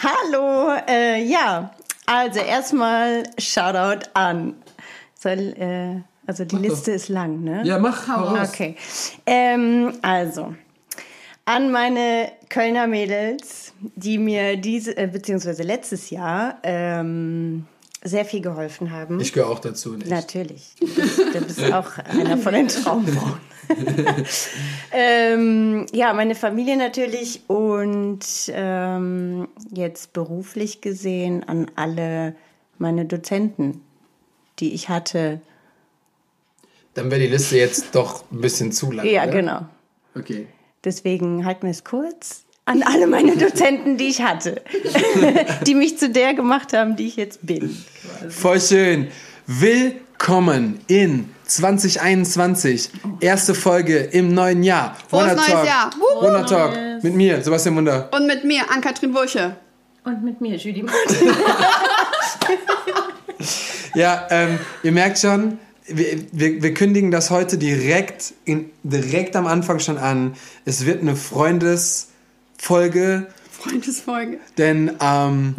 [0.00, 1.72] Hallo, äh, ja,
[2.06, 4.54] also erstmal Shoutout an.
[5.14, 6.70] Soll, äh, also die Mach doch.
[6.70, 7.62] Liste ist lang, ne?
[7.64, 8.50] Ja, mach, hau raus.
[8.52, 8.76] Okay.
[9.26, 10.54] Ähm, also,
[11.46, 17.66] an meine Kölner Mädels, die mir diese, äh, beziehungsweise letztes Jahr ähm,
[18.02, 19.20] sehr viel geholfen haben.
[19.20, 19.94] Ich gehöre auch dazu.
[19.94, 20.08] Nicht.
[20.08, 20.74] Natürlich.
[20.80, 23.40] Du bist, du bist auch einer von den Traumfrauen.
[24.92, 32.34] ähm, ja, meine Familie natürlich und ähm, jetzt beruflich gesehen an alle
[32.78, 33.82] meine Dozenten,
[34.58, 35.40] die ich hatte.
[36.94, 39.06] Dann wäre die Liste jetzt doch ein bisschen zu lang.
[39.06, 39.32] Ja, oder?
[39.32, 39.66] genau.
[40.14, 40.46] Okay.
[40.84, 42.44] Deswegen halten wir es kurz.
[42.68, 44.60] An alle meine Dozenten, die ich hatte,
[45.66, 47.74] die mich zu der gemacht haben, die ich jetzt bin.
[48.28, 49.08] Voll schön.
[49.46, 52.90] Willkommen in 2021.
[53.20, 54.94] Erste Folge im neuen Jahr.
[55.08, 55.66] Frohes neues Talk.
[55.66, 55.90] Jahr.
[56.20, 57.02] Wonder Talk.
[57.02, 58.10] Mit mir, Sebastian Wunder.
[58.12, 59.56] Und mit mir, Ann-Kathrin Wurche.
[60.04, 61.16] Und mit mir, Julie Martin.
[63.94, 69.46] Ja, ähm, ihr merkt schon, wir, wir, wir kündigen das heute direkt, in, direkt am
[69.46, 70.34] Anfang schon an.
[70.66, 71.16] Es wird eine
[72.58, 74.38] Freundesfolge, Freundesfolge.
[74.58, 75.54] denn ähm,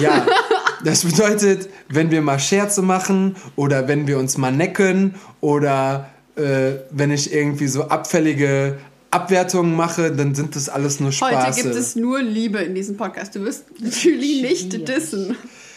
[0.00, 0.26] ja,
[0.84, 6.72] das bedeutet, wenn wir mal Scherze machen oder wenn wir uns mal necken oder äh,
[6.90, 8.78] wenn ich irgendwie so abfällige
[9.10, 11.46] Abwertungen mache, dann sind das alles nur Spaße.
[11.46, 13.34] Heute gibt es nur Liebe in diesem Podcast.
[13.34, 15.36] Du wirst Julie nicht dissen.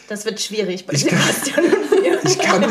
[0.10, 2.12] Das wird schwierig bei Ich kann- Sebastian und mir.
[2.24, 2.66] Ich kann,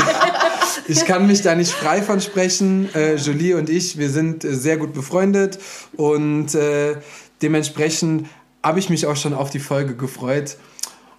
[0.87, 2.89] ich kann mich da nicht frei von sprechen.
[2.95, 5.59] Äh, Jolie und ich, wir sind äh, sehr gut befreundet
[5.97, 6.97] und äh,
[7.43, 8.29] dementsprechend
[8.63, 10.57] habe ich mich auch schon auf die Folge gefreut,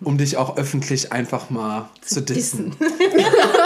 [0.02, 2.76] um dich auch öffentlich einfach mal zu dissen.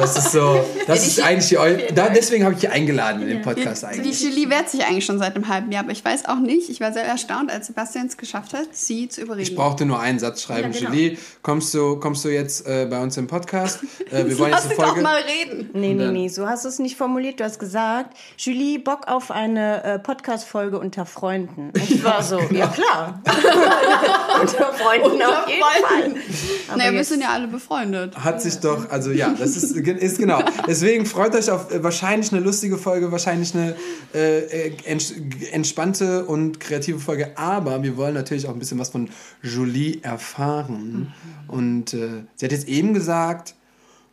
[0.00, 3.28] Das ist so, das ist eigentlich die, Eu- da, deswegen habe ich dich eingeladen in
[3.28, 4.20] den Podcast Die eigentlich.
[4.22, 6.68] Julie wehrt sich eigentlich schon seit einem halben Jahr, aber ich weiß auch nicht.
[6.70, 9.42] Ich war sehr erstaunt, als Sebastian es geschafft hat, sie zu überreden.
[9.42, 10.72] Ich brauchte nur einen Satz schreiben.
[10.72, 10.90] Ja, genau.
[10.92, 13.80] Julie, kommst du, kommst du jetzt äh, bei uns im Podcast?
[14.10, 15.02] Äh, wir wollen Lass jetzt eine doch Folge.
[15.02, 15.70] mal reden.
[15.72, 17.38] Nee, nee, nee, so hast du es nicht formuliert.
[17.38, 21.70] Du hast gesagt, Julie, Bock auf eine äh, Podcast-Folge unter Freunden.
[21.72, 23.22] Und ich war so, ja klar.
[24.40, 26.16] unter Freunden Unter auf jeden Freunden.
[26.16, 26.22] Fall.
[26.70, 28.16] Aber Naja, wir sind ja alle befreundet.
[28.16, 30.42] Hat sich doch, also ja, das ist, ist genau.
[30.66, 33.76] Deswegen freut euch auf äh, wahrscheinlich eine lustige Folge, wahrscheinlich eine
[34.14, 35.14] äh, äh, ents
[35.52, 37.36] entspannte und kreative Folge.
[37.36, 39.08] Aber wir wollen natürlich auch ein bisschen was von
[39.42, 41.12] Julie erfahren.
[41.48, 43.54] Und äh, sie hat jetzt eben gesagt,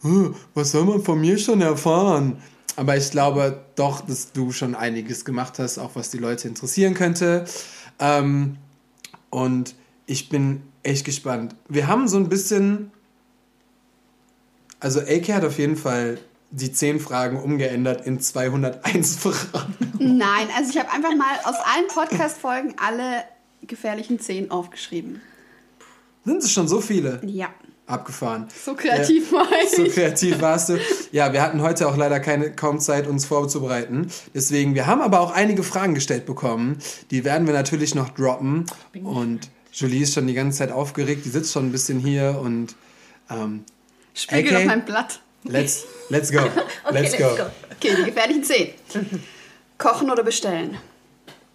[0.04, 2.38] "Huh, was soll man von mir schon erfahren?
[2.78, 6.94] Aber ich glaube doch, dass du schon einiges gemacht hast, auch was die Leute interessieren
[6.94, 7.46] könnte.
[8.00, 8.58] Ähm,
[9.32, 11.56] und ich bin echt gespannt.
[11.68, 12.92] Wir haben so ein bisschen
[14.80, 16.18] also AK hat auf jeden Fall
[16.52, 19.76] die 10 Fragen umgeändert in 201 Fragen.
[20.00, 23.24] Nein, also ich habe einfach mal aus allen Podcast-Folgen alle
[23.66, 25.22] gefährlichen Zehn aufgeschrieben.
[26.24, 27.50] Sind es schon so viele Ja,
[27.86, 28.48] abgefahren?
[28.64, 29.72] so kreativ war ich.
[29.72, 30.78] So kreativ warst du.
[31.12, 34.08] Ja, wir hatten heute auch leider keine, kaum Zeit, uns vorzubereiten.
[34.34, 36.78] Deswegen, wir haben aber auch einige Fragen gestellt bekommen.
[37.12, 38.66] Die werden wir natürlich noch droppen.
[39.04, 41.26] Und Julie ist schon die ganze Zeit aufgeregt.
[41.26, 42.76] Die sitzt schon ein bisschen hier und
[43.30, 43.64] ähm,
[44.18, 44.62] Spiegel AK?
[44.62, 45.20] auf mein Blatt.
[45.44, 46.40] let's, let's go.
[46.92, 47.26] let's, go.
[47.76, 48.74] Okay, die gefährlichen Zehn.
[49.78, 50.78] Kochen oder bestellen?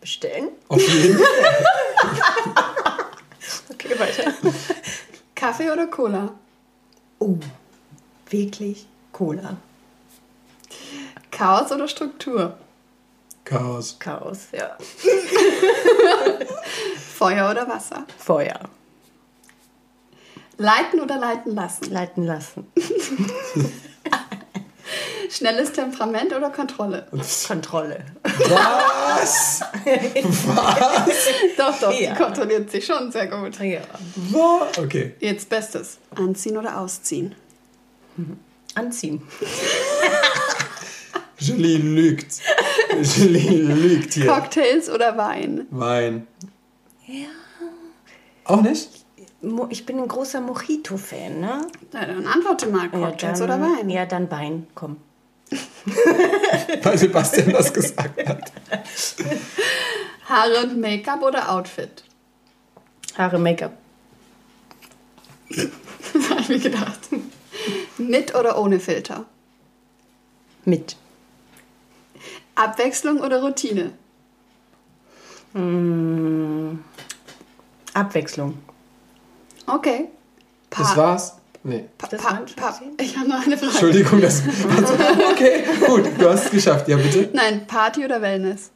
[0.00, 0.50] Bestellen?
[0.68, 1.26] Auf jeden Fall.
[3.70, 4.32] Okay, weiter.
[5.34, 6.32] Kaffee oder Cola?
[7.18, 7.36] Oh,
[8.30, 9.56] wirklich Cola.
[11.30, 12.56] Chaos oder Struktur?
[13.44, 13.96] Chaos.
[13.98, 14.76] Chaos, ja.
[17.16, 18.06] Feuer oder Wasser?
[18.18, 18.60] Feuer.
[20.58, 21.90] Leiten oder leiten lassen?
[21.90, 22.66] Leiten lassen.
[25.30, 27.06] Schnelles Temperament oder Kontrolle?
[27.46, 28.04] Kontrolle.
[28.22, 29.60] Was?
[31.56, 32.12] Doch, doch, Ja.
[32.12, 33.58] die kontrolliert sich schon sehr gut.
[33.60, 33.80] Ja.
[34.16, 34.76] Was?
[34.78, 35.14] Okay.
[35.20, 35.96] Jetzt Bestes.
[36.14, 37.34] Anziehen oder ausziehen?
[38.74, 39.22] Anziehen.
[41.38, 42.40] Julie lügt.
[43.16, 44.26] Julie lügt hier.
[44.26, 45.66] Cocktails oder Wein?
[45.70, 46.26] Wein.
[47.06, 47.28] Ja.
[48.44, 49.01] Auch nicht?
[49.70, 51.66] Ich bin ein großer Mojito-Fan, ne?
[51.92, 52.88] Na, dann antworte mal.
[52.88, 53.90] Cocktails ja, oder dann, Wein?
[53.90, 54.98] Ja, dann Wein, komm.
[56.82, 58.52] Weil Sebastian das gesagt hat.
[60.28, 62.04] Haare und Make-up oder Outfit?
[63.18, 63.72] Haare, Make-up.
[66.14, 66.98] Das habe ich mir gedacht.
[67.96, 69.24] Mit oder ohne Filter?
[70.66, 70.96] Mit.
[72.54, 73.92] Abwechslung oder Routine?
[77.94, 78.58] Abwechslung.
[79.74, 80.08] Okay.
[80.70, 81.36] Pa Das war's?
[81.64, 81.84] Nee.
[81.96, 82.16] Pa pa
[82.56, 83.70] pa ich habe noch eine Frage.
[83.70, 84.42] Entschuldigung, das.
[84.76, 84.94] Also,
[85.30, 86.88] okay, gut, du hast es geschafft.
[86.88, 87.30] Ja, bitte.
[87.32, 88.70] Nein, Party oder Wellness?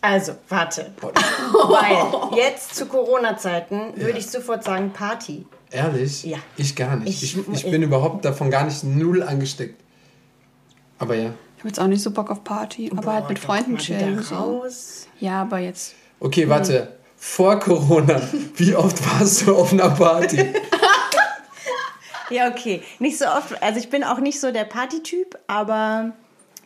[0.00, 0.92] Also, warte.
[1.00, 5.46] Weil jetzt zu Corona-Zeiten würde ich sofort sagen Party.
[5.70, 6.24] Ehrlich?
[6.24, 6.38] Ja.
[6.56, 7.22] Ich gar nicht.
[7.22, 9.80] Ich- Ich, ich, bin überhaupt davon gar nicht null angesteckt.
[10.98, 11.30] Aber ja.
[11.56, 14.22] Ich habe jetzt auch nicht so Bock auf Party, aber halt mit Boah, Freunden chillen.
[14.22, 14.34] So.
[14.34, 15.06] raus.
[15.20, 15.94] Ja, aber jetzt.
[16.20, 16.96] Okay, warte.
[17.24, 18.20] Vor Corona,
[18.56, 20.38] wie oft warst du auf einer Party?
[22.30, 22.82] Ja, okay.
[22.98, 23.62] Nicht so oft.
[23.62, 26.12] Also ich bin auch nicht so der Partytyp, aber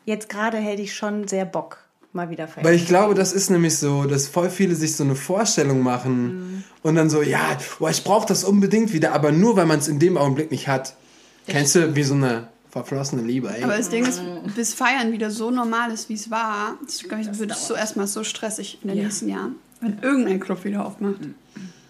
[0.04, 1.78] jetzt gerade hätte ich schon sehr Bock,
[2.12, 2.64] mal wieder feiern.
[2.64, 6.62] Weil ich glaube, das ist nämlich so, dass voll viele sich so eine Vorstellung machen
[6.84, 9.88] und dann so, ja, boah, ich brauche das unbedingt wieder, aber nur, weil man es
[9.88, 10.94] in dem Augenblick nicht hat.
[11.48, 13.64] Kennst du, wie so eine verflossene Liebe, ey.
[13.64, 14.22] Aber das Ding ist,
[14.54, 18.06] bis Feiern wieder so normal ist, wie es war, das, ich, wird es so erstmal
[18.06, 19.56] so stressig in den nächsten Jahren.
[19.80, 21.16] Wenn irgendein Club wieder aufmacht.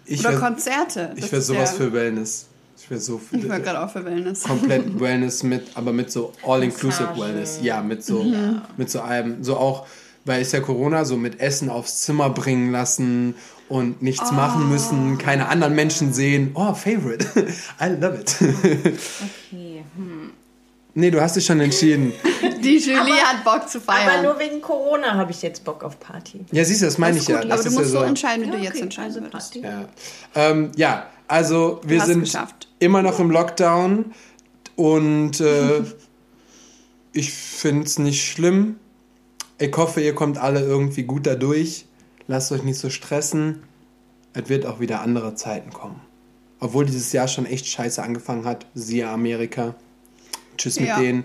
[0.05, 1.13] ich Oder wäre Konzerte.
[1.17, 2.47] Das wär ist sowas ja- für Wellness.
[2.79, 4.43] Ich wäre so Ich war gerade auch für Wellness.
[4.43, 7.09] komplett Wellness mit, aber mit so All-Inclusive.
[7.17, 7.59] Wellness.
[7.63, 8.23] Ja, mit so,
[8.77, 9.87] mit so einem, so auch,
[10.25, 13.33] weil ist ja Corona, so mit Essen aufs Zimmer bringen lassen
[13.67, 16.51] und nichts machen müssen, keine anderen Menschen sehen.
[16.53, 17.25] Oh, Favorite.
[17.81, 18.35] I love it.
[18.41, 19.66] okay.
[20.97, 22.11] Nee, du hast dich schon entschieden.
[22.63, 24.09] Die Julie hat Bock zu feiern.
[24.09, 26.43] Aber nur wegen Corona habe ich jetzt Bock auf Party.
[26.51, 27.41] Ja, siehst du, das meine Das ich ist ja.
[27.41, 29.21] gut, Das aber du ist musst ja so entscheiden, wie du jetzt okay, entscheiden also
[29.21, 29.61] würdest.
[29.61, 29.67] Party.
[29.67, 29.87] Ja,
[30.35, 32.67] ähm, ja also wir sind geschafft.
[32.79, 34.13] immer noch im Lockdown
[34.75, 35.83] und äh,
[37.13, 38.77] ich finde es nicht schlimm.
[39.59, 41.85] Ich hoffe, ihr kommt alle irgendwie gut dadurch.
[42.27, 43.63] Lasst euch nicht so stressen.
[44.33, 46.01] Es wird auch wieder andere Zeiten kommen.
[46.59, 48.65] Obwohl dieses Jahr schon echt scheiße angefangen hat.
[48.73, 49.75] Siehe Amerika.
[50.57, 50.99] Tschüss mit Ja.
[50.99, 51.23] denen.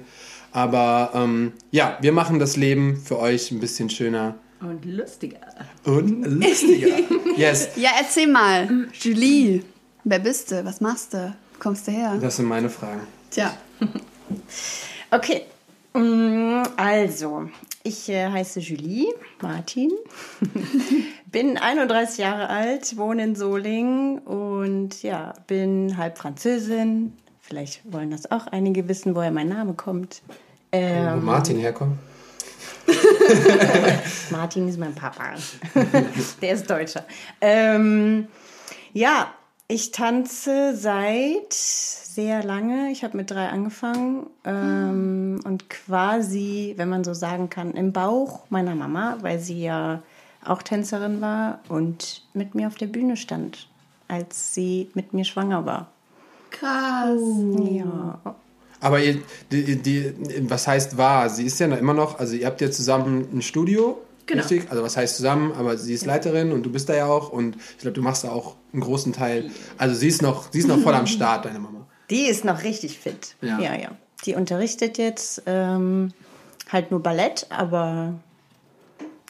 [0.52, 5.38] Aber ähm, ja, wir machen das Leben für euch ein bisschen schöner Und lustiger.
[5.84, 6.88] und lustiger.
[7.36, 8.68] Yes, Ja, erzähl mal.
[8.92, 9.62] Julie,
[10.04, 10.62] wer bist du?
[10.64, 11.34] Was machst du?
[11.54, 12.18] Wo kommst du her?
[12.20, 13.00] das sind meine Fragen.
[13.30, 13.56] Tja,
[15.10, 15.42] Okay.
[15.94, 17.48] Mm, Also,
[17.82, 19.08] ich äh, heiße Julie
[19.42, 19.90] Martin,
[21.26, 27.12] bin 31 Jahre alt, wohne in Solingen und ja, bin halb Französin.
[27.52, 30.22] Vielleicht wollen das auch einige wissen, woher mein Name kommt.
[30.70, 31.98] Wo Ähm, Martin herkommt.
[34.30, 35.34] Martin ist mein Papa.
[36.40, 37.04] Der ist Deutscher.
[37.42, 38.28] Ähm,
[38.94, 39.34] ja,
[39.68, 42.90] ich tanze seit sehr lange.
[42.90, 48.44] Ich habe mit drei angefangen ähm, und quasi, wenn man so sagen kann, im Bauch
[48.48, 50.02] meiner Mama, weil sie ja
[50.42, 53.68] auch Tänzerin war und mit mir auf der Bühne stand,
[54.08, 55.91] als sie mit mir schwanger war.
[56.52, 57.20] Krass.
[57.70, 58.36] Ja.
[58.80, 60.14] Aber ihr, die, die,
[60.48, 61.30] was heißt war?
[61.30, 64.42] Sie ist ja noch immer noch, also ihr habt ja zusammen ein Studio, Genau.
[64.42, 64.70] richtig?
[64.70, 67.56] Also was heißt zusammen, aber sie ist Leiterin und du bist da ja auch und
[67.56, 69.50] ich glaube, du machst da auch einen großen Teil.
[69.78, 71.86] Also sie ist noch, sie ist noch voll am Start, deine Mama.
[72.10, 73.36] Die ist noch richtig fit.
[73.40, 73.58] Ja.
[73.58, 73.74] ja.
[73.74, 73.90] ja.
[74.24, 76.12] Die unterrichtet jetzt ähm,
[76.70, 78.14] halt nur Ballett, aber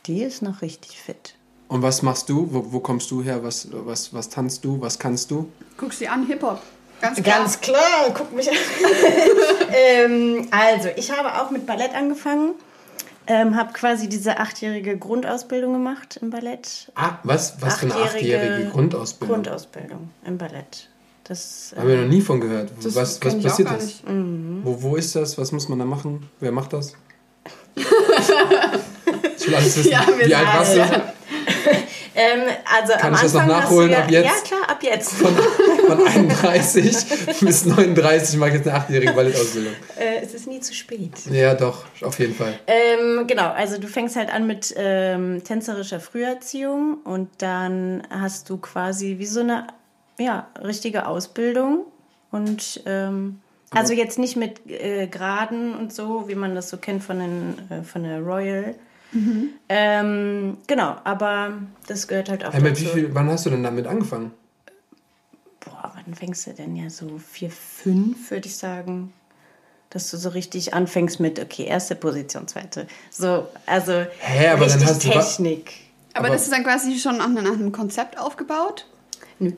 [0.06, 1.34] die ist noch richtig fit.
[1.68, 2.48] Und was machst du?
[2.52, 3.42] Wo, wo kommst du her?
[3.42, 4.80] Was, was, was tanzt du?
[4.80, 5.48] Was kannst du?
[5.78, 6.60] Guck sie an, Hip-Hop.
[7.02, 7.38] Ganz klar.
[7.38, 8.56] Ganz klar, guck mich an.
[9.74, 12.52] ähm, also, ich habe auch mit Ballett angefangen.
[13.26, 16.90] Ähm, habe quasi diese achtjährige Grundausbildung gemacht im Ballett.
[16.94, 19.42] Ah, was, was für eine achtjährige Grundausbildung?
[19.42, 20.88] Grundausbildung im Ballett.
[21.24, 22.70] Das, Haben wir noch nie von gehört.
[22.82, 23.86] Das was was ich auch passiert gar das?
[23.86, 24.04] nicht.
[24.06, 25.38] Wo, wo ist das?
[25.38, 26.28] Was muss man da machen?
[26.40, 26.94] Wer macht das?
[27.76, 29.90] ich will alles wissen.
[29.90, 30.82] Ja, wir Wie alt warst du?
[32.14, 32.40] Ähm,
[32.78, 34.24] also Kann am ich das noch Anfang nachholen ja, ab jetzt?
[34.24, 35.12] Ja, klar, ab jetzt.
[35.12, 36.96] Von, von 31
[37.40, 39.72] bis 39 mache ich jetzt eine achtjährige Ballettausbildung.
[39.98, 41.12] Äh, es ist nie zu spät.
[41.30, 42.58] Ja, doch, auf jeden Fall.
[42.66, 48.58] Ähm, genau, also du fängst halt an mit ähm, tänzerischer Früherziehung und dann hast du
[48.58, 49.66] quasi wie so eine
[50.18, 51.86] ja, richtige Ausbildung
[52.30, 53.40] und ähm,
[53.74, 57.70] also jetzt nicht mit äh, Graden und so, wie man das so kennt von, den,
[57.70, 58.74] äh, von der Royal.
[59.68, 61.52] Ähm, genau, aber
[61.86, 62.86] das gehört halt auch Hey, dazu.
[62.86, 64.32] viel, wann hast du denn damit angefangen?
[65.64, 69.12] Boah, wann fängst du denn ja so vier, fünf, würde ich sagen.
[69.90, 72.86] Dass du so richtig anfängst mit, okay, erste Position, zweite.
[73.10, 75.72] So, also Hä, aber dann hast du Technik.
[76.14, 78.86] Aber, Aber- das ist dann quasi schon nach, nach einem Konzept aufgebaut?
[79.38, 79.52] Nö,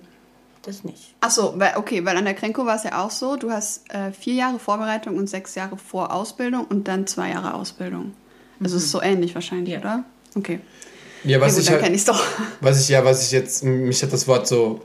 [0.63, 1.15] das nicht.
[1.21, 4.11] Achso, weil, okay, weil an der Krenko war es ja auch so, du hast äh,
[4.13, 8.15] vier Jahre Vorbereitung und sechs Jahre Vorausbildung und dann zwei Jahre Ausbildung.
[8.63, 9.81] Also ist so ähnlich wahrscheinlich, Ja.
[9.81, 10.05] oder?
[10.37, 10.61] Okay.
[11.25, 12.23] Ja, Ja, was gut, ich dann halt, kenne ich es doch.
[12.61, 14.83] was ich ja, was ich jetzt, mich hat das Wort so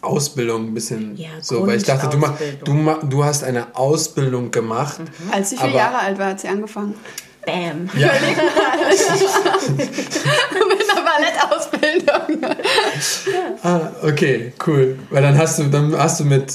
[0.00, 3.74] Ausbildung ein bisschen Ja, so, weil ich dachte, du, ma, du, ma, du hast eine
[3.76, 5.00] Ausbildung gemacht.
[5.32, 6.94] Als sie vier Jahre alt war, hat sie angefangen.
[7.44, 7.88] Bam.
[7.96, 8.10] Ja,
[9.76, 12.50] Mit einer Ballettausbildung.
[13.62, 14.98] ah, okay, cool.
[15.10, 16.54] Weil dann hast du, dann hast du mit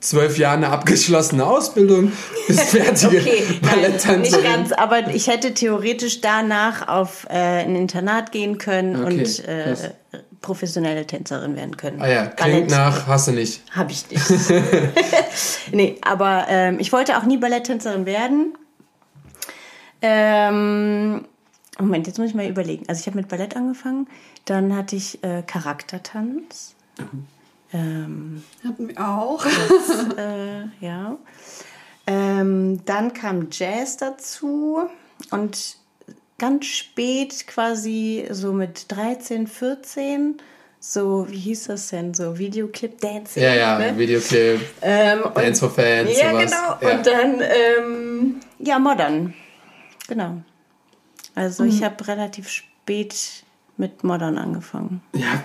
[0.00, 2.12] zwölf Jahre eine abgeschlossene Ausbildung,
[2.46, 8.32] bist fertige Okay, nein, nicht ganz, aber ich hätte theoretisch danach auf äh, ein Internat
[8.32, 9.76] gehen können Okay, und äh,
[10.40, 12.00] professionelle Tänzerin werden können.
[12.00, 13.62] Ah ja, klingt nach, hast du nicht.
[13.72, 14.24] Habe ich nicht.
[15.72, 18.54] nee, aber ähm, ich wollte auch nie Balletttänzerin werden.
[20.02, 21.24] Ähm,
[21.78, 22.84] Moment, jetzt muss ich mal überlegen.
[22.88, 24.06] Also ich habe mit Ballett angefangen,
[24.44, 26.74] dann hatte ich äh, Charaktertanz.
[27.76, 29.44] Ähm, Hatten wir auch.
[30.16, 31.16] äh, ja.
[32.06, 34.88] Ähm, dann kam Jazz dazu
[35.30, 35.76] und
[36.38, 40.36] ganz spät quasi so mit 13, 14
[40.78, 43.42] so, wie hieß das denn, so Videoclip Dancing.
[43.42, 43.98] Ja, ja, ne?
[43.98, 46.44] Videoclip, Ähm, und- Dance for Fans, ja, sowas.
[46.44, 46.76] genau.
[46.90, 46.96] Ja.
[46.96, 49.34] Und dann, ähm, ja, Modern.
[50.06, 50.42] Genau.
[51.34, 51.70] Also Mhm.
[51.70, 53.16] ich habe relativ spät
[53.76, 55.02] mit Modern angefangen.
[55.12, 55.42] Ja,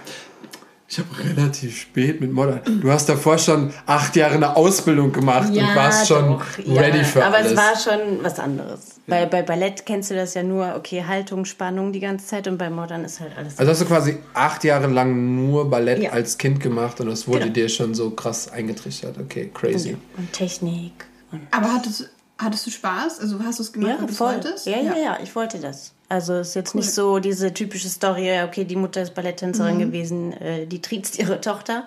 [0.91, 1.07] ich habe
[1.37, 2.59] relativ spät mit Modern.
[2.81, 6.81] Du hast davor schon acht Jahre eine Ausbildung gemacht und warst schon doch, ja.
[6.81, 7.51] ready für Aber alles.
[7.53, 8.79] es war schon was anderes.
[9.07, 12.57] Bei, bei Ballett kennst du das ja nur, okay, Haltung, Spannung die ganze Zeit und
[12.57, 13.57] bei Modern ist halt alles.
[13.57, 16.11] also hast du quasi acht Jahre lang nur Ballett Ja.
[16.11, 17.53] als Kind gemacht und das wurde Genau.
[17.53, 19.17] dir schon so krass eingetrichtert.
[19.17, 19.95] Okay, crazy.
[20.17, 20.91] und Technik.
[21.31, 23.19] Und Aber hattest, hattest du Spaß?
[23.21, 24.33] Also hast du es gemacht, ja, voll.
[24.33, 24.67] wolltest?
[24.67, 25.93] Ja, ja, ja, ich wollte das.
[26.11, 29.79] Also es ist jetzt nicht so diese typische Story, ja, okay, die Mutter ist Balletttänzerin
[29.79, 31.85] gewesen, äh, die triezt ihre Tochter.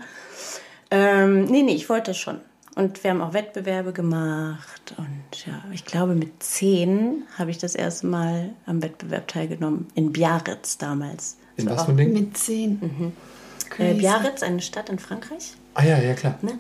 [0.91, 2.41] Ähm, nee, nee, ich wollte das schon.
[2.75, 4.95] Und wir haben auch Wettbewerbe gemacht.
[4.97, 9.89] Und ja, ich glaube, mit zehn habe ich das erste Mal am Wettbewerb teilgenommen.
[9.95, 11.37] In Biarritz damals.
[11.57, 12.13] In Das was für ein Ding?
[12.15, 12.81] Mit zehn.
[12.83, 13.99] Äh, Crazy.
[13.99, 15.53] Biarritz, eine Stadt in Frankreich.
[15.75, 16.39] Ah ja, ja klar.
[16.41, 16.53] Ne?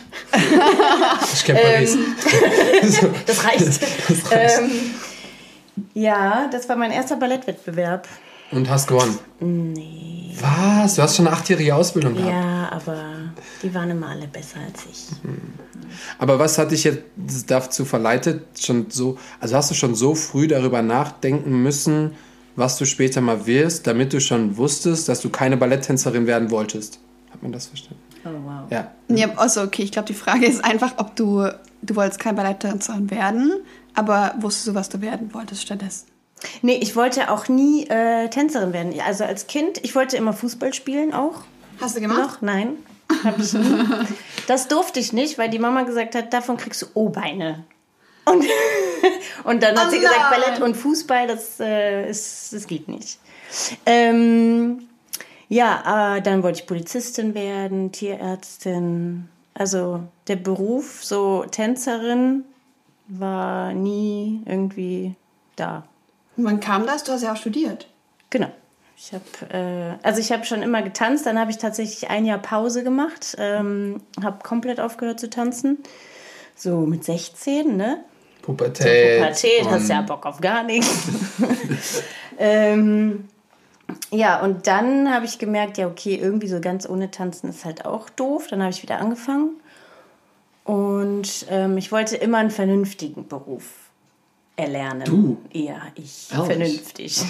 [1.32, 1.96] Ich kenne Paris.
[3.26, 3.80] Das reicht.
[4.32, 4.70] ähm,
[5.94, 8.08] ja, das war mein erster Ballettwettbewerb.
[8.50, 9.18] Und hast gewonnen.
[9.40, 10.36] Nee.
[10.40, 10.94] Was?
[10.94, 12.30] Du hast schon eine achtjährige Ausbildung gehabt.
[12.30, 12.96] Ja, aber
[13.62, 15.06] die waren immer alle besser als ich.
[16.18, 17.02] Aber was hat dich jetzt
[17.48, 22.12] dazu verleitet, schon so, also hast du schon so früh darüber nachdenken müssen,
[22.56, 27.00] was du später mal wirst, damit du schon wusstest, dass du keine Balletttänzerin werden wolltest?
[27.32, 28.00] Hat man das verstanden?
[28.24, 28.70] Oh, wow.
[28.70, 28.90] Ja.
[29.08, 31.48] Ja, also okay, ich glaube, die Frage ist einfach, ob du,
[31.82, 33.52] du wolltest kein Balletttänzerin werden,
[33.94, 36.06] aber wusstest du, was du werden wolltest stattdessen?
[36.62, 38.94] Nee, ich wollte auch nie äh, Tänzerin werden.
[39.06, 41.42] Also als Kind, ich wollte immer Fußball spielen auch.
[41.80, 42.18] Hast du gemacht?
[42.18, 42.42] Noch?
[42.42, 42.76] Nein.
[43.24, 43.84] Hab ich nie.
[44.46, 47.64] Das durfte ich nicht, weil die Mama gesagt hat, davon kriegst du O-Beine.
[48.26, 48.44] Und,
[49.44, 50.30] und dann hat Oh sie gesagt.
[50.30, 53.18] Ballett und Fußball, das, äh, ist, das geht nicht.
[53.86, 54.88] Ähm,
[55.48, 59.28] ja, äh, dann wollte ich Polizistin werden, Tierärztin.
[59.54, 62.44] Also der Beruf, so Tänzerin,
[63.06, 65.14] war nie irgendwie
[65.56, 65.84] da.
[66.36, 67.04] Und wann kam das?
[67.04, 67.88] Du hast ja auch studiert.
[68.30, 68.50] Genau.
[68.96, 72.38] Ich habe, äh, also ich habe schon immer getanzt, dann habe ich tatsächlich ein Jahr
[72.38, 75.78] Pause gemacht, ähm, habe komplett aufgehört zu tanzen.
[76.56, 78.04] So mit 16, ne?
[78.42, 79.18] Pubertät.
[79.18, 81.08] Pubertät, hast ja Bock auf gar nichts.
[82.38, 83.28] ähm,
[84.10, 87.84] ja, und dann habe ich gemerkt, ja, okay, irgendwie so ganz ohne Tanzen ist halt
[87.84, 88.46] auch doof.
[88.48, 89.56] Dann habe ich wieder angefangen.
[90.64, 93.64] Und ähm, ich wollte immer einen vernünftigen Beruf
[94.56, 95.04] erlernen.
[95.04, 95.38] Du?
[95.52, 96.30] Ja, ich.
[96.32, 96.46] Ehrlich?
[96.46, 97.24] Vernünftig.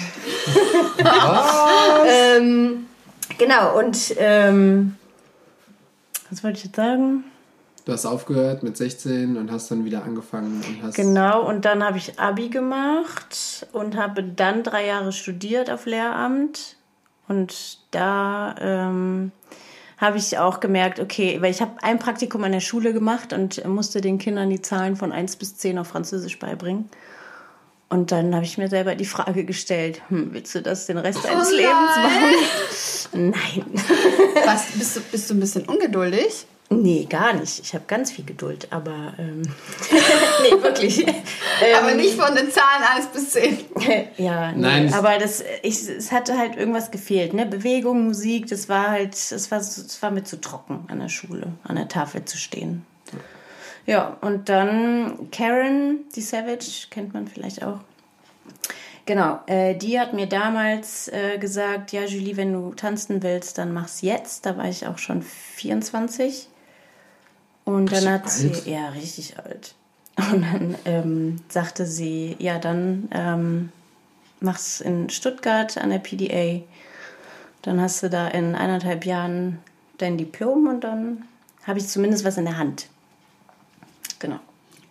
[2.07, 2.85] ähm,
[3.37, 4.95] genau, und ähm,
[6.29, 7.25] was wollte ich jetzt sagen?
[7.85, 10.95] Du hast aufgehört mit 16 und hast dann wieder angefangen und hast.
[10.95, 16.77] Genau, und dann habe ich Abi gemacht und habe dann drei Jahre studiert auf Lehramt.
[17.27, 19.31] Und da ähm,
[19.97, 23.63] habe ich auch gemerkt, okay, weil ich habe ein Praktikum an der Schule gemacht und
[23.65, 26.89] musste den Kindern die Zahlen von 1 bis 10 auf Französisch beibringen.
[27.87, 31.23] Und dann habe ich mir selber die Frage gestellt, hm, willst du das den Rest
[31.23, 31.95] deines Oh Lebens
[33.11, 33.31] machen?
[33.31, 33.65] Nein.
[34.43, 36.45] Was, bist, du, bist du ein bisschen ungeduldig?
[36.69, 37.59] Nee, gar nicht.
[37.59, 39.43] Ich habe ganz viel Geduld, aber ähm,
[40.41, 41.05] nee, wirklich.
[41.77, 43.57] Aber nicht von den Zahlen 1 bis 10.
[44.17, 44.93] Ja, nee, Nein.
[44.93, 47.45] aber das, ich, es hatte halt irgendwas gefehlt, ne?
[47.45, 51.53] Bewegung, Musik, das war halt, das war, das war mir zu trocken an der Schule,
[51.63, 52.85] an der Tafel zu stehen.
[53.85, 57.79] Ja, und dann Karen, die Savage, kennt man vielleicht auch.
[59.05, 63.73] Genau, äh, die hat mir damals äh, gesagt, ja Julie, wenn du tanzen willst, dann
[63.73, 64.45] mach's jetzt.
[64.45, 66.47] Da war ich auch schon 24.
[67.65, 68.65] Und dann hat sie, alt?
[68.67, 69.75] ja, richtig alt.
[70.17, 73.69] Und dann ähm, sagte sie, ja, dann ähm,
[74.39, 76.63] mach's in Stuttgart an der PDA.
[77.63, 79.59] Dann hast du da in eineinhalb Jahren
[79.97, 81.25] dein Diplom und dann
[81.65, 82.87] habe ich zumindest was in der Hand.
[84.19, 84.39] Genau.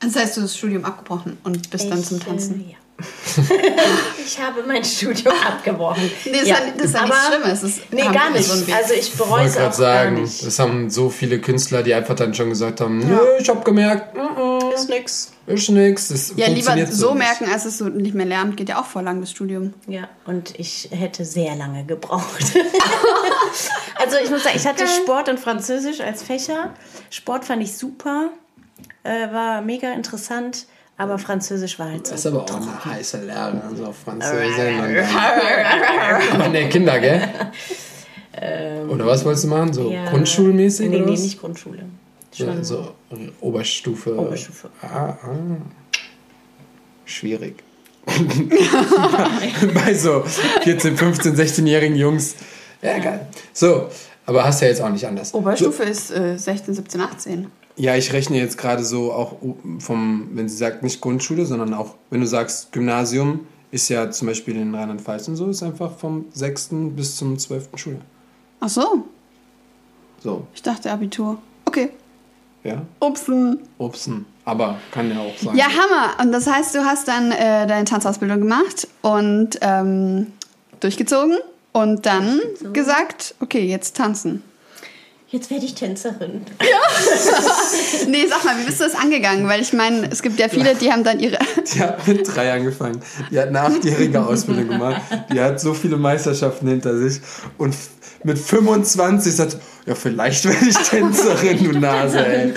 [0.00, 2.60] Das heißt, du hast das Studium abgebrochen und bist dann zum Ich, Tanzen.
[2.68, 2.76] Äh, ja.
[4.24, 6.10] ich habe mein Studium abgebrochen.
[6.24, 7.60] Nee, das, ja, ist, ja, das ist ja nichts Schlimmes.
[7.60, 8.44] Das nee, gar nicht.
[8.44, 10.46] So also ich bereue es auch sagen, gar nicht.
[10.46, 13.08] Das haben so viele Künstler, die einfach dann schon gesagt haben, ja.
[13.08, 15.32] nö, ich habe gemerkt, mm -mm, ist nix.
[15.46, 16.08] Ist nix.
[16.08, 18.86] Das ja, lieber so, so merken, als es so nicht mehr lernt, geht ja auch
[18.86, 19.74] vor lang das Studium.
[19.88, 22.44] Ja, und ich hätte sehr lange gebraucht.
[23.96, 26.72] also ich muss sagen, ich hatte Sport und Französisch als Fächer.
[27.10, 28.30] Sport fand ich super,
[29.02, 30.66] äh, war mega interessant.
[30.96, 32.12] Aber Französisch war halt so.
[32.12, 34.56] Das ist aber auch eine heiße Lehrerin, so auf Französisch.
[36.52, 37.20] der Kinder, gell?
[38.40, 39.72] Ähm, oder was wolltest du machen?
[39.72, 40.90] So ja, grundschulmäßig?
[40.90, 41.84] Nee, oder nee, nicht Grundschule.
[42.32, 44.16] Schon so, so Oberstufe.
[44.18, 44.70] Oberstufe.
[44.82, 45.16] Ah, ah.
[47.04, 47.62] Schwierig.
[49.74, 50.24] Bei so
[50.62, 52.34] 14, 15, 16-jährigen Jungs.
[52.82, 53.28] Ja, geil.
[53.52, 53.88] So,
[54.26, 55.32] aber hast ja jetzt auch nicht anders.
[55.32, 55.90] Oberstufe so.
[55.90, 57.46] ist äh, 16, 17, 18.
[57.76, 59.36] Ja, ich rechne jetzt gerade so auch
[59.80, 64.28] vom, wenn sie sagt, nicht Grundschule, sondern auch, wenn du sagst Gymnasium, ist ja zum
[64.28, 66.68] Beispiel in Rheinland-Pfalz und so, ist einfach vom 6.
[66.94, 67.70] bis zum 12.
[67.74, 68.02] Schuljahr.
[68.60, 69.04] Ach so.
[70.22, 70.46] So.
[70.54, 71.38] Ich dachte Abitur.
[71.64, 71.90] Okay.
[72.62, 72.82] Ja?
[73.00, 73.58] Upsen.
[73.78, 74.26] Upsen.
[74.44, 75.56] Aber kann ja auch sein.
[75.56, 76.22] Ja, Hammer.
[76.22, 80.28] Und das heißt, du hast dann äh, deine Tanzausbildung gemacht und ähm,
[80.80, 81.38] durchgezogen
[81.72, 82.72] und dann so.
[82.72, 84.42] gesagt, okay, jetzt tanzen.
[85.34, 86.42] Jetzt werde ich Tänzerin.
[86.60, 86.66] Ja.
[88.08, 89.48] nee, sag mal, wie bist du das angegangen?
[89.48, 91.38] Weil ich meine, es gibt ja viele, die haben dann ihre.
[91.74, 93.00] Die hat mit drei angefangen.
[93.32, 95.02] Die hat eine achtjährige Ausbildung gemacht.
[95.32, 97.20] Die hat so viele Meisterschaften hinter sich.
[97.58, 97.74] Und
[98.22, 102.54] mit 25 sagt, ja, vielleicht werde ich Tänzerin, du Nase, ey.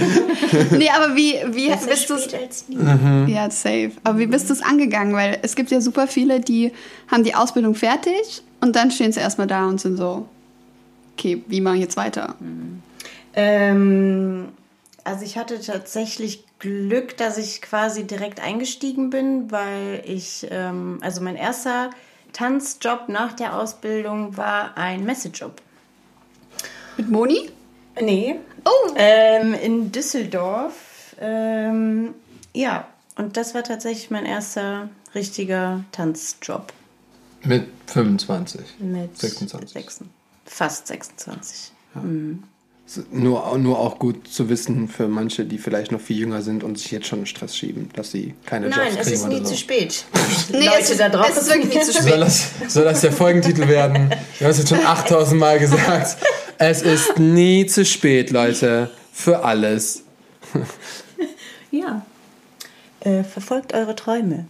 [0.78, 2.66] Nee, aber wie, wie bist du es.
[2.70, 3.28] Mhm.
[3.28, 3.94] Ja, safe.
[4.04, 5.16] Aber wie bist du es angegangen?
[5.16, 6.72] Weil es gibt ja super viele, die
[7.08, 10.28] haben die Ausbildung fertig und dann stehen sie erstmal da und sind so,
[11.18, 12.36] okay, wie mache ich jetzt weiter?
[12.40, 12.84] Mhm.
[13.34, 14.50] Ähm,
[15.04, 21.22] also ich hatte tatsächlich Glück, dass ich quasi direkt eingestiegen bin, weil ich, ähm, also
[21.22, 21.90] mein erster
[22.34, 25.62] Tanzjob nach der Ausbildung war ein Messejob.
[26.98, 27.50] Mit Moni?
[28.00, 28.36] Nee.
[28.66, 28.94] Oh!
[28.96, 31.16] Ähm, in Düsseldorf.
[31.20, 32.14] Ähm,
[32.54, 36.74] ja, und das war tatsächlich mein erster richtiger Tanzjob.
[37.44, 38.62] Mit 25?
[38.80, 39.72] Mit 26.
[39.72, 40.17] 26
[40.48, 41.72] fast 26.
[41.96, 42.02] Ja.
[42.02, 42.44] Mhm.
[43.12, 46.80] Nur, nur auch gut zu wissen für manche, die vielleicht noch viel jünger sind und
[46.80, 48.96] sich jetzt schon Stress schieben, dass sie keine Nein, Jobs kriegen.
[48.96, 49.44] Nein, es ist nie so.
[49.44, 50.06] zu spät.
[50.54, 51.30] nee, Leute es ist, da drauf.
[51.30, 52.04] Es ist wirklich nie zu spät.
[52.04, 54.10] Soll das, soll das der Folgentitel werden?
[54.38, 56.18] Wir haben es jetzt schon 8000 Mal gesagt.
[56.60, 58.90] Es ist nie zu spät, Leute.
[59.12, 60.04] Für alles.
[61.72, 62.06] ja.
[63.02, 64.46] Äh, verfolgt eure Träume.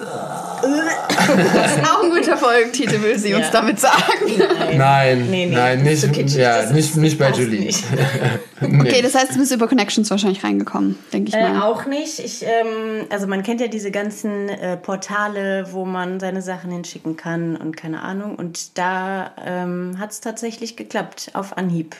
[0.00, 3.38] Das ist auch ein guter Folgentitel, will sie ja.
[3.38, 3.94] uns damit sagen.
[4.38, 7.60] Nein, nein, nee, nee, nein nicht, okay, ja, nicht, nicht bei Julie.
[7.60, 7.84] Nicht.
[8.60, 8.80] nee.
[8.80, 11.56] Okay, das heißt, du bist über Connections wahrscheinlich reingekommen, denke ich mal.
[11.56, 12.18] Äh, auch nicht.
[12.18, 17.16] Ich, ähm, also man kennt ja diese ganzen äh, Portale, wo man seine Sachen hinschicken
[17.16, 18.36] kann und keine Ahnung.
[18.36, 21.94] Und da ähm, hat es tatsächlich geklappt, auf Anhieb.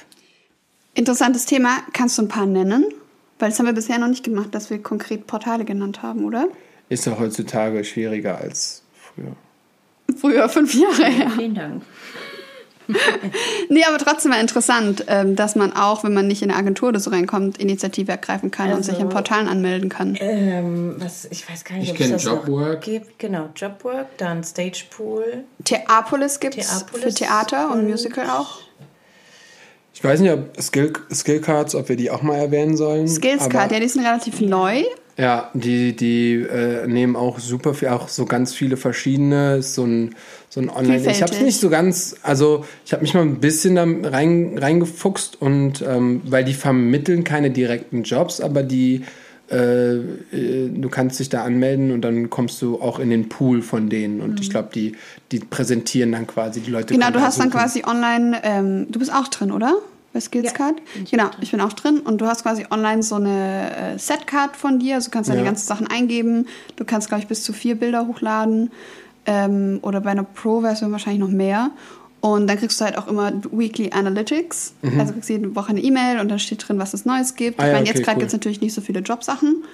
[0.94, 1.78] Interessantes Thema.
[1.92, 2.86] Kannst du ein paar nennen?
[3.38, 6.46] Weil das haben wir bisher noch nicht gemacht, dass wir konkret Portale genannt haben, oder?
[6.90, 9.34] Ist ja heutzutage schwieriger als früher.
[10.18, 11.30] Früher, fünf Jahre her.
[11.30, 11.82] Vielen Dank.
[13.68, 16.88] nee, aber trotzdem mal interessant, ähm, dass man auch, wenn man nicht in eine Agentur
[16.88, 20.16] oder so reinkommt, Initiative ergreifen kann also, und sich in Portalen anmelden kann.
[20.18, 22.80] Ähm, was, ich weiß gar nicht, ich ob es das Jobwork.
[22.80, 23.20] gibt.
[23.20, 25.44] Genau, Jobwork, dann Stagepool.
[25.62, 28.58] Theapolis gibt es für Theater und, und Musical auch.
[29.94, 33.06] Ich weiß nicht, ob Skill, Skillcards, ob wir die auch mal erwähnen sollen.
[33.06, 34.82] Skillscard, ja, die sind relativ neu.
[35.20, 40.14] Ja, die, die äh, nehmen auch super viel, auch so ganz viele verschiedene, so ein,
[40.48, 41.10] so ein Online.
[41.10, 44.56] Ich habe es nicht so ganz, also ich habe mich mal ein bisschen da rein,
[44.56, 49.04] reingefuchst und ähm, weil die vermitteln keine direkten Jobs, aber die
[49.50, 53.60] äh, äh, du kannst dich da anmelden und dann kommst du auch in den Pool
[53.60, 54.20] von denen.
[54.20, 54.38] Und mhm.
[54.40, 54.96] ich glaube, die,
[55.32, 56.94] die präsentieren dann quasi die Leute.
[56.94, 59.74] Genau, du hast dann quasi online, ähm, du bist auch drin, oder?
[60.12, 60.76] Bei Skillscard.
[60.94, 61.38] Ja, genau, drin.
[61.42, 64.96] ich bin auch drin und du hast quasi online so eine äh, Setcard von dir,
[64.96, 65.46] also du kannst deine ja.
[65.46, 66.46] ganzen Sachen eingeben.
[66.76, 68.70] Du kannst, glaube ich, bis zu vier Bilder hochladen
[69.26, 71.70] ähm, oder bei einer Pro-Version wahrscheinlich noch mehr.
[72.20, 74.74] Und dann kriegst du halt auch immer Weekly Analytics.
[74.82, 75.00] Mhm.
[75.00, 77.58] Also kriegst du jede Woche eine E-Mail und dann steht drin, was es Neues gibt.
[77.58, 78.20] Ah, ich meine, okay, jetzt gerade cool.
[78.20, 79.64] gibt es natürlich nicht so viele Jobsachen.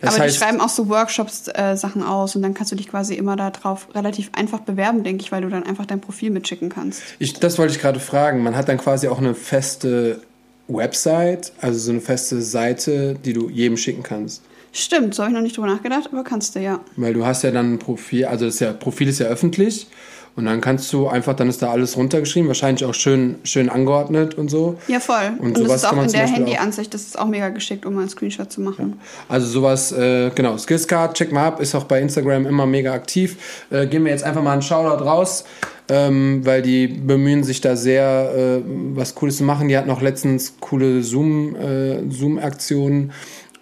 [0.00, 2.88] Das aber heißt, die schreiben auch so Workshops-Sachen äh, aus und dann kannst du dich
[2.88, 6.68] quasi immer darauf relativ einfach bewerben, denke ich, weil du dann einfach dein Profil mitschicken
[6.68, 7.02] kannst.
[7.18, 8.42] Ich, das wollte ich gerade fragen.
[8.42, 10.22] Man hat dann quasi auch eine feste
[10.68, 14.42] Website, also so eine feste Seite, die du jedem schicken kannst.
[14.72, 16.78] Stimmt, so habe ich noch nicht drüber nachgedacht, aber kannst du ja.
[16.94, 19.88] Weil du hast ja dann ein Profil, also das ja, Profil ist ja öffentlich
[20.36, 24.34] Und dann kannst du einfach, dann ist da alles runtergeschrieben, wahrscheinlich auch schön, schön angeordnet
[24.34, 24.78] und so.
[24.88, 25.32] Ja, voll.
[25.38, 27.48] Und, Und, sowas das ist auch kann man in der Handy-Ansicht, das ist auch mega
[27.48, 29.00] geschickt, um mal einen Screenshot zu machen.
[29.28, 33.36] Also sowas, äh, genau, Skillscard, check mal ab, ist auch bei Instagram immer mega aktiv.
[33.70, 35.44] Äh, geben wir jetzt einfach mal einen Shoutout raus,
[35.88, 38.62] ähm, weil die bemühen sich da sehr, äh,
[38.94, 39.68] was Cooles zu machen.
[39.68, 43.12] Die hatten auch letztens coole Zoom, äh, Zoom-Aktionen.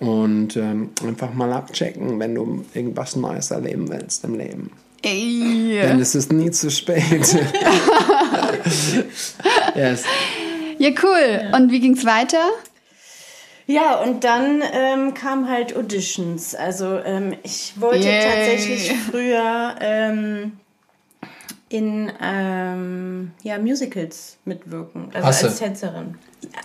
[0.00, 4.70] Und ähm, einfach mal abchecken, wenn du irgendwas Neues erleben willst im Leben.
[5.02, 5.78] Ey.
[5.82, 7.02] Denn es ist nie zu spät.
[9.74, 10.04] yes.
[10.78, 11.52] Ja, cool.
[11.54, 12.50] Und wie ging's weiter?
[13.66, 16.54] Ja, und dann ähm, kam halt Auditions.
[16.54, 18.22] Also ähm, ich wollte Yay.
[18.24, 20.52] tatsächlich früher ähm,
[21.68, 25.10] in ähm, ja, Musicals mitwirken.
[25.12, 25.46] Also Hast du?
[25.48, 26.16] als Tänzerin.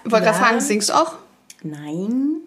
[0.05, 0.31] Wollte Ja.
[0.31, 1.15] gerade fragen, singst du auch?
[1.61, 2.37] Nein,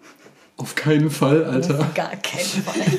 [0.59, 1.79] Auf keinen Fall, Alter.
[1.79, 2.97] auf gar keinen Fall.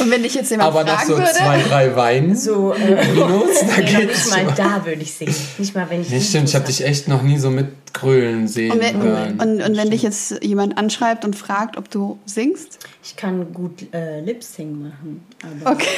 [0.00, 1.30] Und wenn dich jetzt jemand Aber nach fragen so würde?
[1.32, 2.36] zwei, drei Weinen.
[2.36, 5.34] So, äh, Minus, da geht's nicht mal da würde ich singen.
[5.56, 8.46] Nicht mal, wenn ich Nee, stimmt, ich habe dich echt noch nie so mit Grölen
[8.46, 9.40] sehen Und wenn, hören.
[9.40, 12.78] und, und wenn dich jetzt jemand anschreibt und fragt, ob du singst?
[13.02, 15.24] Ich kann gut äh, Lip-Sing machen.
[15.62, 15.88] Aber Okay.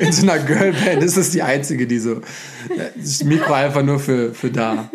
[0.00, 2.16] In so einer Girlband ist es die einzige, die so.
[2.16, 4.88] äh, Das Mikro einfach nur für, für da.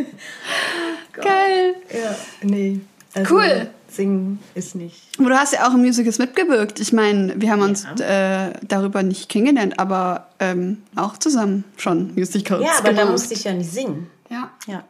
[1.23, 1.75] Geil.
[1.93, 2.79] ja, nee.
[3.13, 3.67] Also, Cool.
[3.89, 5.01] Singen ist nicht.
[5.17, 6.79] Aber du hast ja auch im Musicals mitgewirkt.
[6.81, 12.61] Ich meine, wir haben uns äh, darüber nicht kennengelernt, aber ähm, auch zusammen schon Musicals
[12.63, 13.11] Ja, aber da gemacht.
[13.11, 14.07] musste ich ja nicht singen.
[14.29, 14.51] Ja.
[14.67, 14.83] Ja.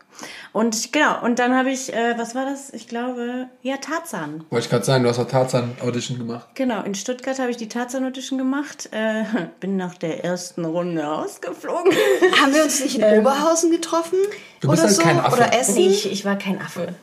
[0.51, 2.73] Und genau, und dann habe ich, äh, was war das?
[2.73, 4.43] Ich glaube, ja, Tarzan.
[4.49, 6.47] Wollte ich gerade sagen, du hast auch Tarzan-Audition gemacht.
[6.55, 8.89] Genau, in Stuttgart habe ich die Tarzan-Audition gemacht.
[8.91, 9.25] Äh,
[9.59, 11.91] bin nach der ersten Runde rausgeflogen.
[12.41, 14.17] Haben wir uns nicht in Oberhausen getroffen?
[14.61, 15.01] Du bist oder halt so?
[15.03, 15.35] kein Affe.
[15.37, 15.75] Oder Essen?
[15.75, 16.95] nee, ich, ich war kein Affe.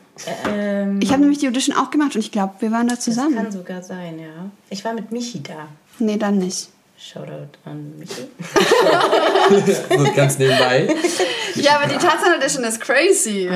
[0.47, 3.03] Ähm, Ich habe nämlich die Audition auch gemacht und ich glaube, wir waren da das
[3.03, 3.35] zusammen.
[3.35, 4.49] kann sogar sein, ja.
[4.69, 5.67] Ich war mit Michi da.
[5.99, 6.69] Nee, dann nicht.
[6.97, 8.27] Shoutout an Michi.
[9.89, 10.87] So ganz nebenbei.
[11.55, 13.49] Ja, aber die Tarzan Audition ist crazy.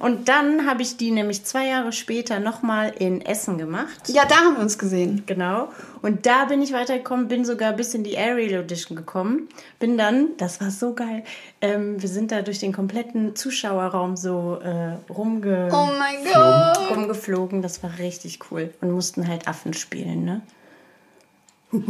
[0.00, 4.08] Und dann habe ich die nämlich zwei Jahre später nochmal in Essen gemacht.
[4.08, 5.24] Ja, da haben wir uns gesehen.
[5.26, 5.68] Genau.
[6.02, 9.48] Und da bin ich weitergekommen, bin sogar bis in die Aerial Audition gekommen.
[9.80, 11.24] Bin dann, das war so geil,
[11.60, 16.90] ähm, wir sind da durch den kompletten Zuschauerraum so äh, rumge Oh mein Gott.
[16.96, 17.60] rumgeflogen.
[17.62, 18.72] Das war richtig cool.
[18.80, 20.42] Und mussten halt Affen spielen, ne?
[21.70, 21.82] Wir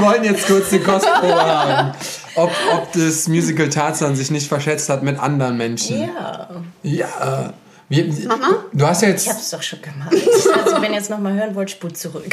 [0.00, 1.92] wollen jetzt kurz eine Kostprobe haben.
[2.36, 6.02] Ob, ob das Musical Tarzan sich nicht verschätzt hat mit anderen Menschen.
[6.02, 6.48] Ja.
[6.82, 7.52] Ja.
[7.88, 8.64] Wir, Mama?
[8.72, 10.12] Du hast ja Ich jetzt, hab's doch schon gemacht.
[10.12, 12.24] Also wenn ihr jetzt nochmal hören wollt, spult zurück.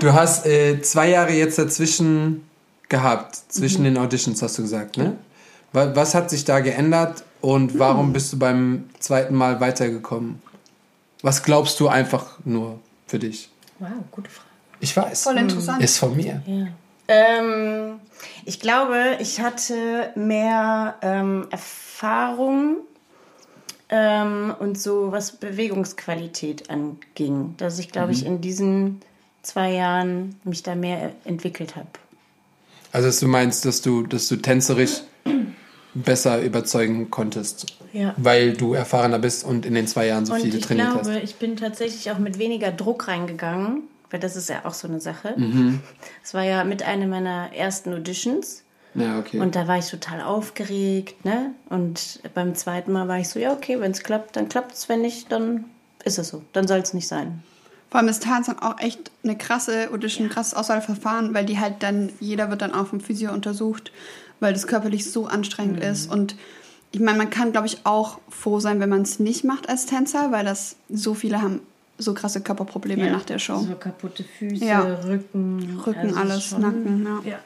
[0.00, 2.44] du hast äh, zwei Jahre jetzt dazwischen
[2.88, 5.16] gehabt, zwischen den Auditions, hast du gesagt, ne?
[5.72, 10.42] Wa- Was hat sich da geändert und warum bist du beim zweiten Mal weitergekommen?
[11.22, 13.50] Was glaubst du einfach nur für dich?
[13.80, 14.48] Wow, gute Frage.
[14.80, 15.24] Ich weiß.
[15.24, 15.82] Voll interessant.
[15.82, 16.42] Ist von mir.
[16.46, 16.66] Ja.
[17.08, 18.00] Ähm,
[18.44, 22.76] ich glaube, ich hatte mehr ähm, Erfahrung
[23.88, 29.00] ähm, und so was Bewegungsqualität anging, dass ich glaube ich in diesen
[29.42, 31.88] zwei Jahren mich da mehr entwickelt habe.
[32.92, 35.02] Also, dass du meinst, dass du, dass du tänzerisch
[35.94, 37.66] besser überzeugen konntest.
[37.92, 38.14] Ja.
[38.16, 41.14] Weil du erfahrener bist und in den zwei Jahren so Und viel ich getrainiert glaube,
[41.14, 41.24] hast.
[41.24, 45.00] ich bin tatsächlich auch mit weniger Druck reingegangen, weil das ist ja auch so eine
[45.00, 45.34] Sache.
[45.36, 45.80] Mhm.
[46.22, 48.62] Es war ja mit einer meiner ersten Auditions.
[48.94, 49.38] Ja, okay.
[49.38, 51.52] Und da war ich total aufgeregt, ne?
[51.68, 54.88] Und beim zweiten Mal war ich so, ja, okay, wenn es klappt, dann klappt es,
[54.88, 55.66] wenn nicht, dann
[56.04, 56.42] ist es so.
[56.52, 57.42] Dann soll es nicht sein.
[57.88, 61.82] Vor allem ist Tarzan auch echt eine krasse Audition, ein krasses Auswahlverfahren, weil die halt
[61.82, 63.92] dann, jeder wird dann auch vom Physio untersucht,
[64.40, 66.10] weil das körperlich so anstrengend ist.
[66.10, 66.34] Und
[66.92, 69.86] ich meine, man kann, glaube ich, auch froh sein, wenn man es nicht macht als
[69.86, 71.60] Tänzer, weil das so viele haben
[71.98, 73.58] so krasse Körperprobleme nach der Show.
[73.58, 74.80] So kaputte Füße, Ja.
[75.04, 75.80] Rücken.
[75.86, 77.32] Rücken, also alles, schon- Nacken, ja.
[77.32, 77.38] Ja.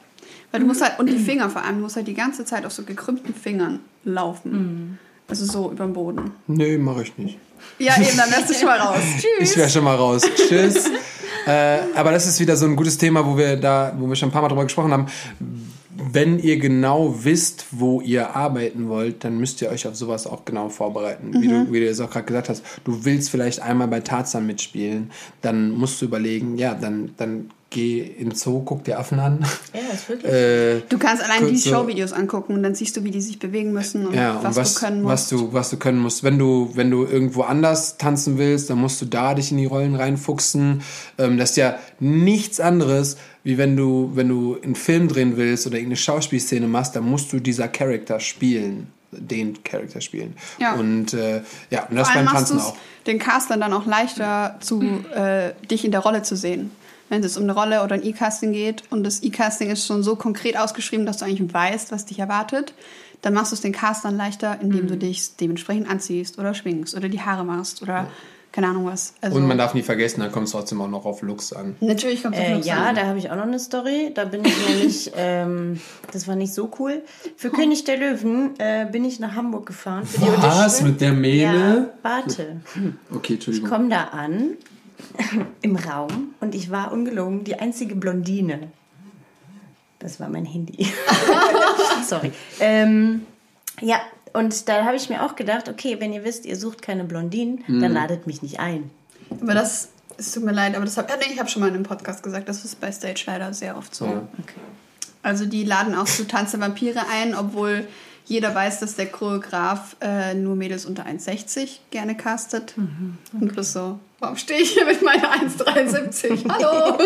[0.51, 2.65] Weil du musst halt, und die Finger vor allem, du musst halt die ganze Zeit
[2.65, 4.97] auf so gekrümmten Fingern laufen.
[5.27, 6.31] Also so über dem Boden.
[6.47, 7.37] Nö, mache ich nicht.
[7.79, 8.99] Ja, eben, dann wärst du schon mal raus.
[9.17, 9.25] Tschüss.
[9.51, 10.21] Ich wäre schon mal raus.
[10.47, 10.85] Tschüss.
[11.47, 14.29] äh, aber das ist wieder so ein gutes Thema, wo wir da, wo wir schon
[14.29, 15.07] ein paar Mal drüber gesprochen haben.
[16.15, 20.45] Wenn ihr genau wisst, wo ihr arbeiten wollt, dann müsst ihr euch auf sowas auch
[20.45, 21.33] genau vorbereiten.
[21.41, 24.47] Wie, du, wie du es auch gerade gesagt hast, du willst vielleicht einmal bei Tarzan
[24.47, 29.19] mitspielen, dann musst du überlegen, ja, dann, dann geh in den Zoo, guck dir Affen
[29.19, 29.45] an.
[29.73, 30.31] Ja, ist wirklich.
[30.31, 33.73] äh, Du kannst allein die Showvideos angucken und dann siehst du, wie die sich bewegen
[33.73, 35.11] müssen und Ja, was, und was, du können musst.
[35.11, 36.23] was du, was du können musst.
[36.23, 39.65] Wenn du, wenn du irgendwo anders tanzen willst, dann musst du da dich in die
[39.65, 40.81] Rollen reinfuchsen.
[41.17, 45.65] Ähm, das ist ja nichts anderes, wie wenn du, wenn du einen Film drehen willst
[45.65, 48.87] oder irgendeine Schauspielszene machst, dann musst du dieser Charakter spielen.
[49.11, 50.35] Den Charakter spielen.
[50.59, 50.73] Ja.
[50.73, 52.75] Und äh, ja, und das beim Tanzen auch.
[53.07, 56.71] den Castern dann auch leichter, zu, äh, dich in der Rolle zu sehen.
[57.07, 60.15] wenn es um eine Rolle oder ein E-Casting geht und das E-Casting ist schon so
[60.17, 62.73] konkret ausgeschrieben, dass du eigentlich weißt, was dich erwartet,
[63.21, 64.87] dann machst du es den Castern leichter, indem Mhm.
[64.87, 68.07] du dich dementsprechend anziehst oder schwingst oder die Haare machst oder
[68.55, 69.13] keine Ahnung was.
[69.19, 71.75] Also, Und man darf nie vergessen, dann kommt es trotzdem auch noch auf Looks an.
[71.81, 72.95] natürlich kommt es Äh, auf Looks ja, an.
[72.95, 74.11] da habe ich auch noch eine Story.
[74.15, 75.81] Da bin ich nämlich, ähm,
[76.13, 77.01] das war nicht so cool.
[77.35, 80.05] Für König der Löwen äh, bin ich nach Hamburg gefahren.
[80.05, 80.81] Für die Was?
[80.81, 81.89] Mit der Mähne?
[82.03, 82.61] Ja, warte.
[83.13, 83.69] Okay, Ich Entschuldigung.
[83.69, 84.51] komme da an
[85.61, 88.69] im Raum und ich war ungelogen die einzige Blondine.
[89.99, 90.87] Das war mein Handy.
[92.07, 92.31] Sorry.
[92.61, 93.25] Ähm,
[93.81, 93.97] ja,
[94.35, 97.63] und da habe ich mir auch gedacht, okay, wenn ihr wisst, ihr sucht keine Blondinen,
[97.67, 98.89] dann ladet mich nicht ein.
[99.41, 101.69] Aber das, es tut mir leid, aber das hab, ja, nee, ich habe schon mal
[101.69, 104.05] in einem Podcast gesagt, das ist bei Stage leider sehr oft so.
[104.05, 104.27] Ja.
[104.39, 104.59] Okay.
[105.23, 107.87] Also die laden auch zu Tanz der Vampire ein, obwohl
[108.25, 112.73] jeder weiß, dass der Choreograf äh, nur Mädels unter 1,60 gerne castet.
[112.77, 116.49] Und du bist so, warum stehe ich hier mit meiner 1,73?
[116.49, 116.97] Hallo!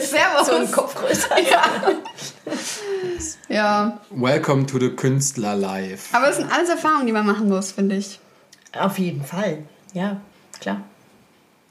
[0.00, 0.46] Servus!
[0.46, 1.36] So ein Kopf größer.
[3.48, 6.14] Ja, Welcome to the Künstler Life.
[6.16, 8.20] aber es sind alles Erfahrungen, die man machen muss, finde ich.
[8.78, 9.58] Auf jeden Fall.
[9.92, 10.20] Ja,
[10.60, 10.80] klar.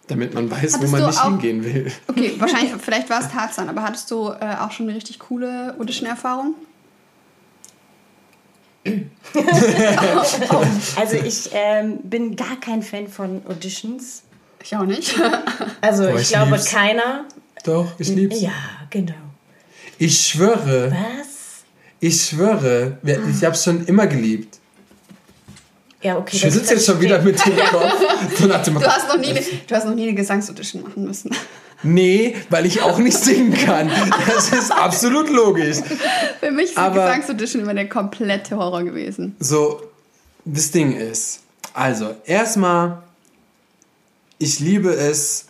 [0.08, 1.91] Damit man weiß, wo Hattest man du nicht auch- hingehen will.
[2.08, 5.76] Okay, wahrscheinlich, vielleicht war es Tarzan, aber hattest du äh, auch schon eine richtig coole
[5.80, 6.56] Audition-Erfahrung?
[10.96, 14.24] Also ich ähm, bin gar kein Fan von Auditions.
[14.63, 15.15] Ich auch nicht.
[15.82, 16.65] Also Boah, ich, ich glaube lieb's.
[16.69, 17.26] keiner.
[17.65, 18.39] Doch, ich lieb's.
[18.41, 18.52] Ja,
[18.89, 19.13] genau.
[19.98, 21.63] Ich schwöre, Was?
[22.00, 24.60] ich schwöre, wir- ich hab's schon immer geliebt.
[26.02, 26.38] Ja, okay.
[26.38, 27.93] Ich sitze jetzt schon wieder mit dem Kopf.
[28.39, 31.32] Du hast noch nie du hast noch nie eine Gesangsaudition machen müssen.
[31.84, 33.89] Nee, weil ich auch nicht singen kann.
[34.28, 35.78] Das ist absolut logisch.
[36.39, 39.36] Für mich ist Aber- Gesangsaudition immer der komplette Horror gewesen.
[39.39, 39.82] So,
[40.46, 41.41] das Ding ist,
[41.74, 43.04] also erstmal,
[44.38, 45.46] ich liebe es,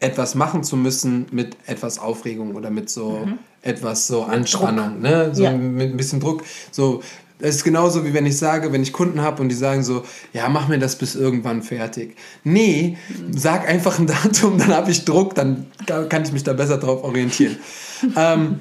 [0.00, 3.28] etwas machen zu müssen mit etwas Aufregung oder mit so
[3.64, 5.32] etwas so Anspannung, ne?
[5.32, 5.52] So Ja.
[5.52, 6.42] mit ein bisschen Druck.
[6.72, 7.02] So,
[7.42, 10.04] das ist genauso wie wenn ich sage, wenn ich Kunden habe und die sagen so,
[10.32, 12.16] ja, mach mir das bis irgendwann fertig.
[12.44, 12.96] Nee,
[13.34, 15.66] sag einfach ein Datum, dann habe ich Druck, dann
[16.08, 17.58] kann ich mich da besser drauf orientieren.
[18.16, 18.60] ähm,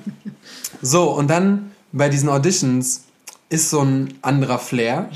[0.81, 3.03] so, und dann bei diesen Auditions
[3.49, 5.11] ist so ein anderer Flair.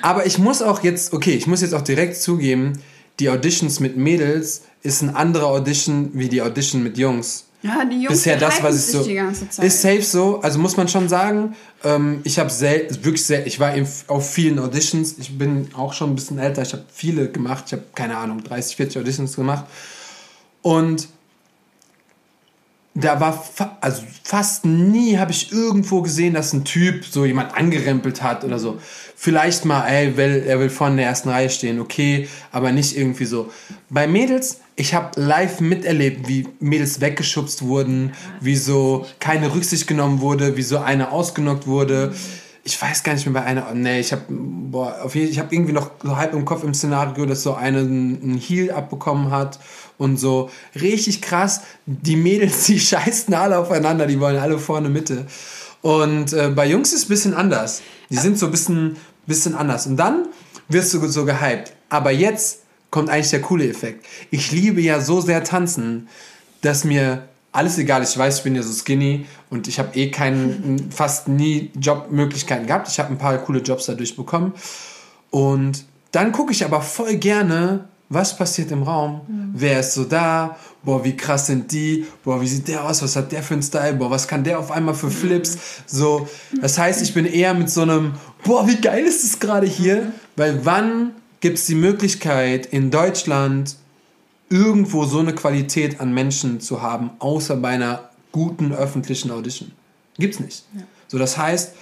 [0.00, 2.80] Aber ich muss auch jetzt, okay, ich muss jetzt auch direkt zugeben,
[3.20, 7.47] die Auditions mit Mädels ist ein anderer Audition wie die Audition mit Jungs.
[7.62, 9.02] Ja, die Jungs Bisher das, was ich so.
[9.02, 9.64] die ganze Zeit.
[9.64, 13.58] Ist safe so, also muss man schon sagen, ähm, ich habe sel wirklich sehr, ich
[13.58, 13.74] war
[14.06, 17.72] auf vielen Auditions, ich bin auch schon ein bisschen älter, ich habe viele gemacht, ich
[17.72, 19.64] habe keine Ahnung, 30, 40 Auditions gemacht.
[20.62, 21.08] Und
[22.94, 27.56] da war fa also fast nie habe ich irgendwo gesehen, dass ein Typ so jemand
[27.56, 28.78] angerempelt hat oder so.
[29.16, 32.96] Vielleicht mal, ey, will, er will vorne in der ersten Reihe stehen, okay, aber nicht
[32.96, 33.50] irgendwie so.
[33.88, 40.20] Bei Mädels, ich habe live miterlebt, wie Mädels weggeschubst wurden, wie so keine Rücksicht genommen
[40.20, 42.14] wurde, wie so eine ausgenockt wurde.
[42.62, 44.22] Ich weiß gar nicht mehr bei einer, nee, ich habe
[45.14, 48.70] ich habe irgendwie noch so halb im Kopf im Szenario, dass so eine einen Heal
[48.70, 49.58] abbekommen hat
[49.96, 50.48] und so
[50.80, 51.62] richtig krass.
[51.86, 55.26] Die Mädels, die scheißen alle aufeinander, die wollen alle vorne Mitte.
[55.82, 57.82] Und äh, bei Jungs ist es ein bisschen anders.
[58.10, 59.88] Die sind so ein bisschen, bisschen anders.
[59.88, 60.28] Und dann
[60.68, 61.72] wirst du so gehypt.
[61.88, 62.60] Aber jetzt
[62.90, 64.06] kommt eigentlich der coole Effekt.
[64.30, 66.08] Ich liebe ja so sehr tanzen,
[66.62, 68.12] dass mir alles egal ist.
[68.12, 72.66] Ich weiß, ich bin ja so skinny und ich habe eh keinen, fast nie Jobmöglichkeiten
[72.66, 72.88] gehabt.
[72.88, 74.52] Ich habe ein paar coole Jobs dadurch bekommen.
[75.30, 79.20] Und dann gucke ich aber voll gerne, was passiert im Raum.
[79.54, 80.56] Wer ist so da?
[80.82, 82.06] Boah, wie krass sind die?
[82.24, 83.02] Boah, wie sieht der aus?
[83.02, 83.94] Was hat der für einen Style?
[83.94, 85.58] Boah, was kann der auf einmal für Flips?
[85.86, 86.26] So,
[86.60, 90.12] das heißt, ich bin eher mit so einem, boah, wie geil ist es gerade hier?
[90.36, 93.76] Weil wann gibt es die Möglichkeit in Deutschland
[94.50, 99.72] irgendwo so eine Qualität an Menschen zu haben, außer bei einer guten öffentlichen Audition?
[100.18, 100.64] Gibt's nicht.
[101.06, 101.74] So, das heißt,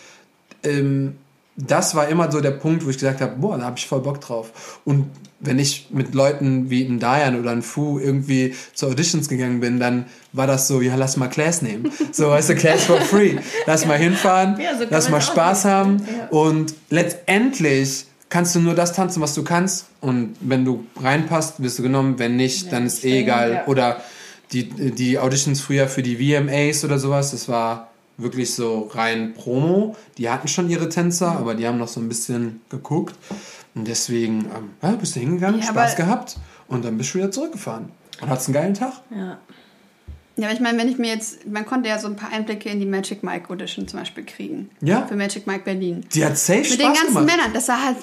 [0.65, 1.17] ähm,
[1.57, 4.01] das war immer so der Punkt, wo ich gesagt habe, boah, da habe ich voll
[4.01, 4.81] Bock drauf.
[4.85, 9.61] Und wenn ich mit Leuten wie ein Dayan oder ein Fu irgendwie zu Auditions gegangen
[9.61, 11.91] bin, dann war das so, ja, lass mal Class nehmen.
[12.13, 13.37] So, weißt du, Class for free.
[13.67, 15.99] Lass mal hinfahren, Ja, so lass mal Spaß haben.
[15.99, 16.29] Ja.
[16.29, 19.87] Und letztendlich kannst du nur das tanzen, was du kannst.
[20.01, 22.19] Und wenn du reinpasst, wirst du genommen.
[22.19, 23.53] Wenn nicht, dann ist eh egal.
[23.53, 23.67] ja.
[23.67, 24.01] Oder
[24.53, 29.97] die, die Auditions früher für die VMAs oder sowas, das war wirklich so rein Promo.
[30.19, 33.15] Die hatten schon ihre Tänzer, aber die haben noch so ein bisschen geguckt.
[33.75, 36.37] Und deswegen ähm, ja, bist du hingegangen, Ja, Spaß gehabt
[36.69, 37.91] und dann bist du wieder zurückgefahren.
[38.23, 38.93] Und hattest einen geilen Tag.
[39.11, 39.39] Ja.
[40.39, 42.69] Ja, aber ich meine, wenn ich mir jetzt, man konnte ja so ein paar Einblicke
[42.69, 44.71] in die Magic Mike Audition zum Beispiel kriegen.
[44.83, 45.07] Ja.
[45.07, 46.05] Für Magic Mike Berlin.
[46.15, 47.27] Die hat safe Mit den Spaß ganzen gemacht.
[47.27, 47.97] Männern, das sah halt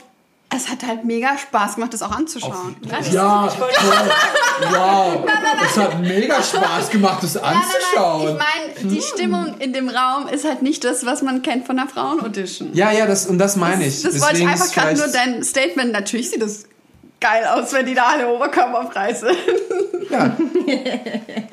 [0.56, 2.76] Es hat halt mega Spaß gemacht, das auch anzuschauen.
[3.12, 3.70] Ja, voll.
[4.70, 5.26] wow.
[5.66, 8.26] Es hat mega Spaß gemacht, das anzuschauen.
[8.26, 8.74] Nein, nein, nein.
[8.76, 11.78] Ich meine, die Stimmung in dem Raum ist halt nicht das, was man kennt von
[11.78, 12.70] der Frauen-Audition.
[12.74, 14.04] Ja, ja, das, und das meine ich.
[14.04, 15.92] Das wollte ich einfach gerade nur dein Statement.
[15.92, 16.66] Natürlich sieht das
[17.20, 19.38] geil aus, wenn die da alle oberkörperfrei sind.
[20.10, 20.36] Ja.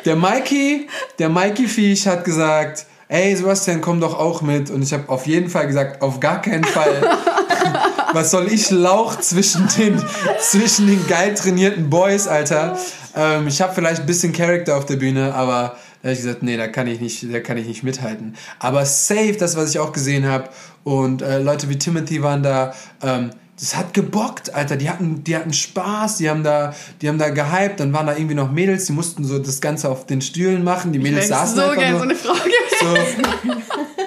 [0.05, 4.71] Der Mikey, der Mikey Viech hat gesagt, ey Sebastian, komm doch auch mit.
[4.71, 7.01] Und ich habe auf jeden Fall gesagt, auf gar keinen Fall.
[8.13, 10.03] Was soll ich Lauch zwischen den,
[10.41, 12.79] zwischen den geil trainierten Boys, Alter?
[13.15, 16.43] Ähm, ich habe vielleicht ein bisschen Charakter auf der Bühne, aber da habe ich gesagt,
[16.43, 18.37] nee, da kann ich nicht, da kann ich nicht mithalten.
[18.59, 20.49] Aber safe, das, was ich auch gesehen habe.
[20.83, 22.75] Und äh, Leute wie Timothy waren da.
[23.03, 24.77] Ähm, das hat gebockt, Alter.
[24.77, 27.79] Die hatten, die hatten Spaß, die haben da, die haben da gehypt.
[27.79, 30.93] Dann waren da irgendwie noch Mädels, die mussten so das Ganze auf den Stühlen machen.
[30.93, 33.23] Die Mädels Ich saßen so einfach gerne so eine Frau gewesen.
[33.45, 33.53] So.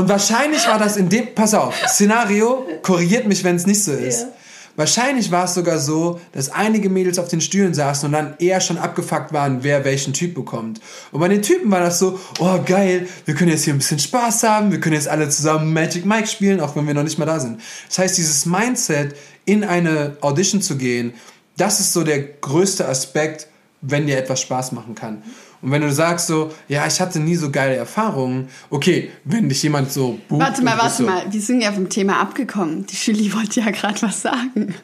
[0.00, 3.92] Und wahrscheinlich war das in dem, pass auf, Szenario, korrigiert mich, wenn es nicht so
[3.92, 4.22] ist.
[4.22, 4.28] Ja.
[4.76, 8.62] Wahrscheinlich war es sogar so, dass einige Mädels auf den Stühlen saßen und dann eher
[8.62, 10.80] schon abgefuckt waren, wer welchen Typ bekommt.
[11.12, 13.98] Und bei den Typen war das so, oh geil, wir können jetzt hier ein bisschen
[13.98, 17.18] Spaß haben, wir können jetzt alle zusammen Magic Mike spielen, auch wenn wir noch nicht
[17.18, 17.60] mal da sind.
[17.88, 21.12] Das heißt, dieses Mindset, in eine Audition zu gehen,
[21.58, 23.48] das ist so der größte Aspekt,
[23.82, 25.22] wenn dir etwas Spaß machen kann.
[25.62, 29.62] Und wenn du sagst so, ja, ich hatte nie so geile Erfahrungen, okay, wenn dich
[29.62, 31.22] jemand so bucht Warte mal, warte so, mal.
[31.30, 32.86] Wir sind ja vom Thema abgekommen.
[32.86, 34.74] Die Julie wollte ja gerade was sagen.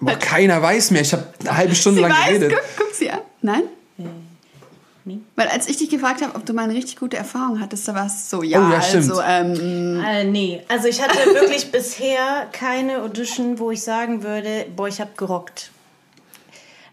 [0.00, 2.52] Boah, keiner weiß mehr, ich habe eine halbe Stunde Sie lang weiß, geredet.
[2.52, 3.20] guck, guck sie an.
[3.42, 3.62] Nein?
[5.04, 5.18] nee.
[5.36, 7.94] Weil als ich dich gefragt habe, ob du mal eine richtig gute Erfahrung hattest, da
[7.94, 9.10] war es so, ja, Oh, ja, stimmt.
[9.10, 14.64] also, ähm, Äh, nee, also ich hatte wirklich bisher keine Audition, wo ich sagen würde,
[14.74, 15.70] boah, ich habe gerockt.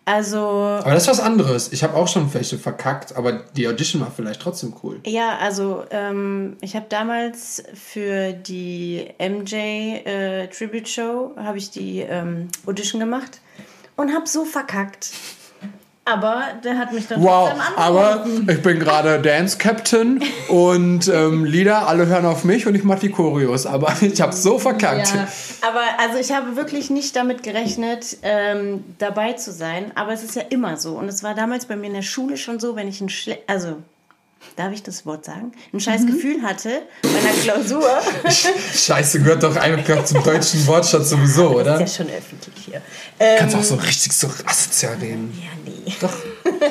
[0.07, 1.73] Also, Aber das ist was anderes.
[1.73, 5.01] Ich habe auch schon welche verkackt, aber die Audition war vielleicht trotzdem cool.
[5.05, 11.99] ja, also ähm, ich habe damals für die MJ äh, Tribute Show, habe ich die
[11.99, 13.41] ähm, Audition gemacht
[13.97, 15.11] und habe so verkackt.
[16.11, 21.87] Aber der hat mich dann Wow, aber ich bin gerade Dance Captain und ähm, Lieder,
[21.87, 23.65] alle hören auf mich und ich mache die Choreos.
[23.65, 25.13] Aber ich habe so verkackt.
[25.13, 25.27] Ja,
[25.67, 29.91] aber also ich habe wirklich nicht damit gerechnet, ähm, dabei zu sein.
[29.95, 30.93] Aber es ist ja immer so.
[30.93, 33.37] Und es war damals bei mir in der Schule schon so, wenn ich ein Schle
[33.47, 33.77] also
[34.55, 36.07] darf ich das Wort sagen, ein scheiß Mhm.
[36.07, 36.69] Gefühl hatte
[37.01, 37.89] bei einer Klausur.
[38.73, 41.81] Scheiße, gehört doch einfach zum deutschen Wortschatz sowieso, oder?
[41.81, 42.81] ist ja schon öffentlich hier.
[43.19, 45.33] Ähm, Kannst auch so richtig so asozial reden.
[45.41, 46.09] ja, nee.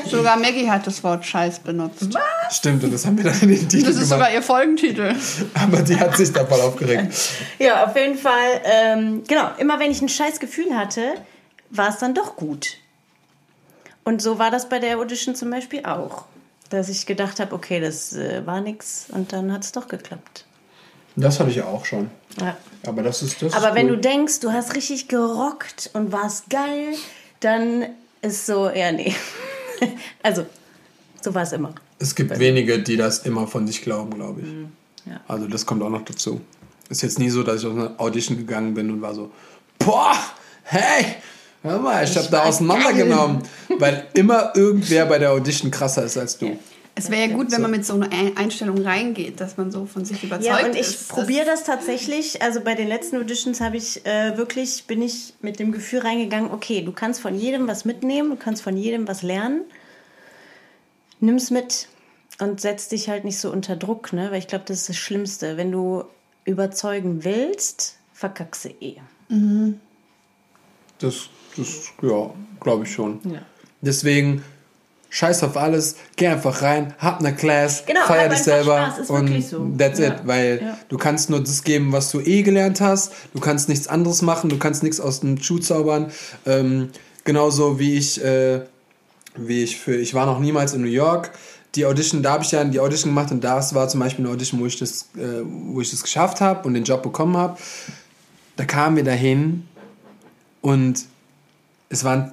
[0.11, 2.09] sogar Maggie hat das Wort Scheiß benutzt.
[2.51, 4.09] Stimmt, und das haben wir dann in den Titel Das ist gemacht.
[4.09, 5.15] sogar ihr Folgentitel.
[5.55, 7.15] Aber die hat sich da voll aufgeregt.
[7.59, 8.61] Ja, auf jeden Fall.
[8.65, 11.15] Ähm, genau, immer wenn ich ein scheiß Gefühl hatte,
[11.71, 12.77] war es dann doch gut.
[14.05, 16.27] Und so war das bei der Audition zum Beispiel auch.
[16.71, 20.45] Dass ich gedacht habe, okay, das äh, war nix und dann hat es doch geklappt.
[21.17, 22.11] Das hatte ich ja auch schon.
[22.41, 22.57] Ja.
[22.87, 23.55] Aber das ist das.
[23.55, 23.97] Aber ist wenn cool.
[23.97, 26.95] du denkst, du hast richtig gerockt und warst geil,
[27.41, 27.87] dann
[28.27, 29.15] ist so, ja, nee.
[30.23, 30.47] also,
[31.23, 31.75] so war es immer.
[31.99, 34.47] Es gibt wenige, die das immer von sich glauben, glaube ich.
[34.47, 34.69] Mhm.
[35.07, 35.21] ja.
[35.29, 36.41] Also das kommt auch noch dazu.
[36.89, 39.31] Ist jetzt nie so, dass ich aus einer Audition gegangen bin und war so,
[39.79, 40.15] boah,
[40.63, 41.17] hey,
[41.63, 43.43] hör mal, ich, habe da auseinandergenommen.
[43.79, 46.59] Weil immer irgendwer bei der Audition krasser ist als du.
[46.99, 49.85] Es wäre ja gut, wenn man mit so einer Ein- Einstellung reingeht, dass man so
[49.85, 51.09] von sich überzeugt Ja, und ich ist.
[51.09, 52.41] probiere das tatsächlich.
[52.41, 56.51] Also bei den letzten Auditions habe ich äh, wirklich, bin ich mit dem Gefühl reingegangen,
[56.51, 59.61] okay, du kannst von jedem was mitnehmen, du kannst von jedem was lernen.
[61.21, 61.89] Nimm's mit
[62.39, 64.31] und setz dich halt nicht so unter Druck, ne?
[64.31, 65.57] Weil ich glaube, das ist das Schlimmste.
[65.59, 66.05] Wenn du
[66.47, 68.97] überzeugen willst, verkackst du eh.
[70.99, 72.31] Das, das ja,
[72.61, 73.21] glaube ich schon.
[73.25, 73.43] Ja.
[73.83, 74.43] Deswegen,
[75.09, 79.73] scheiß auf alles, geh einfach rein, hab eine Class, Genau, feier dich selber und so.
[79.79, 80.09] that's Ja.
[80.09, 80.15] it.
[80.25, 80.79] Weil Ja.
[80.89, 83.13] du kannst nur das geben, was du eh gelernt hast.
[83.33, 86.11] Du kannst nichts anderes machen, du kannst nichts aus dem Schuh zaubern.
[86.45, 86.91] Ähm,
[87.25, 88.63] genauso wie ich, äh,
[89.37, 91.31] wie ich für, ich war noch niemals in New York.
[91.75, 94.33] Die Audition, da habe ich ja die Audition gemacht und das war zum Beispiel eine
[94.35, 97.59] Audition, wo ich das, äh, wo ich das geschafft habe und den Job bekommen habe.
[98.57, 99.67] Da kamen wir dahin
[100.63, 101.05] und
[101.91, 102.33] es waren,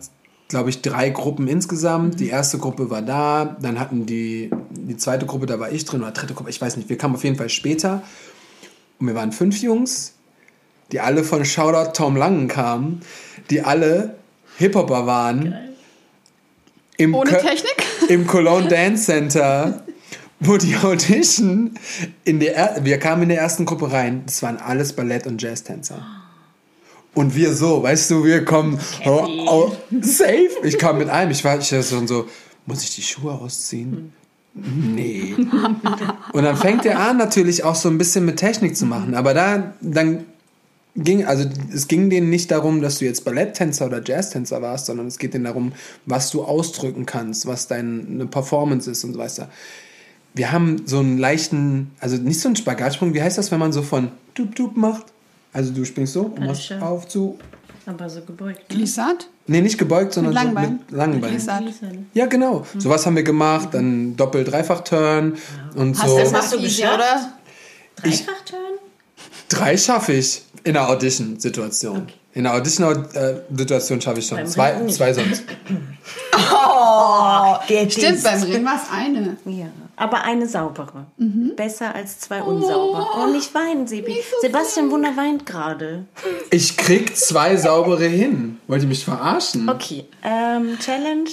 [0.53, 2.19] glaube ich, drei Gruppen insgesamt.
[2.19, 6.01] Die erste Gruppe war da, dann hatten die, die zweite Gruppe, da war ich drin,
[6.03, 8.03] oder dritte Gruppe, ich weiß nicht, wir kamen auf jeden Fall später.
[8.99, 10.13] Und wir waren fünf Jungs,
[10.91, 13.01] die alle von Shoutout Tom Langen kamen,
[13.49, 14.15] die alle
[14.59, 15.55] Hip-Hopper waren.
[16.97, 17.83] Im Ohne Kö- Technik?
[18.09, 19.83] Im Cologne Dance Center,
[20.39, 21.71] wo die Audition,
[22.25, 25.41] in der, er- wir kamen in der ersten Gruppe rein, das waren alles Ballett- und
[25.41, 26.05] Jazztänzer.
[27.13, 29.71] Und wir so, weißt du, wir kommen oh, oh,
[30.01, 30.49] safe.
[30.63, 32.27] Ich kam mit einem, ich war ich war schon so,
[32.65, 34.13] muss ich die Schuhe ausziehen?
[34.55, 35.35] Nee.
[36.33, 39.15] Und dann fängt er an, natürlich auch so ein bisschen mit Technik zu machen.
[39.15, 40.25] Aber da, dann
[40.95, 45.07] ging, also es ging denen nicht darum, dass du jetzt Balletttänzer oder Jazztänzer warst, sondern
[45.07, 45.73] es geht denen darum,
[46.05, 49.49] was du ausdrücken kannst, was deine Performance ist und so weiter.
[50.35, 53.71] Wir haben so einen leichten, also nicht so einen Spagatsprung, wie heißt das, wenn man
[53.71, 55.12] so von tup tup macht?
[55.53, 57.37] Also du springst so und machst auf zu.
[57.85, 58.59] Aber so gebeugt.
[58.71, 58.77] ne?
[58.77, 59.27] Glissad?
[59.45, 60.71] Nee, nicht gebeugt, sondern Mit so Langbein.
[60.87, 61.35] mit langen Beinen.
[61.35, 61.63] Glissad.
[62.13, 62.65] Ja, genau.
[62.77, 65.33] Sowas haben wir gemacht, dann Doppel-Dreifach-Turn
[65.75, 66.17] und Hast so.
[66.17, 66.93] du das Hast du geschafft?
[66.95, 67.33] oder?
[67.97, 68.59] Dreifach-Turn?
[69.49, 72.07] Drei schaffe ich in der Audition-Situation.
[72.33, 74.37] In der Audition-Situation schaffe ich schon.
[74.37, 75.43] Beim Zwei, zwei sonst.
[76.35, 79.37] Oh, der Stimmt, beim Ring war es eine.
[79.45, 79.67] Ja,
[80.03, 81.05] aber eine saubere.
[81.17, 81.53] Mhm.
[81.55, 83.07] Besser als zwei unsaubere.
[83.17, 84.21] Oh, nicht weinen, Sebi.
[84.41, 86.03] Sebastian Wunder weint gerade.
[86.51, 88.59] Ich krieg zwei saubere hin.
[88.67, 89.69] Wollt ihr mich verarschen?
[89.69, 91.29] Okay, ähm, Challenge.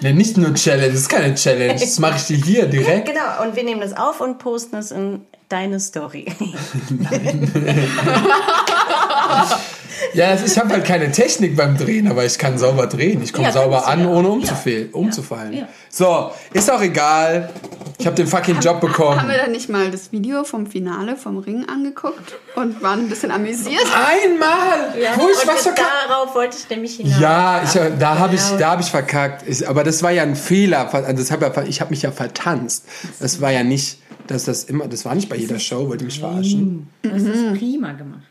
[0.00, 1.74] Nee, nicht nur Challenge, das ist keine Challenge.
[1.74, 3.08] Das mache ich dir hier direkt.
[3.16, 6.26] Genau, und wir nehmen das auf und posten es in deine Story.
[10.14, 13.22] Ja, ich habe halt keine Technik beim Drehen, aber ich kann sauber drehen.
[13.22, 14.06] Ich komme Ja, sauber an, ja.
[14.08, 14.34] ohne Ja.
[14.34, 15.52] umzufehl, umzufallen.
[15.52, 15.68] Ja.
[15.90, 17.50] So, ist auch egal.
[17.98, 19.20] Ich habe den fucking Job bekommen.
[19.20, 23.08] Haben wir dann nicht mal das Video vom Finale vom Ring angeguckt und waren ein
[23.08, 23.84] bisschen amüsiert?
[23.94, 24.94] Einmal!
[25.16, 27.20] Wo ich und was verkackt darauf wollte ich nämlich hinaus.
[27.20, 29.44] Ja, ich, da habe ich, da hab ich verkackt.
[29.48, 30.92] Ich, aber das war ja ein Fehler.
[30.92, 32.84] Also das hab ja, ich habe mich ja vertanzt.
[33.20, 36.06] Das war ja nicht, dass das immer, das war nicht bei jeder Show, wollt ihr
[36.06, 36.88] mich verarschen.
[37.02, 38.22] Das ist prima gemacht.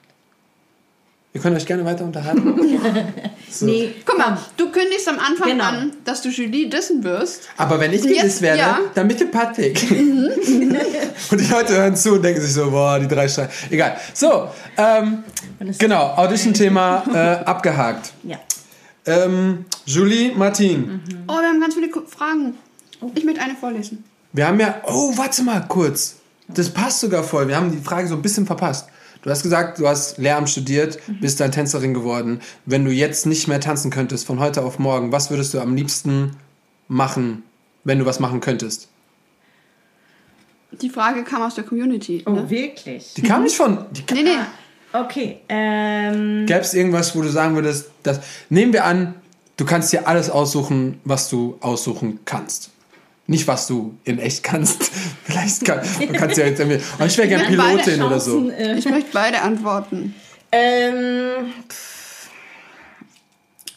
[1.36, 2.56] Ihr könnt euch gerne weiter unterhalten.
[3.62, 5.64] Nee, Guck mal, du kündigst am Anfang Genau.
[5.64, 7.44] an, dass du Julie dissen wirst.
[7.56, 8.80] Aber wenn ich gewiss werde, ja.
[8.94, 9.82] dann bitte Patrick.
[9.92, 13.54] und die Leute hören zu und denken sich so, boah, die drei Streiten.
[13.70, 13.96] Egal.
[14.14, 15.24] So, ähm,
[15.78, 18.12] genau, Audition-Thema äh, abgehakt.
[18.24, 18.38] ja.
[19.06, 22.56] Ähm, Julie, Martin, Oh, wir haben ganz viele Fragen.
[23.14, 24.04] Ich möchte eine vorlesen.
[24.34, 26.16] wir haben ja, oh, warte mal kurz.
[26.48, 27.48] Das passt sogar voll.
[27.48, 28.88] Wir haben die Frage so ein bisschen verpasst.
[29.26, 32.42] Du hast gesagt, du hast Lehramt studiert, bist dann Tänzerin geworden.
[32.68, 35.76] Wenn du jetzt nicht mehr tanzen könntest, von heute auf morgen, was würdest du am
[35.76, 36.36] liebsten
[36.88, 37.42] machen,
[37.84, 38.88] wenn du was machen könntest?
[40.80, 42.22] Die Frage kam aus der Community.
[42.28, 42.50] Oh, Ne?
[42.52, 43.16] wirklich?
[43.16, 43.86] Die kam nicht von.
[43.94, 44.38] Die Nee, nee.
[44.94, 48.20] Okay, ähm, Gäbe es irgendwas, wo du sagen würdest, dass,
[48.50, 49.16] nehmen wir an,
[49.58, 52.70] du kannst dir alles aussuchen, was du aussuchen kannst.
[53.28, 54.84] Nicht, was du in echt kannst.
[55.24, 58.20] Vielleicht kann, du kannst ja jetzt irgendwie, oh, ich wäre gern will beide Pilotin oder
[58.20, 58.50] so.
[58.52, 60.14] Äh, Ich möchte beide antworten.
[60.52, 62.30] Ähm, pff,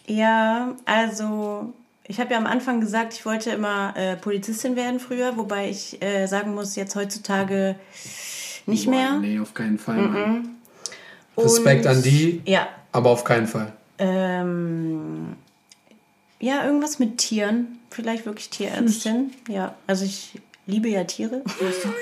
[0.06, 1.72] ja, also
[2.04, 6.00] ich habe ja am Anfang gesagt, ich wollte immer äh, Polizistin werden früher, wobei ich
[6.02, 7.74] äh, sagen muss, jetzt heutzutage
[8.66, 9.18] nicht mehr.
[9.18, 9.96] Nee, auf keinen Fall.
[9.96, 10.48] Mann.
[11.36, 13.72] Respekt Und- an die, Ja, aber auf keinen Fall.
[13.98, 15.36] ähm,
[16.40, 17.77] ja, irgendwas mit Tieren.
[17.90, 19.32] Vielleicht wirklich Tierärztin.
[19.48, 21.42] Ja, also ich liebe ja Tiere.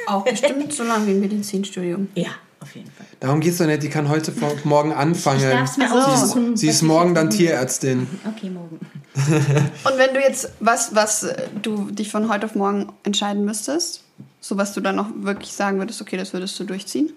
[0.07, 2.09] Auch bestimmt so lange wie ein Medizinstudium.
[2.15, 2.29] Ja,
[2.61, 3.07] auf jeden Fall.
[3.21, 4.33] Darum geht's doch nicht, die kann heute
[4.65, 5.39] morgen anfangen.
[5.41, 7.31] Ich darf's mir sie ist, sie ist morgen dann.
[7.31, 8.07] Tierärztin.
[8.27, 8.81] Okay, morgen.
[9.15, 14.03] Und wenn du jetzt was, was äh, du dich von heute auf morgen entscheiden müsstest,
[14.41, 17.13] so was du dann noch wirklich sagen würdest, okay, das würdest du durchziehen?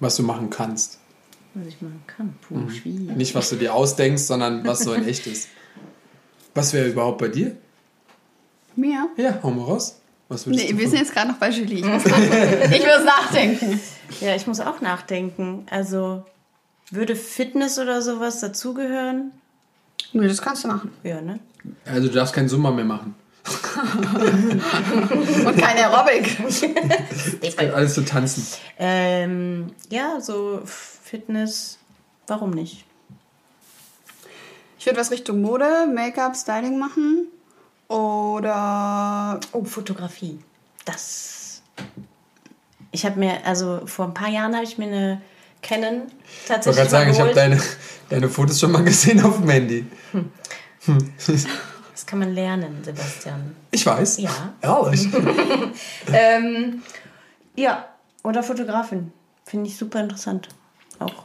[0.00, 0.98] Was du machen kannst.
[1.54, 2.34] Was ich machen kann.
[2.48, 2.70] Puh, Mhm.
[2.70, 3.16] schwierig.
[3.16, 5.48] Nicht, was du dir ausdenkst, sondern was so in echt ist.
[6.54, 7.56] Was wäre überhaupt bei dir?
[8.76, 9.08] Mir?
[9.16, 10.00] Ja, hau mal raus.
[10.28, 11.78] Was würdest Nee, wir sind jetzt gerade noch bei Julie.
[11.78, 12.72] Ich muss nachdenken.
[12.72, 13.80] ich muss nachdenken.
[14.20, 15.66] Ja, ich muss auch nachdenken.
[15.70, 16.24] Also,
[16.90, 19.32] würde Fitness oder sowas dazugehören?
[20.12, 20.92] Nö, das kannst du machen.
[21.02, 21.40] Ja, ne?
[21.84, 23.14] Also du darfst keinen Summer mehr machen.
[25.44, 26.38] Und kein Aerobic.
[27.74, 28.46] Alles zu tanzen.
[28.78, 31.78] Ähm, ja, so Fitness,
[32.26, 32.83] warum nicht?
[34.84, 37.28] Ich würde was Richtung Mode, Make-up, Styling machen.
[37.88, 40.38] Oder Oh, Fotografie.
[40.84, 41.62] Das.
[42.90, 45.22] Ich habe mir, also vor ein paar Jahren habe ich mir eine
[45.62, 47.62] Canon Ich wollte tatsächlich gerade sagen, ich habe deine,
[48.10, 49.86] deine Fotos schon mal gesehen auf dem Handy.
[51.94, 53.56] Das kann man lernen, Sebastian.
[53.70, 54.18] Ich weiß.
[54.18, 54.52] Ja.
[54.60, 55.08] Ehrlich.
[56.12, 56.82] Ähm,
[57.56, 57.88] ja,
[58.22, 59.14] oder Fotografin.
[59.46, 60.50] Finde ich super interessant.
[60.98, 61.24] Auch.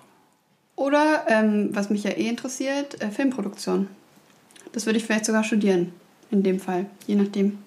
[0.89, 3.87] Oder, ähm, was mich ja eh interessiert, äh, Filmproduktion.
[4.71, 5.93] Das würde ich vielleicht sogar studieren,
[6.31, 6.87] in dem Fall.
[7.05, 7.59] Je nachdem.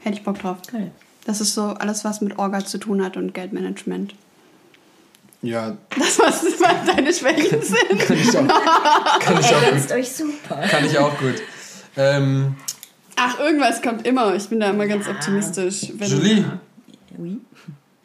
[0.00, 0.56] Hätte ich Bock drauf.
[0.70, 0.90] Geil.
[1.24, 4.16] Das ist so alles, was mit Orga zu tun hat und Geldmanagement.
[5.40, 6.42] Ja, Das, was
[6.96, 8.00] deine Schwächen sind.
[8.00, 9.92] kann ich auch, kann ich auch gut.
[9.92, 10.56] Euch super.
[10.68, 11.34] Kann ich auch gut.
[11.96, 12.56] Ähm,
[13.14, 14.34] Ach, irgendwas kommt immer.
[14.34, 15.92] Ich bin da immer ganz optimistisch.
[15.94, 16.44] Wenn Julie,
[17.18, 17.38] Oui.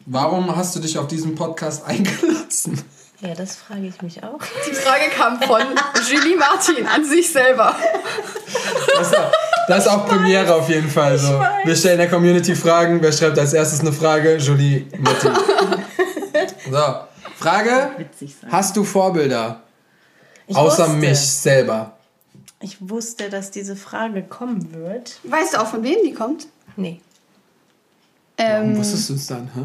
[0.06, 2.80] warum hast du dich auf diesen Podcast eingelassen?
[3.20, 4.38] Ja, das frage ich mich auch.
[4.68, 5.60] Die Frage kam von
[6.08, 7.74] Julie Martin an sich selber.
[8.96, 9.10] Das,
[9.66, 11.18] das ist auch Premiere auf jeden Fall.
[11.18, 11.40] So.
[11.64, 13.02] Wir stellen der Community Fragen.
[13.02, 14.36] Wer schreibt als erstes eine Frage?
[14.36, 15.28] Julie Mutti.
[16.70, 16.78] So,
[17.38, 18.52] Frage: Witzig sein.
[18.52, 19.62] Hast du Vorbilder?
[20.46, 20.98] Ich Außer wusste.
[20.98, 21.96] mich selber.
[22.60, 25.18] Ich wusste, dass diese Frage kommen wird.
[25.24, 26.46] Weißt du auch, von wem die kommt?
[26.76, 27.00] Nee.
[28.36, 29.50] Warum Ähm, wusstest du es dann?
[29.54, 29.60] Hä?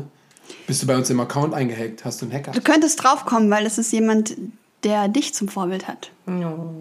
[0.68, 2.06] Bist du bei uns im Account eingehackt?
[2.06, 2.52] Hast du einen Hacker?
[2.52, 4.36] du könntest draufkommen, weil es ist jemand,
[4.84, 6.12] der dich zum Vorbild hat.
[6.26, 6.74] No.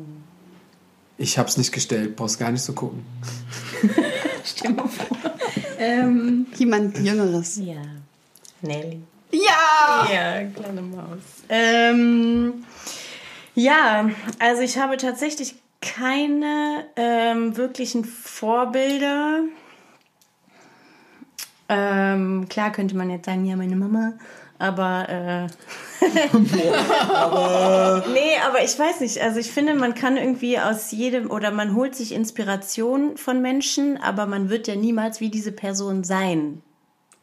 [1.18, 3.04] Ich hab's nicht gestellt, brauchst gar nicht so gucken.
[4.44, 5.16] Stell mal vor.
[5.78, 7.56] ähm, Jemand Jüngeres.
[7.62, 7.76] ja.
[8.60, 9.00] Nelly.
[9.32, 10.06] Ja!
[10.12, 11.18] Ja, kleine Maus.
[11.48, 12.64] Ähm,
[13.54, 14.08] ja,
[14.38, 19.40] also ich habe tatsächlich keine ähm, wirklichen Vorbilder.
[21.68, 24.12] Ähm, klar könnte man jetzt sagen, ja, meine Mama,
[24.58, 25.46] aber, äh,
[28.12, 29.20] nee, aber ich weiß nicht.
[29.20, 33.96] Also ich finde, man kann irgendwie aus jedem oder man holt sich Inspiration von Menschen,
[34.00, 36.62] aber man wird ja niemals wie diese Person sein.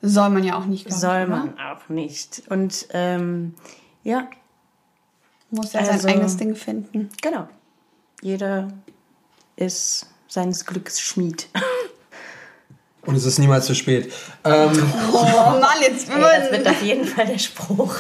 [0.01, 1.27] Soll man ja auch nicht, glaub ich, Soll oder?
[1.27, 2.43] man auch nicht.
[2.49, 3.53] Und ähm,
[4.03, 4.27] ja,
[5.51, 7.09] Muss ja Also- sein eigenes Ding finden.
[7.21, 7.47] genau.
[8.21, 8.69] Jeder
[9.55, 11.47] ist seines Glücks Schmied.
[13.09, 14.11] Und es ist niemals zu spät.
[14.43, 14.71] Ähm,
[15.11, 15.23] Oh
[15.59, 17.95] Mann, jetzt das wird auf jeden Fall der Spruch.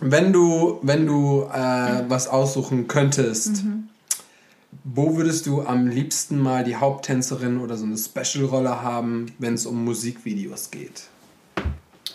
[0.00, 3.64] wenn du, wenn du äh, was aussuchen könntest,
[4.84, 9.66] wo würdest du am liebsten mal die Haupttänzerin oder so eine Special-Rolle haben, wenn es
[9.66, 11.08] um Musikvideos geht?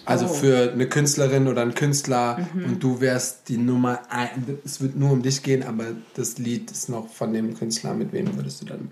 [0.05, 0.33] Also Oh.
[0.33, 4.57] für eine Künstlerin oder einen Künstler und du wärst die Nummer ein.
[4.63, 5.83] Es wird nur um dich gehen, aber
[6.15, 7.93] das Lied ist noch von dem Künstler.
[7.93, 8.91] Mit wem würdest du dann?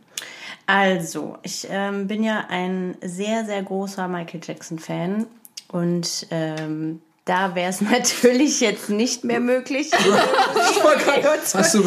[0.65, 5.25] Also, ich ähm, bin ja ein sehr, sehr großer Michael Jackson-Fan
[5.69, 9.91] und ähm, da wäre es natürlich jetzt nicht mehr möglich.
[11.53, 11.85] Hast du,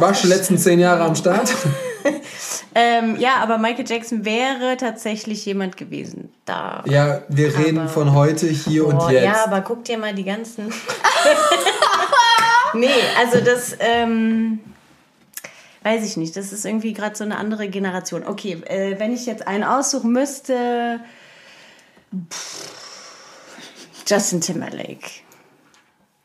[0.00, 1.54] warst du die letzten zehn Jahre am Start?
[2.74, 6.32] ähm, ja, aber Michael Jackson wäre tatsächlich jemand gewesen.
[6.44, 6.82] Da.
[6.86, 9.24] Ja, wir reden Aber- von heute, hier Boah, und jetzt.
[9.24, 10.72] Ja, aber guck dir mal die ganzen.
[12.74, 12.88] nee,
[13.18, 14.60] also das, ähm,
[15.88, 16.36] weiß ich nicht.
[16.36, 18.26] Das ist irgendwie gerade so eine andere Generation.
[18.26, 21.00] Okay, äh, wenn ich jetzt einen aussuchen müsste.
[22.30, 22.70] pff,
[24.06, 25.08] Justin Timberlake.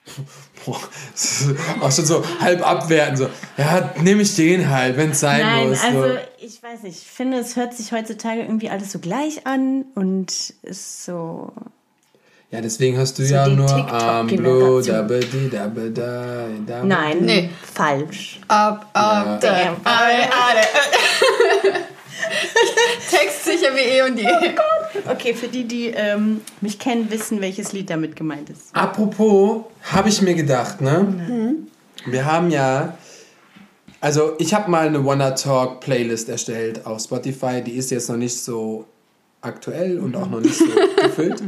[0.65, 0.79] Boah,
[1.11, 5.19] das ist auch schon so halb abwerten, so, ja, nehme ich den halt, wenn es
[5.19, 5.83] sein Nein, muss.
[5.83, 6.19] also so.
[6.39, 6.99] ich weiß nicht.
[6.99, 11.51] Ich finde, es hört sich heutzutage irgendwie alles so gleich an und ist so.
[12.53, 16.87] Ja, deswegen hast du so ja nur am Blue, dabedi, dabeda, dabedi.
[16.87, 17.49] Nein, Hm.
[17.73, 18.39] falsch.
[18.47, 19.37] Up, up, Ja.
[19.39, 19.77] down.
[19.83, 20.61] Alle, alle.
[23.09, 24.27] Text sicher wie eh und je.
[25.11, 28.67] Okay, für die, die ähm, mich kennen, wissen, welches Lied damit gemeint ist.
[28.73, 31.55] Apropos, habe ich mir gedacht, ne?
[32.05, 32.95] Wir haben ja,
[33.99, 37.63] also ich habe mal eine Wanna Talk Playlist erstellt auf Spotify.
[37.63, 38.85] Die ist jetzt noch nicht so
[39.43, 40.65] aktuell und auch noch nicht so
[41.03, 41.43] gefüllt.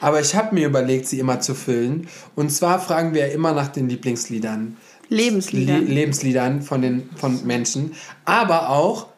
[0.00, 2.08] Aber ich habe mir überlegt, sie immer zu füllen.
[2.34, 4.76] Und zwar fragen wir ja immer nach den Lieblingsliedern.
[5.08, 5.78] Lebenslieder.
[5.78, 7.92] Le Lebensliedern von den von Menschen,
[8.24, 9.08] aber auch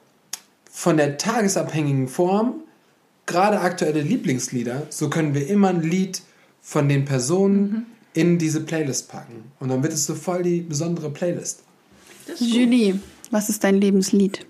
[0.70, 2.62] von der tagesabhängigen Form,
[3.26, 6.22] gerade aktuelle Lieblingslieder, so können wir immer ein Lied
[6.62, 9.50] von den Personen in diese Playlist packen.
[9.58, 11.64] Und dann wird es so voll die besondere Playlist.
[12.38, 13.00] Julie,
[13.30, 14.46] was ist dein Lebenslied?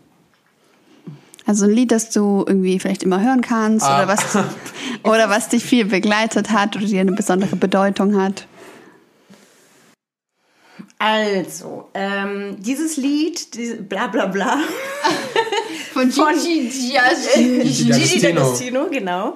[1.50, 3.98] Also ein Lied, das du irgendwie vielleicht immer hören kannst Ah.
[4.04, 4.38] oder was
[5.02, 8.46] oder was dich viel begleitet hat oder dir eine besondere Bedeutung hat.
[10.98, 14.58] Also, ähm, dieses Lied, die, bla bla bla,
[15.92, 16.92] Von Von- Gigi
[17.34, 18.88] Gigi D'Agostino.
[18.88, 19.34] Genau.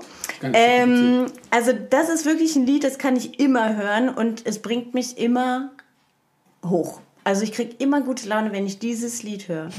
[0.52, 4.94] Ähm, also das ist wirklich ein Lied, das kann ich immer hören und es bringt
[4.94, 5.72] mich immer
[6.64, 7.00] hoch.
[7.24, 9.70] Also ich kriege immer gute Laune, wenn ich dieses Lied höre.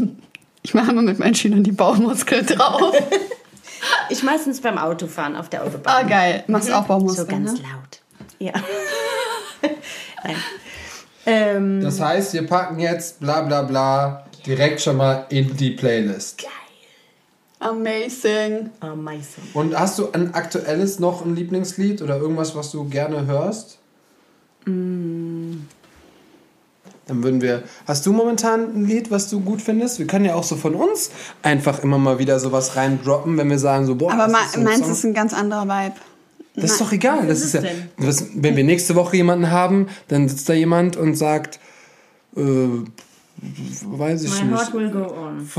[0.65, 2.91] Ich mache immer mit meinen Schülern die Bauchmuskeln drauf.
[4.09, 6.07] Ich meistens beim Autofahren auf der Ah, Autobahn.
[6.07, 6.43] geil.
[6.47, 7.59] Machst auch so Bauchmuskeln, ganz ne?
[7.59, 8.01] laut.
[8.39, 8.53] Ja.
[10.23, 10.35] Nein.
[11.27, 16.39] Ähm, Das heißt, wir packen jetzt bla bla bla direkt schon mal in die Playlist.
[16.39, 16.49] geil.
[17.59, 18.71] Amazing.
[18.79, 19.43] Amazing.
[19.53, 23.77] Und hast du ein aktuelles noch ein Lieblingslied oder irgendwas, was du gerne hörst?
[27.07, 27.63] Dann würden wir.
[27.85, 29.99] Hast du momentan ein Lied, was du gut findest?
[29.99, 31.11] Wir können ja auch so von uns
[31.43, 34.53] einfach immer mal wieder sowas reindroppen, wenn wir sagen so, boah, Aber das ma- ist
[34.53, 34.91] so ein meins Song.
[34.91, 35.95] ist ein ganz anderer Vibe.
[36.55, 37.27] Das ist doch egal.
[37.27, 40.95] Das ist ist ja, das, wenn wir nächste Woche jemanden haben, dann sitzt da jemand
[40.95, 41.59] und sagt,
[42.37, 44.57] äh, weiß ich My nicht.
[44.61, 45.47] heart will go on.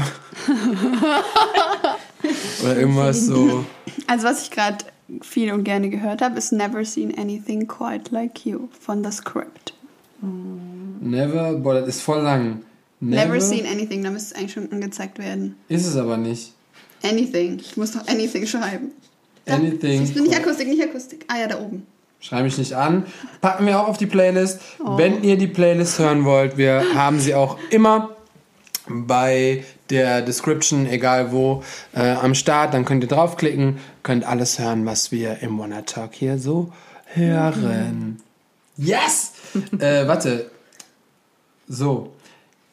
[2.62, 3.64] Oder irgendwas so.
[4.06, 4.84] Also was ich gerade
[5.22, 9.74] viel und gerne gehört habe, ist Never Seen Anything Quite Like You von The Script.
[10.20, 12.62] Never, boah, das ist voll lang.
[13.00, 15.56] Never, Seen Anything, da müsste es eigentlich schon angezeigt werden.
[15.68, 16.52] Ist es aber nicht.
[17.02, 17.58] Anything.
[17.60, 18.92] Ich muss doch Anything schreiben.
[19.44, 19.54] Da.
[19.54, 20.06] Anything.
[20.06, 21.24] Siehst du, nicht Akustik, nicht Akustik.
[21.28, 21.86] Ah ja, da oben.
[22.20, 23.04] Schreib mich nicht an.
[23.40, 24.60] Packen wir auch auf die Playlist.
[24.96, 28.16] Wenn ihr die Playlist hören wollt, wir haben sie auch immer
[28.88, 31.62] bei der Description, egal wo,
[31.94, 32.72] äh, am Start.
[32.74, 36.72] Dann könnt ihr draufklicken, könnt alles hören, was wir im Wanna Talk hier so
[37.12, 38.22] hören.
[38.76, 39.32] Yes!
[39.78, 40.50] äh, warte.
[41.68, 42.12] So.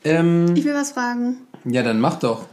[0.03, 1.37] Ähm, Ich will was fragen.
[1.65, 2.47] ja, dann mach doch.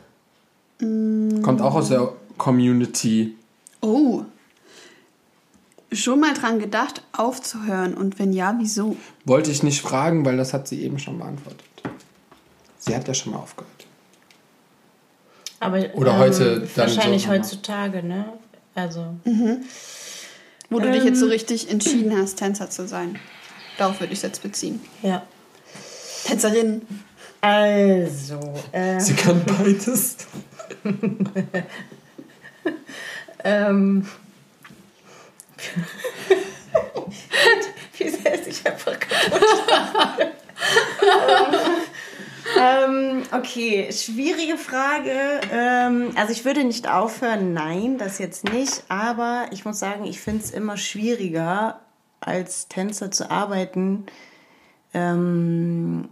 [0.78, 3.36] Kommt auch aus der Community.
[3.82, 4.22] Oh.
[5.92, 7.94] Schon mal dran gedacht, aufzuhören?
[7.94, 8.96] Und wenn ja, wieso?
[9.24, 11.64] Wollte ich nicht fragen, weil das hat sie eben schon beantwortet.
[12.78, 13.86] Sie hat ja schon mal aufgehört.
[15.58, 18.32] Aber, Oder heute dann Wahrscheinlich so heutzutage, ne?
[18.74, 19.16] Also.
[20.70, 21.20] Wo du dich jetzt Ähm.
[21.20, 23.18] so richtig entschieden hast, Tänzer zu sein.
[23.80, 24.78] Darauf würde ich es jetzt beziehen.
[25.00, 25.22] Ja.
[26.26, 26.82] Tänzerin.
[27.40, 28.38] Also.
[28.72, 30.18] Äh, Sie kann beides.
[33.42, 34.06] ähm.
[37.96, 39.48] Wie sehr es sich einfach kaputt
[42.60, 45.40] ähm, Okay, schwierige Frage.
[45.50, 48.82] Ähm, also ich würde nicht aufhören, nein, das jetzt nicht.
[48.90, 51.80] Aber ich muss sagen, ich finde es immer schwieriger,
[52.20, 54.06] als Tänzer zu arbeiten.
[54.92, 56.08] Ähm,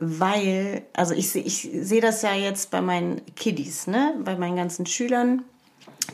[0.00, 4.14] weil, also ich, ich sehe das ja jetzt bei meinen Kiddies, ne?
[4.24, 5.42] bei meinen ganzen Schülern,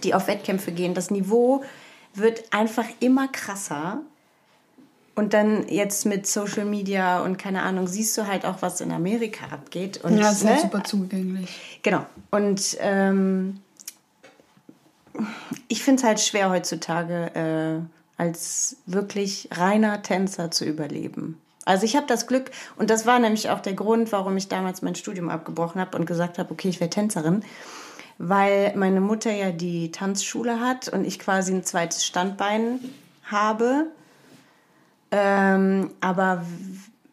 [0.03, 0.95] die auf Wettkämpfe gehen.
[0.95, 1.63] Das Niveau
[2.15, 4.01] wird einfach immer krasser.
[5.17, 8.91] Und dann jetzt mit Social Media und keine Ahnung, siehst du halt auch, was in
[8.91, 10.03] Amerika abgeht.
[10.03, 10.63] Und, Ja, das ist halt ne?
[10.63, 11.81] super zugänglich.
[11.83, 12.05] Genau.
[12.33, 13.61] Und ähm,
[15.69, 21.41] ich finde es halt schwer heutzutage, äh, als wirklich reiner Tänzer zu überleben.
[21.65, 24.83] Also ich habe das Glück, und das war nämlich auch der Grund, warum ich damals
[24.83, 27.43] mein Studium abgebrochen habe und gesagt habe, okay, ich werde Tänzerin,
[28.19, 32.81] weil meine Mutter ja die Tanzschule hat und ich quasi ein zweites Standbein
[33.25, 33.87] habe.
[35.11, 36.45] Ähm, aber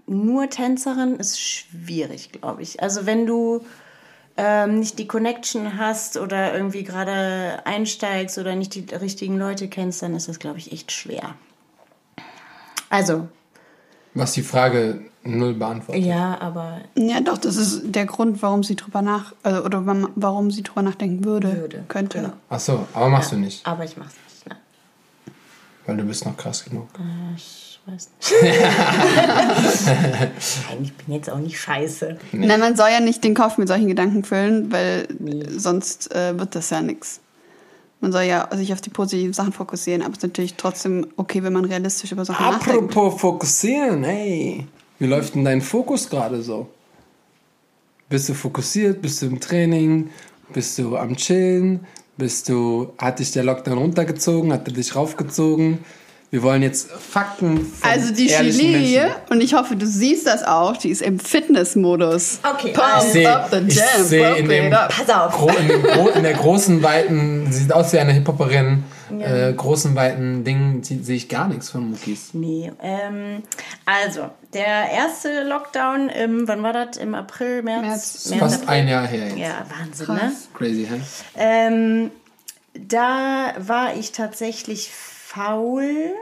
[0.05, 2.81] nur Tänzerin ist schwierig, glaube ich.
[2.81, 3.63] Also wenn du
[4.37, 10.01] ähm, nicht die Connection hast oder irgendwie gerade einsteigst oder nicht die richtigen Leute kennst,
[10.01, 11.35] dann ist das, glaube ich, echt schwer.
[12.89, 13.27] Also,
[14.13, 16.03] Was die Frage null beantwortet.
[16.03, 19.83] ja, aber Ja, doch, das ist der Grund, warum sie drüber nach äh, oder
[20.15, 22.19] warum sie drüber nachdenken würde, Würde, könnte.
[22.19, 22.33] genau.
[22.49, 24.49] Ach so, aber machst du nicht, aber ich mach's nicht.
[24.49, 24.55] Ne?
[25.85, 26.87] weil du bist noch krass genug.
[27.35, 28.33] Ich weiß nicht.
[30.69, 32.17] Nein, ich bin jetzt auch nicht scheiße.
[32.31, 35.07] Nein, man soll ja nicht den Kopf mit solchen Gedanken füllen, weil
[35.55, 37.19] sonst äh, wird das ja nichts.
[37.99, 41.43] Man soll ja sich auf die positiven Sachen fokussieren, aber es ist natürlich trotzdem okay,
[41.43, 42.91] wenn man realistisch über Sachen nachdenkt.
[42.91, 44.65] Apropos fokussieren, hey.
[44.97, 46.67] Wie läuft denn dein Fokus gerade so?
[48.09, 49.01] Bist du fokussiert?
[49.01, 50.09] Bist du im Training?
[50.51, 51.85] Bist du am Chillen?
[52.17, 54.51] Bist du, hat dich der Lockdown runtergezogen?
[54.51, 55.79] Hat er dich raufgezogen?
[56.31, 59.11] Wir wollen jetzt Fakten von Also die Menschen.
[59.29, 62.39] und ich hoffe, du siehst das auch, die ist im Fitnessmodus.
[62.41, 64.71] Okay, Pump also- Ich sehe up the ich jam, seh pump in, dem.
[64.71, 65.33] Pass auf.
[65.37, 68.85] Gro in, dem Gro in der großen, weiten, sieht aus wie eine Hip-Hopperin,
[69.19, 72.29] äh, großen, weiten Ding sehe ich gar nichts von Muckis.
[72.31, 73.43] Nee, ähm,
[73.85, 76.95] also, der erste Lockdown, im, wann war das?
[76.95, 78.29] Im April, März?
[78.29, 78.33] März.
[78.39, 78.69] Fast April?
[78.73, 79.37] ein Jahr her jetzt.
[79.37, 80.17] Ja, Wahnsinn, Krass.
[80.21, 80.31] ne?
[80.53, 81.01] Crazy, hä?
[81.35, 82.11] Ähm,
[82.73, 84.91] da war ich tatsächlich
[85.33, 86.13] faul.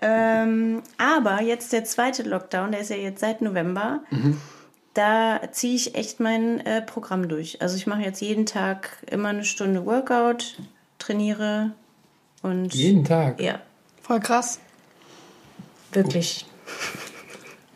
[0.00, 4.00] Ähm, aber jetzt der zweite Lockdown, der ist ja jetzt seit November.
[4.94, 7.60] Da ziehe ich echt mein äh, Programm durch.
[7.60, 10.56] Also ich mache jetzt jeden Tag immer eine Stunde Workout,
[10.98, 11.72] trainiere
[12.42, 13.40] und Jeden Tag.
[13.40, 13.60] ja,
[14.02, 14.60] Voll krass.
[15.92, 16.46] wirklich.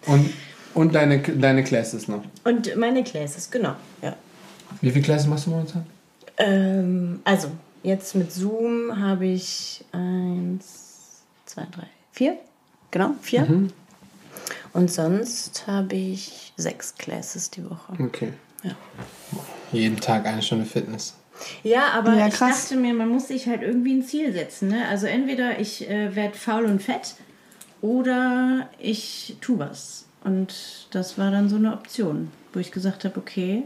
[0.07, 0.33] Und,
[0.75, 2.23] und deine, deine Classes noch.
[2.45, 3.75] Und meine Classes, genau.
[4.01, 4.17] Ja.
[4.81, 5.87] Wie viele Classes machst du momentan?
[6.39, 7.51] Ähm, also,
[7.83, 12.39] jetzt mit Zoom habe ich eins, zwei, drei, vier.
[12.91, 13.69] Genau, vier.
[14.73, 17.95] Und sonst habe ich sechs Classes die Woche.
[17.99, 18.33] Okay.
[18.63, 18.73] Ja.
[19.73, 21.15] Jeden Tag eine Stunde Fitness.
[21.63, 24.69] Ja, aber Ja, ich dachte mir, man muss sich halt irgendwie ein Ziel setzen.
[24.69, 24.87] Ne?
[24.89, 27.15] Also entweder ich äh, werde faul und fett
[27.81, 30.07] oder ich tu was.
[30.25, 33.65] Und das war dann so eine Option, wo ich gesagt habe, okay,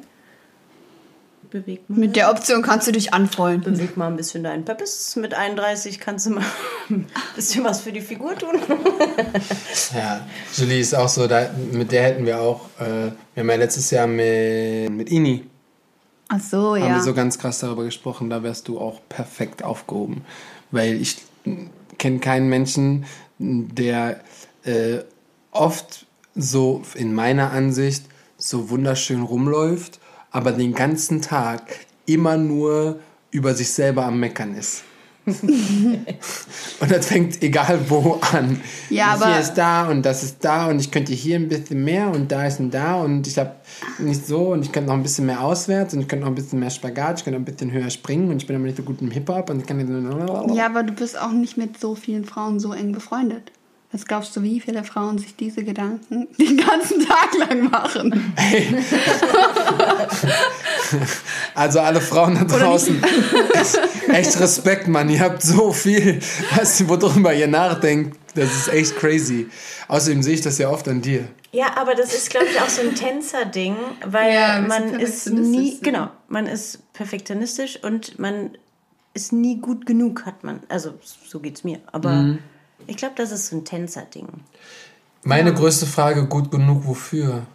[1.50, 1.98] beweg mal.
[1.98, 3.74] Mit der Option kannst du dich anfreunden.
[3.74, 5.16] Beweg mal ein bisschen deinen Pöppis.
[5.16, 6.44] Mit 31 kannst du mal
[6.90, 8.58] ein bisschen was für die Figur tun.
[9.94, 13.56] Ja, Julie ist auch so, da, mit der hätten wir auch, äh, wir haben ja
[13.56, 15.44] letztes Jahr mit, mit Ini,
[16.28, 16.94] Ach so, haben ja.
[16.96, 20.24] wir so ganz krass darüber gesprochen, da wärst du auch perfekt aufgehoben.
[20.70, 21.18] Weil ich
[21.98, 23.06] kenne keinen Menschen,
[23.38, 24.20] der
[24.64, 24.98] äh,
[25.52, 30.00] oft so in meiner Ansicht so wunderschön rumläuft,
[30.36, 31.62] aber den ganzen Tag
[32.04, 34.84] immer nur über sich selber am Meckern ist.
[35.26, 38.60] und das fängt egal wo an.
[38.90, 42.10] Ja, hier ist da und das ist da und ich könnte hier ein bisschen mehr
[42.10, 43.52] und da ist ein da und ich habe
[43.98, 46.36] nicht so und ich könnte noch ein bisschen mehr auswärts und ich könnte noch ein
[46.36, 48.76] bisschen mehr Spagat, ich könnte noch ein bisschen höher springen und ich bin aber nicht
[48.76, 49.78] so gut im Hip-Hop und ich kann
[50.54, 53.52] Ja, aber du bist auch nicht mit so vielen Frauen so eng befreundet.
[53.96, 58.34] Was glaubst du, wie viele Frauen sich diese Gedanken den ganzen Tag lang machen?
[61.54, 63.02] Also alle Frauen da draußen,
[63.54, 65.08] echt, echt Respekt, Mann.
[65.08, 66.20] Ihr habt so viel,
[66.54, 68.18] was, worüber ihr nachdenkt.
[68.34, 69.46] Das ist echt crazy.
[69.88, 71.26] Außerdem sehe ich das ja oft an dir.
[71.52, 75.48] Ja, aber das ist, glaube ich, auch so ein Tänzer-Ding, weil Ja, man ist perfektionistisch
[75.48, 78.58] nie, genau, man ist perfektionistisch und man
[79.14, 80.60] ist nie gut genug, hat man.
[80.68, 80.92] Also,
[81.26, 81.78] so geht's mir.
[81.92, 82.38] Aber Mhm.
[82.86, 84.28] Ich glaube, das ist so ein Tänzer-Ding.
[85.22, 87.46] Meine größte Frage, gut genug wofür?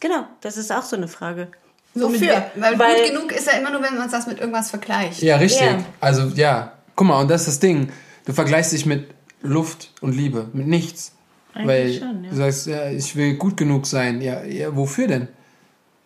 [0.00, 1.48] Genau, das ist auch so eine Frage.
[1.94, 2.50] So Wofür?
[2.56, 5.22] Weil, Weil- gut genug ist ja immer nur, wenn man das mit irgendwas vergleicht.
[5.22, 5.66] Ja, richtig.
[5.66, 5.84] Ja.
[6.00, 7.90] Also ja, guck mal, und das ist das Ding.
[8.24, 9.08] Du vergleichst dich mit
[9.42, 11.12] Luft und Liebe, mit nichts.
[11.52, 12.30] Eigentlich Weil schon, ja.
[12.30, 14.20] du sagst, ja, ich will gut genug sein.
[14.20, 15.28] Ja, ja wofür denn?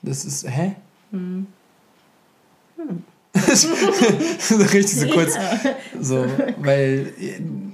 [0.03, 0.77] Das ist, hä?
[1.11, 1.47] Hm.
[4.39, 5.35] so richtig so kurz.
[6.01, 6.25] So,
[6.59, 7.13] weil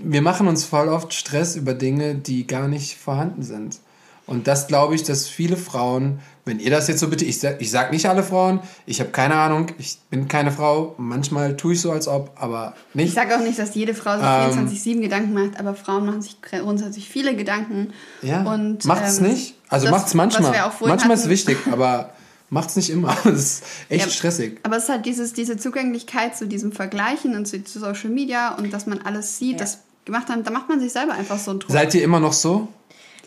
[0.03, 3.79] wir machen uns voll oft Stress über Dinge, die gar nicht vorhanden sind.
[4.27, 7.61] Und das glaube ich, dass viele Frauen, wenn ihr das jetzt so bitte, ich sag,
[7.61, 11.73] ich sag nicht alle Frauen, ich habe keine Ahnung, ich bin keine Frau, manchmal tue
[11.73, 13.15] ich so, als ob, aber Ich nicht.
[13.15, 16.37] sage auch nicht, dass jede Frau sich Ähm, 24-7 Gedanken macht, aber Frauen machen sich
[16.43, 17.93] grundsätzlich viele Gedanken.
[18.23, 19.55] Ja, Und, macht's ähm, nicht.
[19.69, 20.53] Also das, macht's manchmal.
[20.53, 22.11] Manchmal ist es hatten- wichtig, aber
[22.51, 23.17] macht's nicht immer.
[23.25, 24.59] Das ist echt Ja, stressig.
[24.65, 28.55] Aber es ist halt dieses, diese Zugänglichkeit zu diesem Vergleichen und zu, zu Social Media
[28.57, 29.59] und dass man alles sieht, Ja.
[29.59, 31.71] das gemacht haben, da macht man sich selber einfach so einen Druck.
[31.73, 32.69] Seid ihr immer noch so?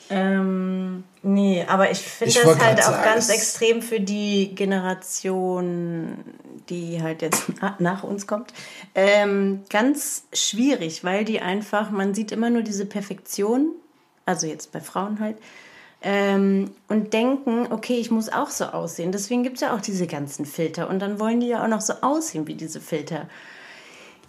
[0.09, 6.17] Ähm, nee, aber ich finde das halt auch sagen, ganz extrem für die Generation,
[6.69, 8.53] die halt jetzt na- nach uns kommt,
[8.95, 13.71] ähm, ganz schwierig, weil die einfach, man sieht immer nur diese Perfektion,
[14.25, 15.37] also jetzt bei Frauen halt,
[16.03, 19.11] ähm, und denken, okay, ich muss auch so aussehen.
[19.11, 21.81] Deswegen gibt es ja auch diese ganzen Filter und dann wollen die ja auch noch
[21.81, 23.27] so aussehen wie diese Filter.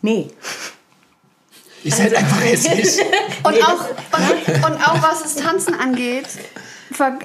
[0.01, 0.31] Nee,
[1.85, 2.99] Ihr seid einfach hässlich.
[3.45, 6.27] Und, auch, und, und auch was das Tanzen angeht,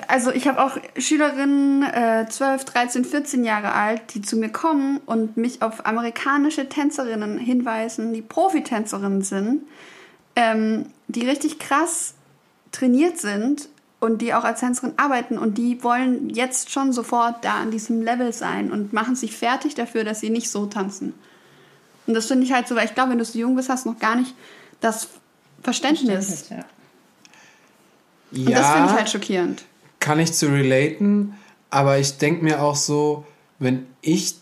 [0.09, 4.99] also ich habe auch Schülerinnen, äh, 12, 13, 14 Jahre alt, die zu mir kommen
[5.05, 9.61] und mich auf amerikanische Tänzerinnen hinweisen, die Profitänzerinnen sind,
[10.35, 12.15] ähm, die richtig krass
[12.73, 13.69] trainiert sind
[13.99, 18.01] und die auch als Tänzerin arbeiten und die wollen jetzt schon sofort da an diesem
[18.01, 21.13] Level sein und machen sich fertig dafür, dass sie nicht so tanzen.
[22.07, 23.85] Und das finde ich halt so, weil ich glaube, wenn du so jung bist, hast
[23.85, 24.33] du noch gar nicht
[24.81, 25.09] das
[25.61, 26.49] Verständnis.
[28.31, 29.63] Und das finde ich halt schockierend.
[29.99, 31.35] kann ich zu relaten,
[31.69, 33.25] aber ich denke mir auch so,
[33.59, 34.35] wenn ich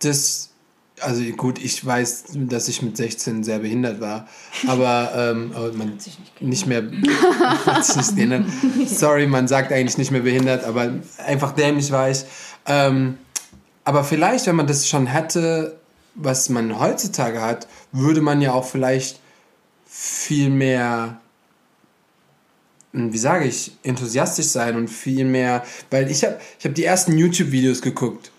[0.00, 0.50] das,
[1.00, 4.28] also gut, ich weiß, dass ich mit 16 sehr behindert war,
[4.66, 5.98] aber ähm, man
[6.40, 6.82] nicht, mehr
[7.66, 8.44] hat sich nicht geändert.
[8.86, 10.94] Sorry, man sagt eigentlich nicht mehr behindert, aber
[11.26, 12.24] einfach dämlich war ich.
[12.66, 13.18] Ähm,
[13.84, 15.78] aber vielleicht, wenn man das schon hätte,
[16.14, 19.20] was man heutzutage hat, würde man ja auch vielleicht
[19.86, 21.20] viel mehr
[22.94, 27.18] wie sage ich, enthusiastisch sein und viel mehr, weil ich habe ich hab die ersten
[27.18, 28.30] YouTube-Videos geguckt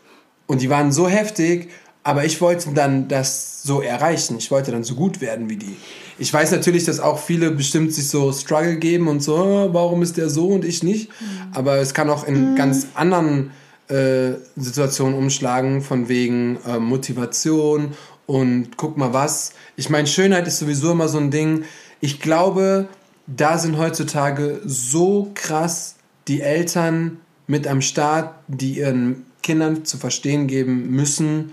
[0.47, 1.69] und die waren so heftig,
[2.05, 4.37] aber ich wollte dann das so erreichen.
[4.37, 5.75] Ich wollte dann so gut werden wie die.
[6.19, 10.03] Ich weiß natürlich, dass auch viele bestimmt sich so Struggle geben und so, "Oh, warum
[10.03, 11.09] ist der so und ich nicht?
[11.51, 13.51] Aber es kann auch in ganz anderen
[13.87, 17.95] äh, Situationen umschlagen, von wegen äh, Motivation
[18.27, 19.53] und guck mal was.
[19.75, 21.63] Ich meine, Schönheit ist sowieso immer so ein Ding.
[22.01, 22.87] Ich glaube,
[23.25, 25.95] da sind heutzutage so krass
[26.27, 31.51] die Eltern mit am Start, die ihren Kindern zu verstehen geben müssen,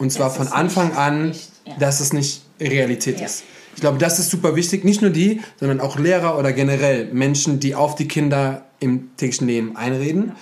[0.00, 1.74] und zwar von Anfang nicht- an, nicht- ja.
[1.78, 3.26] dass es nicht Realität Ja.
[3.26, 3.44] ist.
[3.76, 4.84] Ich glaube, das ist super wichtig.
[4.84, 9.46] Nicht nur die, sondern auch Lehrer oder generell Menschen, die auf die Kinder im täglichen
[9.46, 10.32] Leben einreden.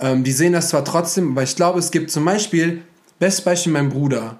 [0.00, 2.82] Ähm, die sehen das zwar trotzdem, aber ich glaube, es gibt zum Beispiel,
[3.18, 4.38] bestes Beispiel mein Bruder.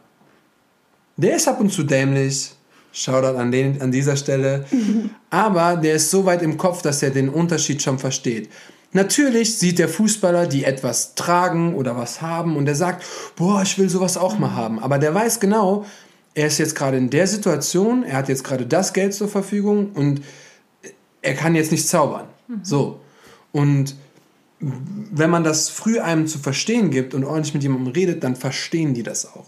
[1.16, 2.52] Der ist ab und zu dämlich.
[2.94, 4.66] Shoutout an, den, an dieser Stelle.
[5.30, 8.50] Aber der ist so weit im Kopf, dass er den Unterschied schon versteht.
[8.92, 13.04] Natürlich sieht der Fußballer, die etwas tragen oder was haben und der sagt,
[13.36, 14.78] boah, ich will sowas auch mal haben.
[14.78, 15.86] Aber der weiß genau,
[16.34, 19.92] er ist jetzt gerade in der Situation, er hat jetzt gerade das Geld zur Verfügung
[19.92, 20.22] und
[21.22, 22.26] er kann jetzt nicht zaubern.
[22.62, 23.00] So.
[23.52, 23.94] Und
[24.60, 28.94] wenn man das früh einem zu verstehen gibt und ordentlich mit jemandem redet, dann verstehen
[28.94, 29.46] die das auch.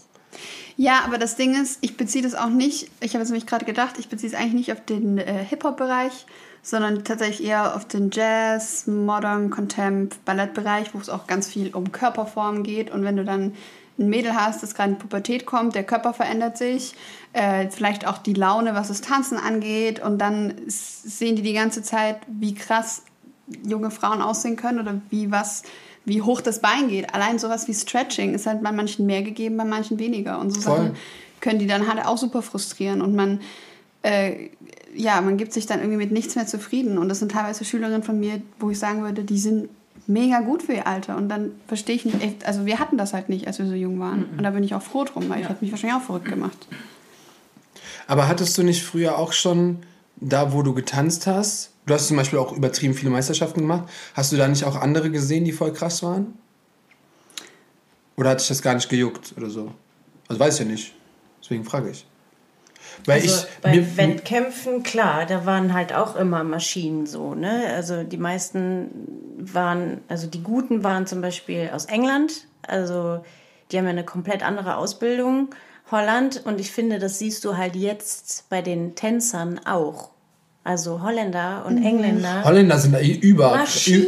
[0.77, 3.63] Ja, aber das Ding ist, ich beziehe das auch nicht, ich habe jetzt nämlich gerade
[3.63, 6.25] gedacht, ich beziehe es eigentlich nicht auf den äh, Hip-Hop-Bereich,
[6.65, 11.91] sondern tatsächlich eher auf den Jazz, Modern, Contempt, Ballettbereich, wo es auch ganz viel um
[11.91, 12.89] Körperform geht.
[12.89, 13.53] Und wenn du dann
[13.99, 16.95] ein Mädel hast, das gerade in Pubertät kommt, der Körper verändert sich,
[17.33, 21.83] äh, vielleicht auch die Laune, was das Tanzen angeht und dann sehen die die ganze
[21.83, 23.03] Zeit, wie krass
[23.63, 25.61] junge Frauen aussehen können oder wie was
[26.03, 27.13] wie hoch das Bein geht.
[27.13, 30.39] Allein sowas wie Stretching ist halt bei manchen mehr gegeben, bei manchen weniger.
[30.39, 30.77] Und so Voll.
[30.77, 30.95] Sachen
[31.41, 33.01] können die dann halt auch super frustrieren.
[33.01, 33.41] Und man,
[34.05, 34.49] äh,
[34.95, 36.97] ja, man gibt sich dann irgendwie mit nichts mehr zufrieden.
[36.97, 39.69] Und das sind teilweise Schülerinnen von mir, wo ich sagen würde, die sind
[40.07, 41.17] mega gut für ihr Alter.
[41.17, 43.99] Und dann verstehe ich nicht, also wir hatten das halt nicht, als wir so jung
[43.99, 44.19] waren.
[44.31, 44.37] Mhm.
[44.37, 45.43] Und da bin ich auch froh drum, weil ja.
[45.43, 46.67] ich hätte mich wahrscheinlich auch verrückt gemacht.
[48.07, 49.79] Aber hattest du nicht früher auch schon,
[50.17, 53.89] da wo du getanzt hast, Du hast zum Beispiel auch übertrieben viele Meisterschaften gemacht.
[54.15, 56.33] Hast du da nicht auch andere gesehen, die voll krass waren?
[58.15, 59.71] Oder hat dich das gar nicht gejuckt oder so?
[60.27, 60.93] Also weiß ich ja nicht.
[61.41, 62.07] Deswegen frage ich.
[63.05, 67.73] Weil also ich, bei mir, Wettkämpfen, klar, da waren halt auch immer Maschinen so, ne?
[67.75, 68.89] Also die meisten
[69.37, 73.23] waren, also die Guten waren zum Beispiel aus England, also
[73.71, 75.49] die haben ja eine komplett andere Ausbildung.
[75.91, 80.09] Holland und ich finde, das siehst du halt jetzt bei den Tänzern auch.
[80.63, 81.85] Also Holländer und mhm.
[81.85, 82.43] Engländer.
[82.43, 83.67] Holländer sind überall,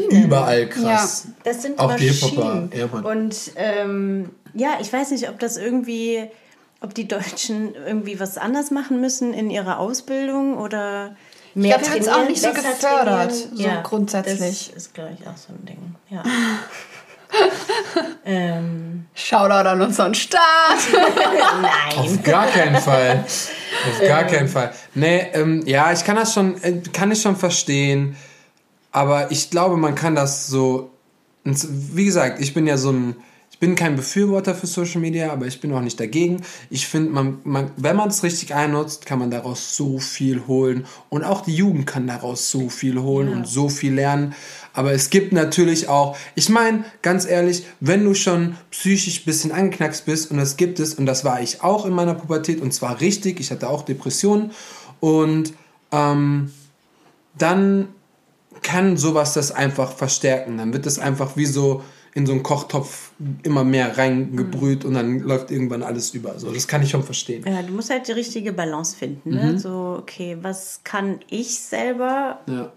[0.09, 1.27] überall krass.
[1.27, 2.71] Ja, das sind Auch Maschinen.
[2.75, 6.23] Ja, und ähm, ja, ich weiß nicht, ob das irgendwie,
[6.81, 11.15] ob die Deutschen irgendwie was anders machen müssen in ihrer Ausbildung oder
[11.53, 14.71] mehr Ich glaube, wird auch nicht so gefördert, so ja, grundsätzlich.
[14.73, 15.95] Das ist, glaube ich, auch so ein Ding.
[16.09, 16.23] Ja.
[18.25, 19.05] ähm.
[19.13, 20.41] Shoutout an unseren Staat.
[21.61, 21.97] Nein.
[21.97, 23.25] Auf gar keinen Fall.
[23.89, 24.27] Auf gar ähm.
[24.27, 24.71] keinen Fall.
[24.93, 28.15] Nee, ähm, ja, ich kann das schon, äh, kann ich schon verstehen.
[28.91, 30.91] Aber ich glaube, man kann das so.
[31.43, 33.15] Wie gesagt, ich bin ja so ein.
[33.57, 36.43] Ich bin kein Befürworter für Social Media, aber ich bin auch nicht dagegen.
[36.69, 40.85] Ich finde, man, man, wenn man es richtig einnutzt, kann man daraus so viel holen.
[41.09, 43.35] Und auch die Jugend kann daraus so viel holen ja.
[43.35, 44.35] und so viel lernen.
[44.73, 49.51] Aber es gibt natürlich auch, ich meine, ganz ehrlich, wenn du schon psychisch ein bisschen
[49.51, 52.75] angeknackst bist, und das gibt es, und das war ich auch in meiner Pubertät, und
[52.75, 54.51] zwar richtig, ich hatte auch Depressionen,
[54.99, 55.51] und
[55.91, 56.51] ähm,
[57.35, 57.87] dann
[58.61, 60.59] kann sowas das einfach verstärken.
[60.59, 61.81] Dann wird es einfach wie so
[62.17, 63.11] in so einen Kochtopf
[63.43, 64.89] immer mehr reingebrüht mhm.
[64.89, 66.39] und dann läuft irgendwann alles über.
[66.39, 67.45] So, das kann ich schon verstehen.
[67.47, 69.29] Ja, du musst halt die richtige Balance finden.
[69.29, 69.53] Ne?
[69.53, 69.57] Mhm.
[69.59, 72.71] So, okay, was kann ich selber ja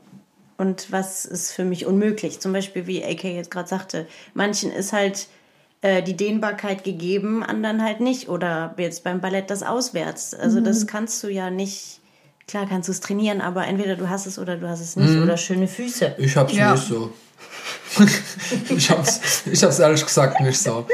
[0.60, 2.38] und was ist für mich unmöglich.
[2.38, 5.28] Zum Beispiel, wie AK jetzt gerade sagte, manchen ist halt
[5.80, 8.28] äh, die Dehnbarkeit gegeben, anderen halt nicht.
[8.28, 10.34] Oder jetzt beim Ballett das auswärts.
[10.34, 10.64] Also mhm.
[10.64, 12.00] das kannst du ja nicht.
[12.46, 15.14] Klar kannst du es trainieren, aber entweder du hast es oder du hast es nicht.
[15.14, 15.22] Mhm.
[15.22, 16.16] Oder schöne Füße.
[16.18, 16.72] Ich hab's ja.
[16.72, 17.10] nicht so.
[18.70, 20.86] ich, hab's, ich hab's ehrlich gesagt nicht so.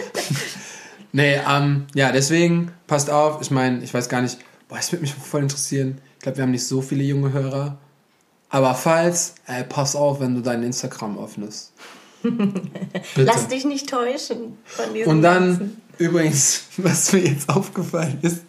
[1.12, 3.40] nee, ähm, ja, deswegen passt auf.
[3.42, 4.38] Ich meine, ich weiß gar nicht,
[4.68, 6.00] boah, es würde mich voll interessieren.
[6.16, 7.78] Ich glaube, wir haben nicht so viele junge Hörer.
[8.48, 11.72] Aber falls, ey, pass auf, wenn du dein Instagram öffnest.
[13.16, 15.82] Lass dich nicht täuschen von diesem Und dann, Ganzen.
[15.98, 18.42] übrigens, was mir jetzt aufgefallen ist.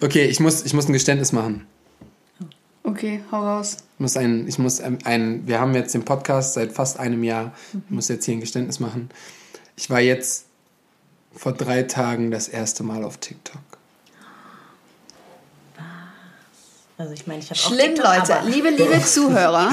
[0.00, 1.66] Okay, ich muss, ich muss ein Geständnis machen.
[2.86, 3.78] Okay, hau raus.
[3.94, 7.24] Ich muss ein, ich muss ein, ein, wir haben jetzt den Podcast seit fast einem
[7.24, 7.52] Jahr.
[7.72, 9.08] Ich muss jetzt hier ein Geständnis machen.
[9.74, 10.44] Ich war jetzt
[11.34, 13.60] vor drei Tagen das erste Mal auf TikTok.
[16.96, 19.68] Also ich meine, ich habe Schlimm, TikTok, Leute, liebe, liebe Zuhörer,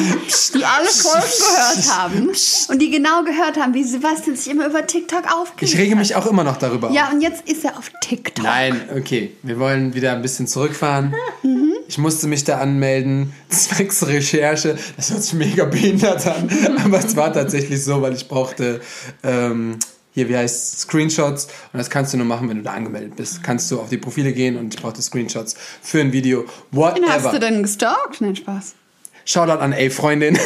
[0.56, 2.30] die alle Folgen gehört haben
[2.70, 6.16] und die genau gehört haben, wie Sebastian sich immer über TikTok aufgeregt Ich rege mich
[6.16, 8.44] auch immer noch darüber Ja, und jetzt ist er auf TikTok.
[8.44, 11.14] Nein, okay, wir wollen wieder ein bisschen zurückfahren.
[11.44, 11.71] Mhm.
[11.92, 14.78] Ich musste mich da anmelden, zwecks Recherche.
[14.96, 16.50] Das hört sich mega behindert an,
[16.86, 18.80] aber es war tatsächlich so, weil ich brauchte...
[19.24, 19.78] Ähm,
[20.14, 23.44] hier, wie heißt Screenshots und das kannst du nur machen, wenn du da angemeldet bist.
[23.44, 26.44] Kannst du auf die Profile gehen und ich brauchte Screenshots für ein Video.
[26.72, 26.98] Whatever.
[26.98, 28.20] Wen hast du denn gestalkt?
[28.20, 28.76] Nein, Spaß.
[29.24, 30.38] Shoutout an ey Freundin,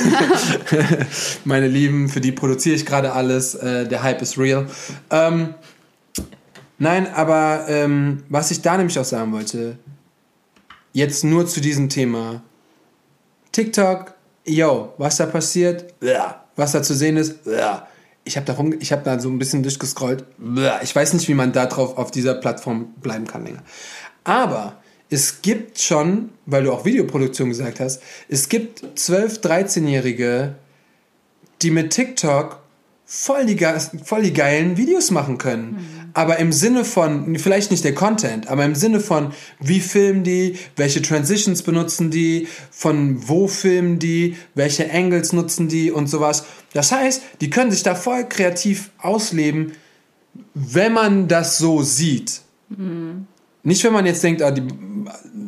[1.46, 3.56] meine Lieben, für die produziere ich gerade alles.
[3.56, 4.68] Äh, der Hype ist real.
[5.10, 5.56] Ähm,
[6.78, 9.80] nein, aber ähm, was ich da nämlich auch sagen wollte,
[10.96, 12.42] jetzt nur zu diesem Thema.
[13.52, 14.14] TikTok,
[14.46, 15.94] yo, was da passiert,
[16.56, 17.36] was da zu sehen ist,
[18.24, 20.24] ich habe da, ich hab da so ein bisschen durchgescrollt.
[20.82, 23.62] Ich weiß nicht, wie man da drauf auf dieser Plattform bleiben kann länger.
[24.24, 24.78] Aber
[25.10, 30.56] es gibt schon, weil du auch Videoproduktion gesagt hast, es gibt 12-, 13-Jährige,
[31.62, 32.62] die mit TikTok
[33.06, 33.60] voll die,
[34.04, 35.72] voll die geilen Videos machen können.
[35.72, 35.95] Mhm.
[36.16, 40.58] Aber im Sinne von, vielleicht nicht der Content, aber im Sinne von, wie filmen die,
[40.78, 46.46] welche Transitions benutzen die, von wo filmen die, welche Angles nutzen die und sowas.
[46.74, 49.74] Das heißt, die können sich da voll kreativ ausleben,
[50.54, 52.42] wenn man das so sieht.
[52.70, 53.28] Mhm.
[53.66, 54.64] Nicht, wenn man jetzt denkt, ah, die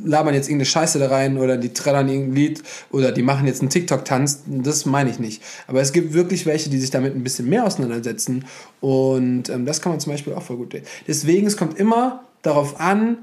[0.03, 3.61] labern jetzt irgendeine Scheiße da rein oder die trällern irgendein Lied oder die machen jetzt
[3.61, 4.43] einen TikTok-Tanz.
[4.47, 5.43] Das meine ich nicht.
[5.68, 8.45] Aber es gibt wirklich welche, die sich damit ein bisschen mehr auseinandersetzen.
[8.82, 10.76] Und ähm, das kann man zum Beispiel auch voll gut.
[11.07, 13.20] Deswegen, es kommt immer darauf an,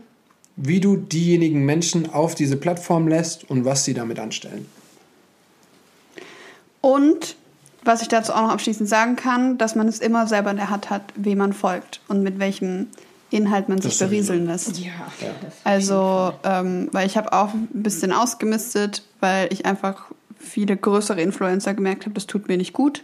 [0.57, 4.66] wie du diejenigen Menschen auf diese Plattform lässt und was sie damit anstellen.
[6.80, 7.36] Und
[7.82, 10.70] was ich dazu auch noch abschließend sagen kann, dass man es immer selber in der
[10.70, 12.88] Hand hat, wem man folgt und mit welchem
[13.35, 14.78] Inhalt man sich berieseln lässt.
[14.78, 15.28] Ja, ja.
[15.64, 20.07] Also, ähm, weil ich habe auch ein bisschen ausgemistet, weil ich einfach
[20.39, 23.03] viele größere Influencer gemerkt habe, das tut mir nicht gut.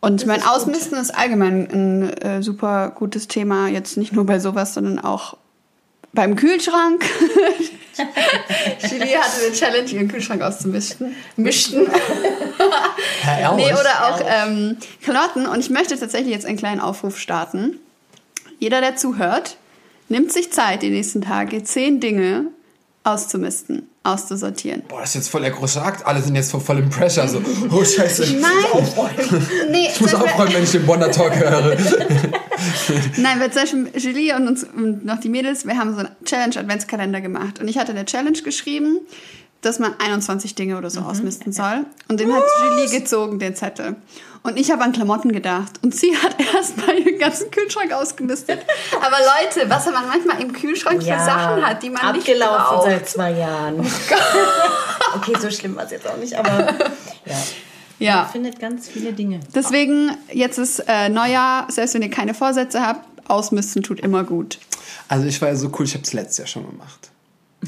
[0.00, 1.02] Und das mein Ausmisten gut.
[1.02, 5.36] ist allgemein ein äh, super gutes Thema, jetzt nicht nur bei sowas, sondern auch
[6.12, 7.04] beim Kühlschrank.
[8.90, 11.14] Julie hatte eine Challenge, ihren Kühlschrank auszumischen.
[11.36, 11.88] Mischten.
[13.56, 15.46] nee, oder auch ähm, Klamotten.
[15.46, 17.78] Und ich möchte tatsächlich jetzt einen kleinen Aufruf starten.
[18.62, 19.56] Jeder, der zuhört,
[20.08, 22.44] nimmt sich Zeit, die nächsten Tage zehn Dinge
[23.02, 24.84] auszumisten, auszusortieren.
[24.86, 26.06] Boah, das ist jetzt voll der große Akt.
[26.06, 27.26] Alle sind jetzt voll im Pressure.
[27.26, 27.42] So,
[27.72, 28.22] oh Scheiße.
[28.22, 28.52] Ich, Nein.
[29.68, 31.76] Nee, ich muss aufräumen, wenn ich den Bonner Talk höre.
[33.16, 36.10] Nein, weil zum Beispiel Julie und uns und noch die Mädels, wir haben so einen
[36.24, 37.60] Challenge-Adventskalender gemacht.
[37.60, 39.00] Und ich hatte eine Challenge geschrieben,
[39.62, 41.06] dass man 21 Dinge oder so mhm.
[41.06, 41.86] ausmisten soll.
[42.08, 43.96] Und den hat Julie gezogen, den Zettel.
[44.42, 45.78] Und ich habe an Klamotten gedacht.
[45.82, 48.58] Und sie hat erstmal ihren ganzen Kühlschrank ausgemistet.
[49.00, 52.42] Aber Leute, was man manchmal im Kühlschrank ja, für Sachen hat, die man abgelaufen nicht
[52.42, 53.80] Abgelaufen seit zwei Jahren.
[53.80, 56.74] Oh okay, so schlimm war es jetzt auch nicht, aber
[57.24, 57.36] ja.
[57.98, 58.16] Ja.
[58.22, 59.38] Man findet ganz viele Dinge.
[59.54, 64.58] Deswegen, jetzt ist äh, Neujahr, selbst wenn ihr keine Vorsätze habt, ausmisten tut immer gut.
[65.06, 67.11] Also ich war ja so cool, ich habe es letztes Jahr schon gemacht.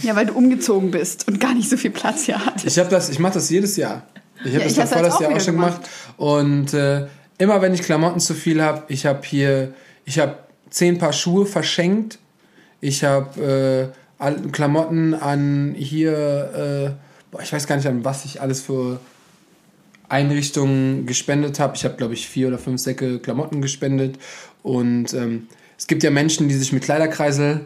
[0.02, 2.66] Ja, weil du umgezogen bist und gar nicht so viel Platz hier hattest.
[2.66, 4.02] Ich habe das, ich mache das jedes Jahr.
[4.44, 5.82] Ich habe ja, das davor das Jahr auch schon gemacht.
[5.82, 5.90] gemacht.
[6.16, 7.06] Und äh,
[7.38, 9.72] immer wenn ich Klamotten zu viel habe, ich habe hier,
[10.04, 10.38] ich habe
[10.70, 12.18] zehn Paar Schuhe verschenkt.
[12.80, 18.40] Ich habe äh, Klamotten an hier, äh, boah, ich weiß gar nicht an was ich
[18.40, 19.00] alles für
[20.08, 21.76] Einrichtungen gespendet habe.
[21.76, 24.18] Ich habe, glaube ich, vier oder fünf Säcke Klamotten gespendet.
[24.62, 25.46] Und ähm,
[25.78, 27.62] es gibt ja Menschen, die sich mit Kleiderkreisel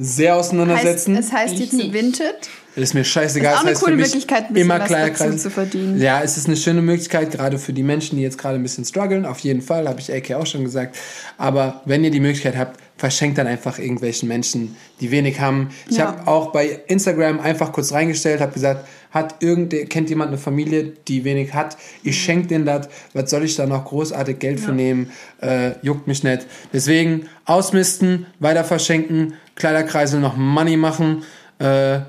[0.00, 1.14] sehr auseinandersetzen.
[1.14, 2.48] Heißt, es heißt jetzt Vinted.
[2.74, 3.52] Ist mir scheißegal.
[3.52, 6.00] Ist auch eine coole Möglichkeit, ein immer kleiner zu verdienen.
[6.00, 8.84] Ja, es ist eine schöne Möglichkeit, gerade für die Menschen, die jetzt gerade ein bisschen
[8.84, 9.26] strugglen.
[9.26, 10.96] Auf jeden Fall, habe ich AK auch schon gesagt.
[11.36, 15.70] Aber wenn ihr die Möglichkeit habt, verschenkt dann einfach irgendwelchen Menschen, die wenig haben.
[15.88, 16.06] Ich ja.
[16.06, 20.92] habe auch bei Instagram einfach kurz reingestellt, habe gesagt, hat irgend, kennt jemand eine Familie,
[21.08, 21.76] die wenig hat?
[22.02, 22.88] Ich schenke denen das.
[23.12, 24.66] Was soll ich da noch großartig Geld ja.
[24.66, 25.10] für nehmen?
[25.40, 26.46] Äh, juckt mich nicht.
[26.72, 31.22] Deswegen ausmisten, weiter verschenken, Kleiderkreisel noch Money machen.
[31.58, 32.00] Äh,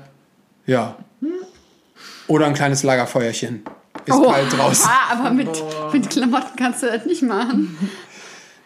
[0.66, 0.96] ja.
[2.26, 3.62] Oder ein kleines Lagerfeuerchen.
[4.06, 4.30] Ist oh.
[4.30, 4.88] kalt draußen.
[4.88, 5.48] Ah, aber mit,
[5.92, 7.76] mit Klamotten kannst du das nicht machen.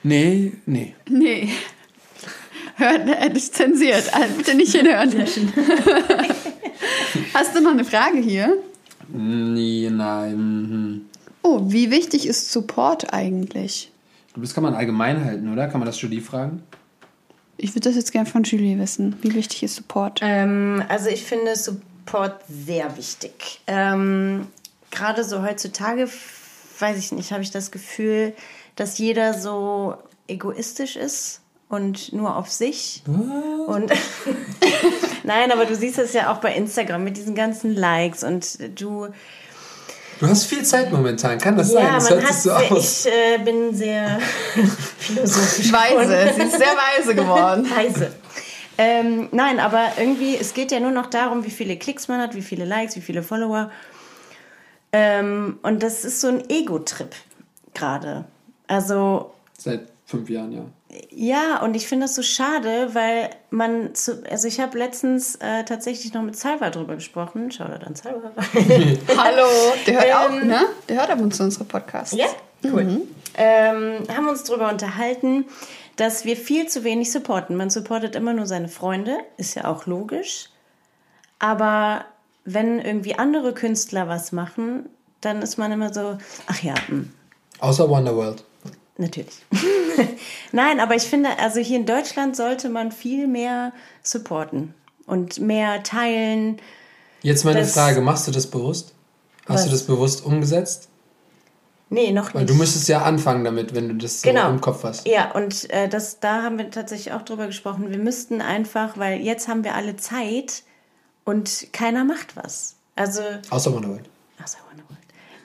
[0.03, 0.95] Nee, nee.
[1.09, 1.53] Nee.
[2.77, 4.15] Hört, er ist zensiert.
[4.15, 5.13] Also bitte nicht hinhören.
[7.35, 8.57] Hast du noch eine Frage hier?
[9.09, 11.07] Nee, nein.
[11.43, 13.91] Oh, wie wichtig ist Support eigentlich?
[14.37, 15.67] Das kann man allgemein halten, oder?
[15.67, 16.63] Kann man das Julie fragen?
[17.59, 19.17] Ich würde das jetzt gerne von Julie wissen.
[19.23, 20.21] Wie wichtig ist Support?
[20.23, 23.61] Ähm, also ich finde Support sehr wichtig.
[23.67, 24.47] Ähm,
[24.91, 26.09] Gerade so heutzutage,
[26.79, 28.35] weiß ich nicht, habe ich das Gefühl,
[28.77, 29.97] dass jeder so
[30.29, 33.03] egoistisch ist und nur auf sich.
[33.07, 33.77] Was?
[33.77, 33.93] Und
[35.25, 39.09] nein, aber du siehst es ja auch bei Instagram mit diesen ganzen Likes und du.
[40.19, 41.95] Du hast viel Zeit momentan, kann das ja, sein?
[41.95, 43.07] Das man hört hat, so aus.
[43.07, 44.19] Ich äh, bin sehr
[44.99, 45.73] philosophisch.
[45.73, 47.69] Weise, sie ist sehr weise geworden.
[47.77, 48.13] Weise.
[48.79, 52.35] Ähm, nein, aber irgendwie, es geht ja nur noch darum, wie viele Klicks man hat,
[52.35, 53.71] wie viele Likes, wie viele Follower.
[54.93, 57.15] Ähm, und das ist so ein Ego-Trip
[57.75, 58.25] gerade.
[58.67, 59.33] Also.
[59.59, 60.65] Seit fünf Jahren, ja.
[61.11, 65.65] Ja, und ich finde das so schade, weil man, zu, also ich habe letztens äh,
[65.65, 67.51] tatsächlich noch mit Salva drüber gesprochen.
[67.51, 68.31] Schau da dann Salva.
[69.17, 69.47] Hallo,
[69.87, 70.61] der hört ähm, auch, ne?
[70.89, 72.17] Der hört ab und zu unsere Podcasts.
[72.17, 72.27] Ja,
[72.65, 72.85] cool.
[72.85, 73.03] Mhm.
[73.37, 75.47] Ähm, haben uns darüber unterhalten,
[75.97, 77.57] dass wir viel zu wenig supporten.
[77.57, 80.51] Man supportet immer nur seine Freunde, ist ja auch logisch.
[81.39, 82.05] Aber
[82.45, 84.89] wenn irgendwie andere Künstler was machen,
[85.21, 86.75] dann ist man immer so, ach ja.
[86.75, 86.87] Mh.
[86.89, 87.13] Hm.
[87.59, 88.45] Außer Wonderworld.
[88.99, 89.45] Natürlich.
[90.53, 93.73] Nein, aber ich finde, also hier in Deutschland sollte man viel mehr
[94.03, 94.75] supporten
[95.07, 96.59] und mehr teilen.
[97.23, 98.95] Jetzt meine Frage, machst du das bewusst?
[99.47, 99.65] Hast was?
[99.65, 100.89] du das bewusst umgesetzt?
[101.89, 102.35] Nee, noch nicht.
[102.35, 104.49] Weil du müsstest ja anfangen damit, wenn du das so genau.
[104.51, 105.07] im Kopf hast.
[105.07, 107.91] Ja, und äh, das, da haben wir tatsächlich auch drüber gesprochen.
[107.91, 110.65] Wir müssten einfach, weil jetzt haben wir alle Zeit
[111.25, 112.75] und keiner macht was.
[112.97, 113.21] Also.
[113.51, 114.09] Außer Wonderworld.
[114.43, 114.86] Außer Wonderworld.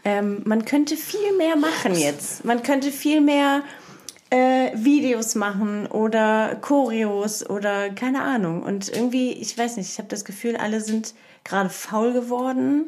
[0.04, 2.44] Ähm, man könnte viel mehr machen jetzt.
[2.44, 3.64] Man könnte viel mehr
[4.32, 8.64] äh, Videos machen oder Choreos oder keine Ahnung.
[8.64, 12.86] Und irgendwie, ich weiß nicht, ich habe das Gefühl, alle sind gerade faul geworden.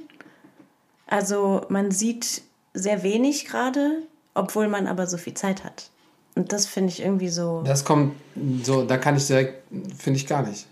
[1.05, 2.41] Also man sieht
[2.74, 4.01] sehr wenig gerade,
[4.34, 5.89] obwohl man aber so viel Zeit hat.
[6.36, 7.61] Und das finde ich irgendwie so.
[7.64, 8.16] Das kommt
[8.64, 9.64] so, da kann ich direkt,
[9.97, 10.66] finde ich gar nicht.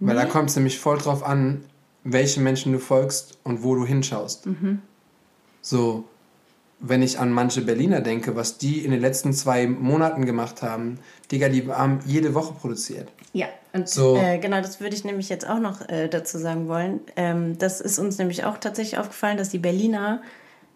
[0.00, 1.64] Weil da kommt es nämlich voll drauf an,
[2.02, 4.48] welche Menschen du folgst und wo du hinschaust.
[5.62, 6.04] So,
[6.80, 10.98] wenn ich an manche Berliner denke, was die in den letzten zwei Monaten gemacht haben,
[11.30, 13.08] Digga, die haben jede Woche produziert.
[13.32, 14.16] Ja, und So.
[14.16, 17.00] äh, genau, das würde ich nämlich jetzt auch noch äh, dazu sagen wollen.
[17.16, 20.20] Ähm, das ist uns nämlich auch tatsächlich aufgefallen, dass die Berliner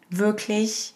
[0.09, 0.95] wirklich,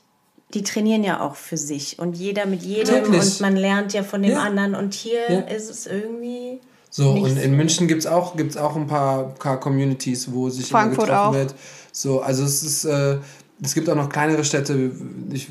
[0.54, 3.20] die trainieren ja auch für sich und jeder mit jedem Wirklich?
[3.20, 4.42] und man lernt ja von dem Ja.
[4.42, 5.38] anderen und hier Ja.
[5.40, 6.60] ist es irgendwie.
[6.92, 7.56] So, Nicht und in.
[7.56, 11.28] München gibt es auch, gibt's auch ein paar, paar Communities, wo sich Frankfurt immer getroffen
[11.28, 11.38] auch.
[11.38, 11.54] wird.
[11.92, 13.18] So, also es ist, äh,
[13.62, 14.90] es gibt auch noch kleinere Städte,
[15.32, 15.48] ich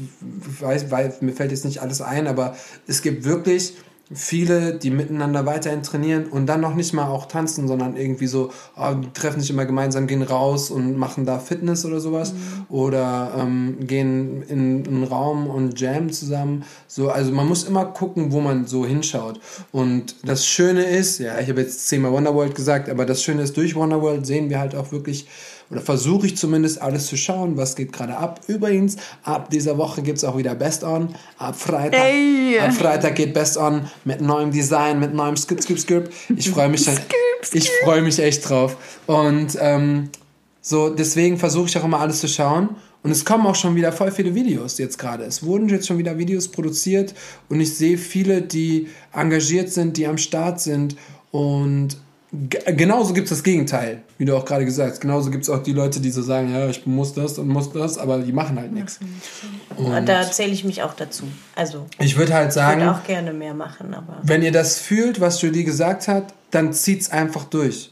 [0.60, 2.56] weiß, weil, mir fällt jetzt nicht alles ein, aber
[2.88, 3.76] es gibt wirklich
[4.12, 8.52] viele, die miteinander weiterhin trainieren und dann noch nicht mal auch tanzen, sondern irgendwie so,
[8.76, 12.34] oh, die treffen sich immer gemeinsam, gehen raus und machen da Fitness oder sowas
[12.70, 16.64] oder ähm, gehen in einen Raum und jammen zusammen.
[16.88, 19.40] So, also man muss immer gucken, wo man so hinschaut.
[19.72, 23.56] Und das Schöne ist, ja, ich habe jetzt zehnmal Wonderworld gesagt, aber das Schöne ist,
[23.58, 25.28] durch Wonderworld sehen wir halt auch wirklich
[25.72, 28.42] oder versuche ich zumindest alles zu schauen, was geht gerade ab.
[28.48, 31.10] Übrigens, ab dieser Woche gibt es auch wieder Best On.
[31.38, 32.60] Ab Freitag, Ey.
[32.60, 36.10] ab Freitag geht Best On mit neuem Design, mit neuem Skip, Skip, Skip.
[36.36, 36.88] Ich freue mich,
[37.54, 38.78] ich freue mich echt drauf.
[39.06, 40.10] Und ähm,
[40.62, 42.70] so, deswegen versuche ich auch immer alles zu schauen.
[43.02, 45.24] Und es kommen auch schon wieder voll viele Videos jetzt gerade.
[45.24, 47.14] Es wurden jetzt schon wieder Videos produziert
[47.48, 50.98] und ich sehe viele, die engagiert sind, die am Start sind.
[51.32, 51.98] Und
[52.32, 55.02] genauso gibt es das Gegenteil, wie du auch gerade gesagt hast.
[55.02, 57.72] Genauso gibt es auch die Leute, die so sagen, ja, ich muss das und muss
[57.72, 59.00] das, aber die machen halt nichts.
[59.76, 61.24] Und da zähle ich mich auch dazu.
[61.56, 64.20] Also, Ich würde halt ich sagen, würde auch gerne mehr machen, aber.
[64.24, 67.92] wenn ihr das fühlt, was Julie gesagt hat, dann zieht's einfach durch.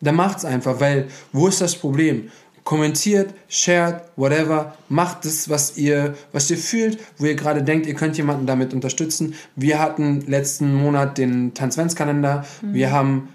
[0.00, 2.30] Dann macht's einfach, weil wo ist das Problem?
[2.64, 7.94] Kommentiert, shared, whatever, macht das, was ihr, was ihr fühlt, wo ihr gerade denkt, ihr
[7.94, 9.34] könnt jemanden damit unterstützen.
[9.56, 12.44] Wir hatten letzten Monat den Tanzventskalender.
[12.60, 13.30] Wir haben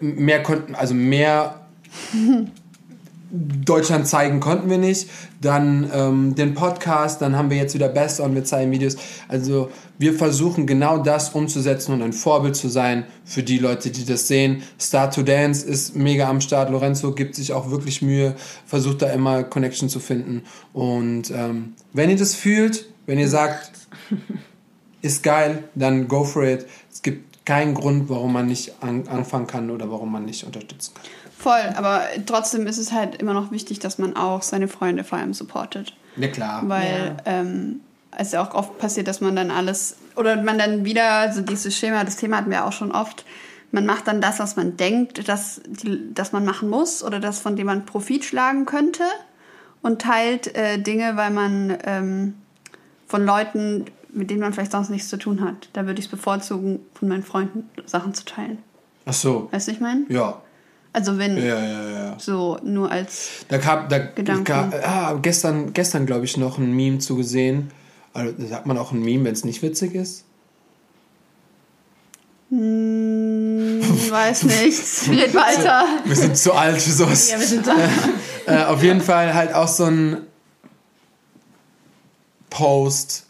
[0.00, 1.60] mehr konnten, also mehr
[3.32, 5.08] Deutschland zeigen konnten wir nicht.
[5.40, 8.96] Dann ähm, den Podcast, dann haben wir jetzt wieder Best on, wir zeigen Videos.
[9.28, 14.04] Also wir versuchen genau das umzusetzen und ein Vorbild zu sein für die Leute, die
[14.04, 14.62] das sehen.
[14.80, 16.70] Start to Dance ist mega am Start.
[16.70, 18.34] Lorenzo gibt sich auch wirklich Mühe,
[18.66, 20.42] versucht da immer Connection zu finden.
[20.72, 23.70] Und ähm, wenn ihr das fühlt, wenn ihr sagt,
[25.02, 26.66] ist geil, dann go for it.
[27.50, 31.04] Keinen Grund, warum man nicht an, anfangen kann oder warum man nicht unterstützen kann.
[31.36, 35.18] Voll, aber trotzdem ist es halt immer noch wichtig, dass man auch seine Freunde vor
[35.18, 35.96] allem supportet.
[36.14, 36.62] Ja klar.
[36.68, 37.80] Weil ähm,
[38.16, 41.76] es ja auch oft passiert, dass man dann alles, oder man dann wieder, also dieses
[41.76, 43.24] Schema, das Thema hatten wir auch schon oft,
[43.72, 47.40] man macht dann das, was man denkt, dass, die, dass man machen muss oder das,
[47.40, 49.02] von dem man Profit schlagen könnte
[49.82, 52.34] und teilt äh, Dinge, weil man ähm,
[53.08, 55.68] von Leuten, mit denen man vielleicht sonst nichts zu tun hat.
[55.72, 58.58] Da würde ich es bevorzugen, von meinen Freunden Sachen zu teilen.
[59.06, 59.48] Ach so.
[59.50, 60.04] Weißt du, ich meine?
[60.08, 60.40] Ja.
[60.92, 62.16] Also wenn Ja, ja, ja.
[62.18, 63.98] so nur als Da kam, da.
[63.98, 67.70] Gab, ah, gestern, gestern glaube ich, noch ein Meme zu gesehen.
[68.12, 70.24] Also, sagt man auch ein Meme, wenn es nicht witzig ist?
[72.50, 73.80] hm,
[74.10, 75.86] weiß nicht, geht weiter.
[76.04, 77.30] Wir sind zu alt für sowas.
[77.30, 77.76] Ja, wir sind da.
[78.46, 80.26] äh, auf jeden Fall halt auch so ein
[82.50, 83.26] Post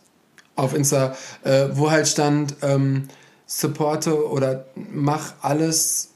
[0.61, 3.09] auf Insta, äh, wo halt stand, ähm,
[3.47, 6.11] supporte oder mach alles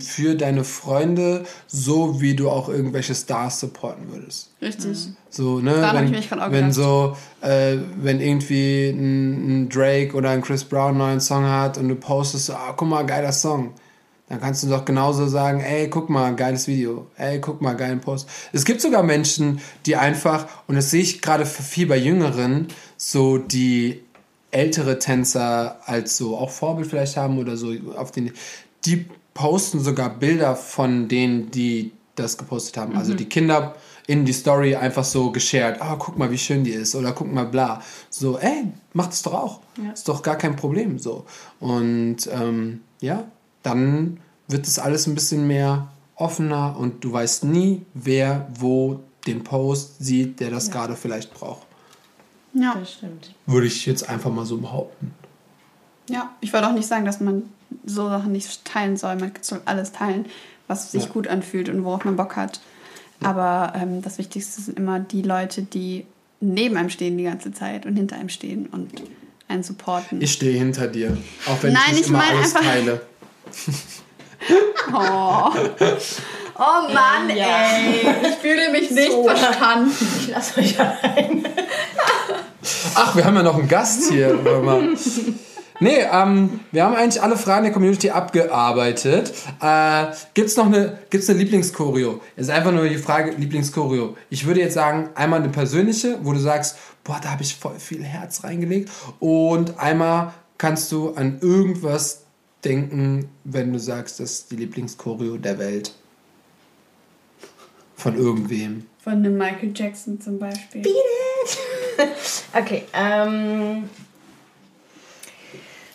[0.00, 4.50] für deine Freunde, so wie du auch irgendwelche Stars supporten würdest.
[4.62, 5.08] Richtig.
[5.28, 5.72] So, ne?
[5.72, 10.40] Daran wenn, ich mich auch wenn so, äh, wenn irgendwie ein, ein Drake oder ein
[10.40, 13.74] Chris Brown einen neuen Song hat und du postest so, ah, guck mal, geiler Song.
[14.28, 17.08] Dann kannst du doch genauso sagen, ey, guck mal, geiles Video.
[17.16, 18.28] Ey, guck mal, geilen Post.
[18.52, 23.36] Es gibt sogar Menschen, die einfach, und das sehe ich gerade viel bei Jüngeren, so
[23.36, 24.02] die
[24.50, 28.32] ältere Tänzer als so auch Vorbild vielleicht haben oder so auf den,
[28.86, 32.96] die posten sogar Bilder von denen, die das gepostet haben.
[32.96, 33.74] Also die Kinder
[34.06, 35.80] in die Story einfach so geshared.
[35.80, 36.94] Ah, guck mal, wie schön die ist.
[36.94, 37.82] Oder guck mal, bla.
[38.10, 39.60] So, ey, macht es doch auch.
[39.92, 40.98] Ist doch gar kein Problem.
[40.98, 41.24] So.
[41.58, 43.24] Und ähm, ja,
[43.64, 49.42] dann wird es alles ein bisschen mehr offener und du weißt nie, wer wo den
[49.42, 51.66] Post sieht, der das gerade vielleicht braucht.
[52.52, 52.76] Ja.
[52.78, 53.34] Das stimmt.
[53.46, 55.12] Würde ich jetzt einfach mal so behaupten.
[56.08, 57.42] ja, ich wollte auch nicht sagen, dass man
[57.84, 59.16] so Sachen nicht teilen soll.
[59.16, 60.26] Man soll alles teilen,
[60.68, 61.10] was sich Ja.
[61.10, 62.60] gut anfühlt und worauf man Bock hat.
[63.22, 66.04] Aber ähm, das Wichtigste sind immer die Leute, die
[66.40, 68.92] neben einem stehen die ganze Zeit und hinter einem stehen und
[69.48, 70.20] einen supporten.
[70.20, 71.16] Ich stehe hinter dir,
[71.46, 73.00] auch wenn Nein, ich nicht ich immer alles einfach- teile.
[74.92, 75.50] Oh.
[76.56, 78.06] Oh Mann, ey.
[78.22, 79.90] Ich fühle mich nicht verstanden.
[80.20, 81.44] Ich lasse euch allein.
[82.94, 84.38] Ach, wir haben ja noch einen Gast hier.
[85.80, 89.32] Nee, ähm, wir haben eigentlich alle Fragen der Community abgearbeitet.
[89.60, 92.20] Äh, gibt's noch eine, gibt's eine Lieblingschoreo?
[92.36, 94.16] Es ist einfach nur die Frage Lieblingschoreo.
[94.30, 97.78] Ich würde jetzt sagen, einmal eine persönliche, wo du sagst, boah, da habe ich voll
[97.80, 98.88] viel Herz reingelegt.
[99.18, 102.23] Und einmal kannst du an irgendwas
[102.64, 105.94] denken, wenn du sagst, das ist die Lieblingschoreo der Welt.
[107.96, 108.86] Von irgendwem.
[108.98, 110.84] Von einem Michael Jackson zum Beispiel.
[112.56, 113.88] Okay, ähm.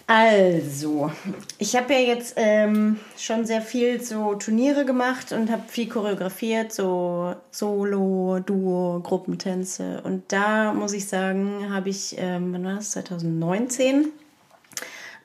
[0.07, 1.11] Also,
[1.57, 6.73] ich habe ja jetzt ähm, schon sehr viel so Turniere gemacht und habe viel choreografiert,
[6.73, 10.01] so Solo, Duo, Gruppentänze.
[10.03, 12.91] Und da muss ich sagen, habe ich, ähm, wann war das?
[12.91, 14.07] 2019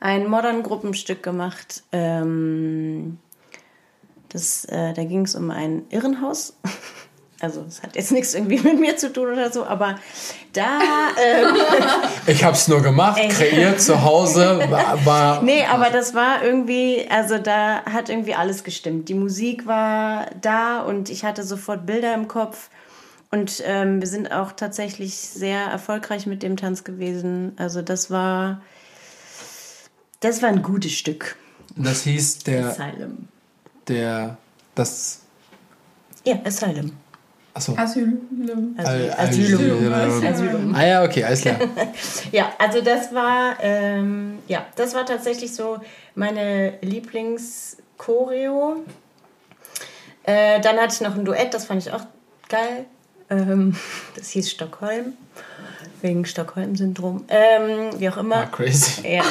[0.05, 1.83] ein modern Gruppenstück gemacht.
[1.91, 3.19] Ähm,
[4.29, 6.57] das, äh, da ging es um ein Irrenhaus.
[7.41, 9.97] Also, es hat jetzt nichts irgendwie mit mir zu tun oder so, aber
[10.55, 10.79] da.
[11.23, 11.57] Ähm,
[12.27, 13.29] Ich habe es nur gemacht, Ey.
[13.29, 18.65] kreiert zu Hause, war, war nee, aber das war irgendwie, also da hat irgendwie alles
[18.65, 19.11] gestimmt.
[19.11, 22.71] Die Musik war da und ich hatte sofort Bilder im Kopf.
[23.31, 27.53] Und ähm, wir sind auch tatsächlich sehr erfolgreich mit dem Tanz gewesen.
[27.59, 28.63] Also das war,
[30.25, 31.37] das war ein gutes Stück.
[31.77, 33.29] das hieß der, Asylum.
[33.89, 34.39] der,
[34.75, 35.21] das,
[36.25, 36.93] Ja, Asylum.
[37.53, 37.75] achso.
[37.77, 38.75] Asylum.
[38.79, 39.11] Asylum.
[39.17, 39.93] Asylum.
[40.25, 40.75] Asylum.
[40.75, 41.57] Ah ja, okay, alles klar.
[42.33, 45.79] Ja, also das war, ähm, ja, das war tatsächlich so
[46.15, 48.85] meine Lieblings-Choreo.
[50.25, 52.07] Äh, dann hatte ich noch ein Duett, das fand ich auch
[52.49, 52.87] geil.
[53.31, 53.77] Ähm,
[54.17, 55.15] das hieß Stockholm,
[56.05, 57.25] wegen Stockholm-Syndrom.
[57.29, 58.37] Ähm, wie auch immer.
[58.37, 59.09] Ah, crazy.
[59.09, 59.25] Ja.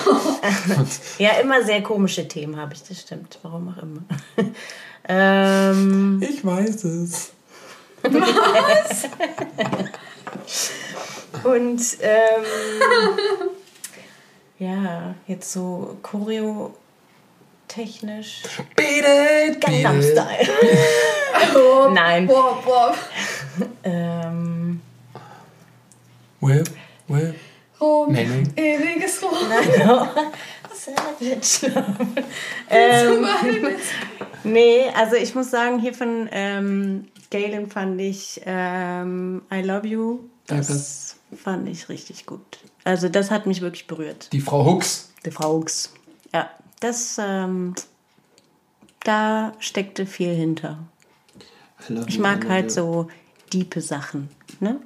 [1.19, 3.37] ja, immer sehr komische Themen habe ich, das stimmt.
[3.43, 4.01] Warum auch immer.
[5.07, 7.31] ähm, Ich weiß es.
[11.43, 12.43] Und ähm,
[14.57, 18.41] ja, jetzt so choreo-technisch.
[18.75, 20.05] Beat it, beat Gangnam it.
[20.05, 20.49] Style.
[21.93, 22.25] Nein.
[22.25, 22.95] Boah, boah.
[26.43, 26.69] Whip,
[27.07, 27.35] whip.
[27.79, 28.11] Rom.
[28.11, 28.27] Nee.
[28.57, 29.31] Ewiges Rom.
[30.73, 31.71] Savage.
[32.69, 33.25] ähm,
[34.43, 40.19] nee, also ich muss sagen, hier von ähm, Galen fand ich ähm, I Love You.
[40.47, 42.59] Das fand ich richtig gut.
[42.83, 44.27] Also das hat mich wirklich berührt.
[44.33, 45.13] Die Frau Hooks.
[45.25, 45.93] Die Frau Hux.
[46.33, 46.49] Ja,
[46.81, 47.73] das, ähm,
[49.05, 50.79] da steckte viel hinter.
[52.07, 53.07] Ich mag halt so
[53.53, 54.29] diepe Sachen,
[54.59, 54.81] ne?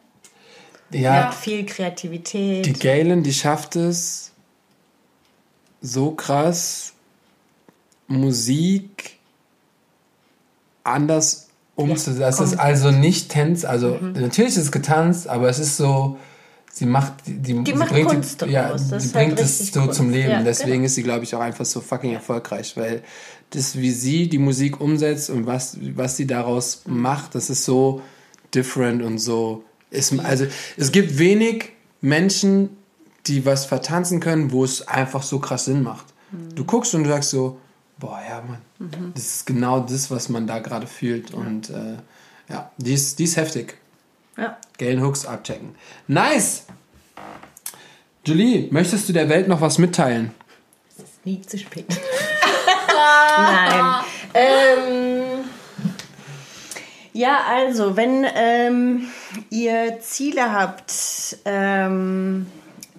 [0.92, 2.66] Ja, Viel Kreativität.
[2.66, 4.32] die Galen, die schafft es
[5.82, 6.94] so krass,
[8.08, 9.18] Musik
[10.84, 12.20] anders umzusetzen.
[12.20, 14.14] Das ist also nicht Tanz, also Mhm.
[14.14, 16.18] natürlich ist es getanzt, aber es ist so,
[16.72, 19.72] sie macht die, die, sie macht bringt, Kunst die, ja, sie ist halt bringt es
[19.72, 19.96] so Kunst.
[19.98, 20.30] zum Leben.
[20.32, 20.86] Ja, Deswegen genau.
[20.86, 23.04] ist sie, glaube ich, auch einfach so fucking erfolgreich, weil
[23.52, 28.02] das, wie sie die Musik umsetzt und was, was sie daraus macht, das ist so
[28.56, 29.64] different und so.
[29.90, 30.46] Ist, also
[30.76, 31.70] es gibt wenig
[32.02, 32.78] Menschen,
[33.26, 36.06] die was vertanzen können, wo es einfach so krass Sinn macht.
[36.56, 37.60] Du guckst und du sagst so,
[37.98, 41.34] boah, ja, Mann, das ist genau das, was man da gerade fühlt.
[41.34, 41.98] Und äh,
[42.50, 43.78] ja, die ist, die ist heftig.
[44.38, 44.58] Ja.
[44.78, 45.76] Galen Hooks abchecken.
[46.08, 46.66] Nice!
[48.26, 50.32] Julie, möchtest du der Welt noch was mitteilen?
[51.24, 51.88] Nie zu spät.
[53.38, 54.04] Nein.
[54.34, 55.27] Ähm,
[57.18, 59.08] ja, also, wenn ähm,
[59.50, 62.46] ihr Ziele habt, ähm,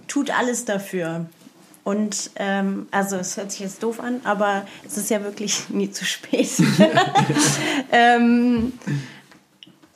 [0.08, 1.26] tut alles dafür.
[1.84, 5.92] Und ähm, also es hört sich jetzt doof an, aber es ist ja wirklich nie
[5.92, 6.50] zu spät.
[7.92, 8.72] ähm,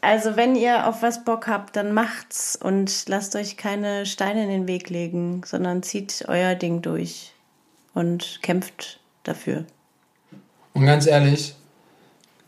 [0.01, 4.51] also wenn ihr auf was Bock habt, dann macht's und lasst euch keine Steine in
[4.51, 7.32] den Weg legen, sondern zieht euer Ding durch
[7.93, 9.65] und kämpft dafür.
[10.74, 11.57] Und ganz ehrlich,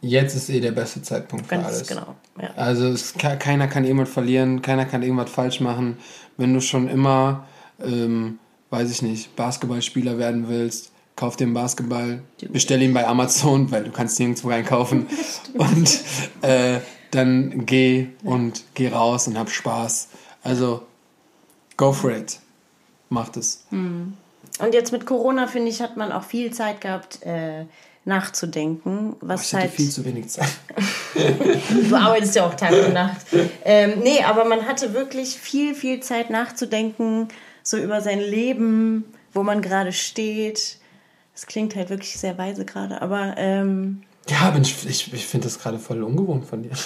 [0.05, 1.89] jetzt ist eh der beste Zeitpunkt für Ganz alles.
[1.89, 2.15] genau.
[2.41, 2.51] Ja.
[2.57, 5.99] Also es, keiner kann irgendwas verlieren, keiner kann irgendwas falsch machen.
[6.37, 7.47] Wenn du schon immer,
[7.81, 8.39] ähm,
[8.71, 13.85] weiß ich nicht, Basketballspieler werden willst, kauf dir einen Basketball, bestell ihn bei Amazon, weil
[13.85, 15.07] du kannst nirgendwo reinkaufen.
[15.55, 16.01] und
[16.43, 20.09] äh, dann geh und geh raus und hab Spaß.
[20.43, 20.83] Also
[21.77, 22.41] go for it.
[23.09, 23.65] Macht es.
[23.71, 24.17] Und
[24.73, 27.67] jetzt mit Corona, finde ich, hat man auch viel Zeit gehabt, äh,
[28.05, 29.17] nachzudenken.
[29.21, 29.73] Was Ich hatte halt.
[29.75, 30.49] viel zu wenig Zeit.
[31.15, 33.19] Du arbeitest ja auch Tag und Nacht.
[33.65, 37.29] Ähm, nee, aber man hatte wirklich viel, viel Zeit nachzudenken,
[37.63, 40.79] so über sein Leben, wo man gerade steht.
[41.33, 45.47] Das klingt halt wirklich sehr weise gerade, aber ähm, Ja, aber ich, ich, ich finde
[45.47, 46.73] das gerade voll ungewohnt von dir.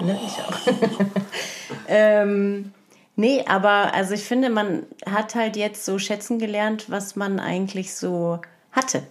[0.00, 0.56] Ne, ich auch.
[1.86, 2.72] ähm,
[3.14, 7.94] nee, aber also ich finde, man hat halt jetzt so schätzen gelernt, was man eigentlich
[7.94, 9.02] so hatte.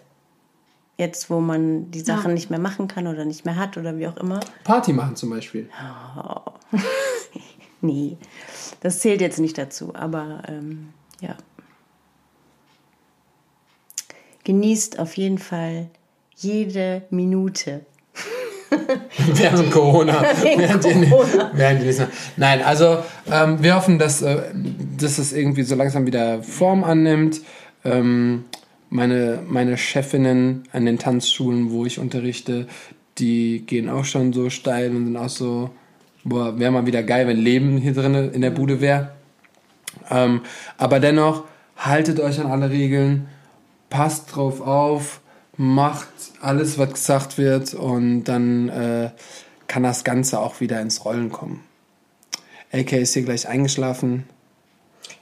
[1.02, 4.06] Jetzt, wo man die Sachen nicht mehr machen kann oder nicht mehr hat oder wie
[4.06, 4.40] auch immer.
[4.64, 5.68] Party machen zum Beispiel.
[7.84, 8.16] Nee,
[8.82, 11.36] das zählt jetzt nicht dazu, aber ähm, ja.
[14.44, 15.88] Genießt auf jeden Fall
[16.36, 17.82] jede Minute.
[19.34, 20.22] Während Corona.
[20.44, 21.52] Während Während Corona.
[21.56, 22.08] Während nächsten-
[22.38, 23.00] Nein, also
[23.32, 24.44] ähm, wir hoffen, dass, äh,
[25.00, 27.42] dass es irgendwie so langsam wieder Form annimmt.
[27.84, 28.46] Ähm,
[28.92, 32.68] meine, meine Chefinnen an den Tanzschulen, wo ich unterrichte,
[33.18, 35.72] die gehen auch schon so steil und sind auch so,
[36.24, 39.14] boah, wäre mal wieder geil, wenn Leben hier drin in der Bude wäre.
[40.10, 40.42] Ähm,
[40.78, 41.46] aber dennoch,
[41.78, 43.28] haltet euch an alle Regeln,
[43.90, 45.22] passt drauf auf,
[45.56, 46.10] macht
[46.42, 49.12] alles, was gesagt wird und dann äh,
[49.68, 51.64] kann das Ganze auch wieder ins Rollen kommen.
[52.74, 54.26] AK ist hier gleich eingeschlafen.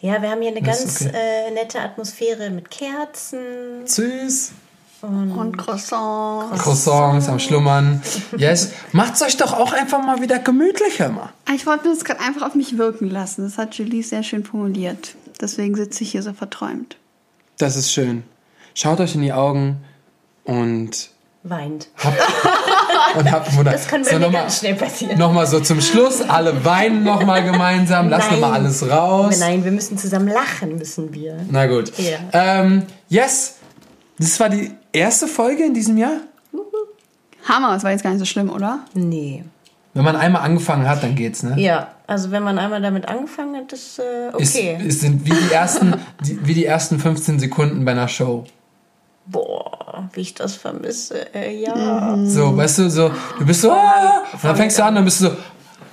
[0.01, 1.11] Ja, wir haben hier eine Das ganz okay.
[1.13, 3.85] äh, nette Atmosphäre mit Kerzen.
[3.85, 4.51] Süß.
[5.01, 6.61] Und Croissants.
[6.61, 8.01] Croissants am Schlummern.
[8.37, 8.71] Yes.
[8.91, 11.29] Macht's euch doch auch einfach mal wieder gemütlicher mal.
[11.45, 13.43] Ah, Ich wollte das gerade einfach auf mich wirken lassen.
[13.43, 15.15] Das hat Julie sehr schön formuliert.
[15.39, 16.97] Deswegen sitze ich hier so verträumt.
[17.57, 18.23] Das ist schön.
[18.73, 19.77] Schaut euch in die Augen
[20.43, 21.11] und
[21.43, 21.87] Weint.
[23.15, 23.71] und habt Wunder.
[23.71, 25.17] Das kann bei so, mir nochmal- ganz schnell passieren.
[25.17, 28.19] Nochmal so zum Schluss, alle weinen nochmal gemeinsam, Nein.
[28.19, 29.39] nochmal alles raus.
[29.39, 31.37] Nein, wir müssen zusammen lachen, müssen wir.
[31.49, 31.93] Na gut.
[31.97, 32.17] Ja.
[32.33, 33.55] Ähm, yes,
[34.17, 36.17] das war die erste Folge in diesem Jahr.
[37.47, 38.79] Hammer, das war jetzt gar nicht so schlimm, oder?
[38.93, 39.43] Nee.
[39.93, 41.55] Wenn man einmal angefangen hat, dann geht's, ne?
[41.59, 44.77] Ja, also wenn man einmal damit angefangen hat, ist äh, okay.
[44.85, 45.95] ist, sind wie die, ersten,
[46.25, 48.45] die, wie die ersten 15 Sekunden bei einer Show.
[49.25, 49.78] Boah,
[50.13, 51.33] wie ich das vermisse.
[51.33, 52.17] Äh, ja.
[52.25, 55.21] So, weißt du, so, du bist so, ah, und dann fängst du an, dann bist
[55.21, 55.37] du so,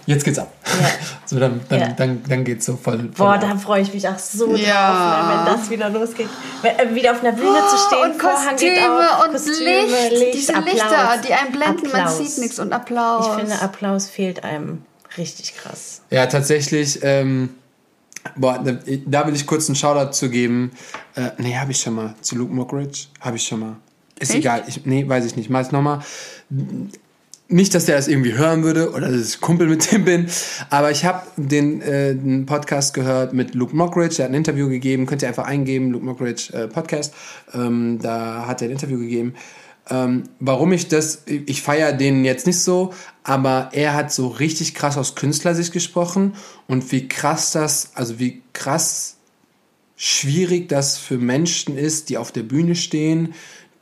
[0.06, 0.52] jetzt geht's ab.
[0.64, 0.88] Ja.
[1.28, 1.88] So, dann, dann, Ja.
[1.88, 2.98] dann, dann geht's so voll.
[2.98, 3.40] voll Boah, ab.
[3.40, 5.26] da freue ich mich auch so Ja.
[5.26, 6.28] drauf, wenn das wieder losgeht.
[6.62, 10.08] Wenn, äh, wieder auf einer Bühne zu stehen, und Vorhang geht Kostüme auf, und Kostüme,
[10.10, 10.72] Licht, diese Applaus.
[10.74, 12.18] Lichter, die einen blenden, man Applaus.
[12.18, 13.26] sieht nichts und Applaus.
[13.26, 14.82] Ich finde, Applaus fehlt einem
[15.18, 16.02] richtig krass.
[16.10, 17.48] Ja, tatsächlich, ähm,
[18.36, 20.70] boah, da, da will ich kurz einen Shoutout zu geben.
[21.16, 22.14] Äh, nee, habe ich schon mal.
[22.20, 23.76] Zu Luke Mockridge habe ich schon mal.
[24.18, 24.40] Ist Echt?
[24.40, 24.64] egal.
[24.66, 25.50] Ich, nee, weiß ich nicht.
[25.50, 26.00] Mach es nochmal.
[27.48, 30.26] Nicht, dass der das irgendwie hören würde oder dass ich Kumpel mit dem bin,
[30.68, 34.68] aber ich habe den, äh, den Podcast gehört mit Luke Mockridge, der hat ein Interview
[34.68, 37.14] gegeben, könnt ihr einfach eingeben, Luke Mockridge äh, Podcast,
[37.54, 39.34] ähm, da hat er ein Interview gegeben.
[39.88, 44.74] Ähm, warum ich das, ich feiere den jetzt nicht so, aber er hat so richtig
[44.74, 46.34] krass aus Künstlersicht gesprochen
[46.66, 49.18] und wie krass das, also wie krass
[49.94, 53.34] schwierig das für Menschen ist, die auf der Bühne stehen,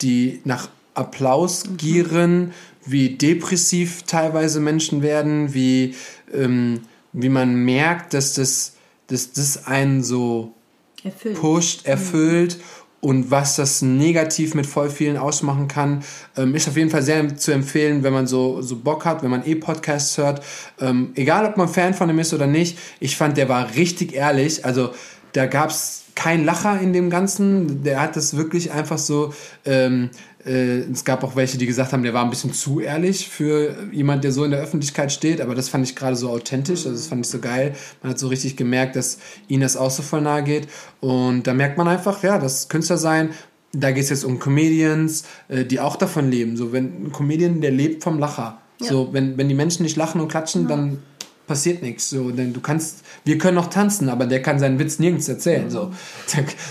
[0.04, 2.52] die nach Applaus gieren,
[2.86, 5.94] wie depressiv teilweise Menschen werden, wie,
[6.32, 6.82] ähm,
[7.12, 8.74] wie man merkt, dass das,
[9.08, 10.54] dass das einen so
[11.02, 11.40] Erfüllt.
[11.40, 12.58] pusht, erfüllt
[13.04, 16.02] und was das negativ mit voll vielen ausmachen kann,
[16.36, 19.30] ähm, ist auf jeden Fall sehr zu empfehlen, wenn man so, so Bock hat, wenn
[19.30, 20.42] man eh Podcasts hört.
[20.80, 24.14] Ähm, egal, ob man Fan von dem ist oder nicht, ich fand, der war richtig
[24.14, 24.64] ehrlich.
[24.64, 24.90] Also
[25.32, 27.82] da gab es kein Lacher in dem Ganzen.
[27.82, 29.32] Der hat das wirklich einfach so.
[29.64, 30.10] Ähm,
[30.44, 33.76] äh, es gab auch welche, die gesagt haben, der war ein bisschen zu ehrlich für
[33.92, 35.40] jemand, der so in der Öffentlichkeit steht.
[35.40, 36.86] Aber das fand ich gerade so authentisch.
[36.86, 37.74] Also das fand ich so geil.
[38.02, 39.18] Man hat so richtig gemerkt, dass
[39.48, 40.68] ihnen das auch so voll nahe geht.
[41.00, 43.30] Und da merkt man einfach, ja, das Künstler sein.
[43.72, 46.56] Da geht es jetzt um Comedians, äh, die auch davon leben.
[46.56, 48.60] So, wenn ein Comedian, der lebt vom Lacher.
[48.80, 50.98] So, wenn, wenn die Menschen nicht lachen und klatschen, dann
[51.46, 52.10] passiert nichts.
[52.10, 55.70] So, denn du kannst, wir können noch tanzen, aber der kann seinen Witz nirgends erzählen.
[55.70, 55.92] So,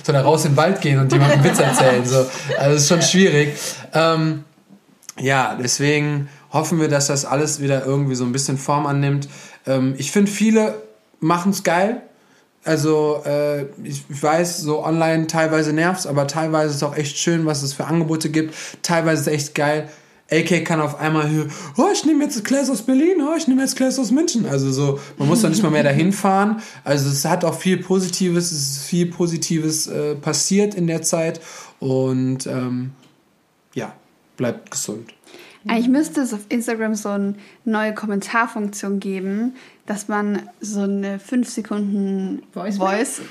[0.04, 2.06] soll er raus in den Wald gehen und jemandem einen Witz erzählen.
[2.06, 2.26] So,
[2.58, 3.56] also ist schon schwierig.
[3.94, 4.44] Ähm,
[5.20, 9.28] ja, deswegen hoffen wir, dass das alles wieder irgendwie so ein bisschen Form annimmt.
[9.66, 10.82] Ähm, ich finde, viele
[11.20, 12.02] machen es geil.
[12.66, 17.46] Also äh, ich, weiß, so online teilweise nervt's, aber teilweise ist es auch echt schön,
[17.46, 18.54] was es für Angebote gibt.
[18.84, 19.90] Teilweise ist es echt geil.
[20.32, 21.48] AK kann auf einmal hier,
[21.78, 24.46] oh, ich nehme jetzt Class aus Berlin, oh, ich nehme jetzt Class aus München.
[24.46, 26.62] Also so, man muss doch nicht mal mehr dahin fahren.
[26.84, 31.40] Also es hat auch viel Positives, es ist viel Positives äh, passiert in der Zeit.
[31.80, 32.92] Und ähm,
[33.76, 33.94] ja,
[34.38, 35.14] bleibt gesund.
[35.68, 39.56] Eigentlich müsste es auf Instagram so eine neue Kommentarfunktion geben,
[39.86, 43.22] dass man so eine 5 Sekunden Voice- Voice.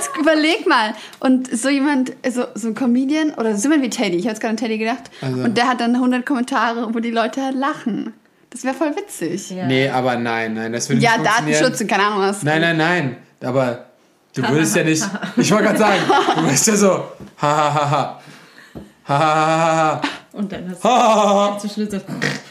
[0.00, 0.94] Als, überleg mal.
[1.20, 4.40] Und so jemand, so, so ein Comedian oder so jemand wie Teddy, ich habe jetzt
[4.40, 7.54] gerade an Teddy gedacht, Also- und der hat dann 100 Kommentare, wo die Leute halt
[7.56, 8.12] lachen.
[8.50, 9.50] Das wäre voll witzig.
[9.50, 9.66] Ja, Ja.
[9.66, 11.46] Nee, aber nein, nein, das würde nicht funktionieren.
[11.52, 12.42] Datenschutz und keine Ahnung was.
[12.42, 13.16] Nein, nein, nein.
[13.44, 13.86] Aber
[14.34, 15.02] Du würdest ja nicht.
[15.36, 16.00] Ich wollte gerade sagen,
[16.36, 16.88] du würdest ja so.
[16.90, 17.04] Ha
[17.42, 18.20] ha ha ha.
[19.08, 20.00] Ha ha ha ha.
[20.32, 21.48] Und dann hast Ha ha ha.
[21.52, 21.76] lustig.
[21.76, 21.88] Penis.
[21.88, 22.49] Ha, ha, ha.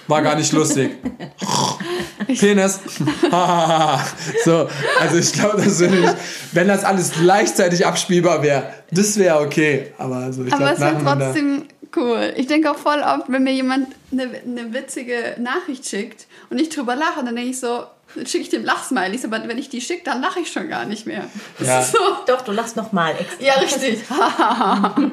[4.45, 4.67] so,
[4.99, 6.15] also ich glaube, das würde nicht,
[6.51, 9.93] wenn das alles gleichzeitig abspielbar wäre, das wäre okay.
[9.97, 11.65] Aber also ich Aber glaube, es wäre trotzdem
[11.95, 12.33] cool.
[12.35, 16.69] Ich denke auch voll oft, wenn mir jemand eine, eine witzige Nachricht schickt und ich
[16.69, 17.83] drüber lache, dann denke ich so,
[18.15, 20.85] dann schicke ich dem Lachsmileys, aber wenn ich die schicke, dann lache ich schon gar
[20.85, 21.25] nicht mehr.
[21.59, 21.83] Ja.
[21.83, 21.97] so.
[22.25, 23.43] Doch, du lachst nochmal extra.
[23.43, 23.99] Ja, richtig.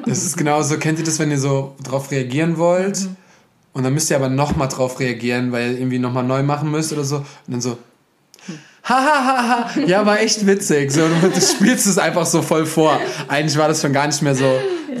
[0.05, 3.07] Das ist genauso, kennt ihr das, wenn ihr so drauf reagieren wollt?
[3.77, 6.91] Und dann müsst ihr aber nochmal drauf reagieren, weil ihr irgendwie nochmal neu machen müsst
[6.93, 7.17] oder so.
[7.17, 7.77] Und dann so.
[8.83, 10.91] Hahaha, ja, war echt witzig.
[10.91, 12.99] So, du, du spielst es einfach so voll vor.
[13.27, 14.51] Eigentlich war das schon gar nicht mehr so.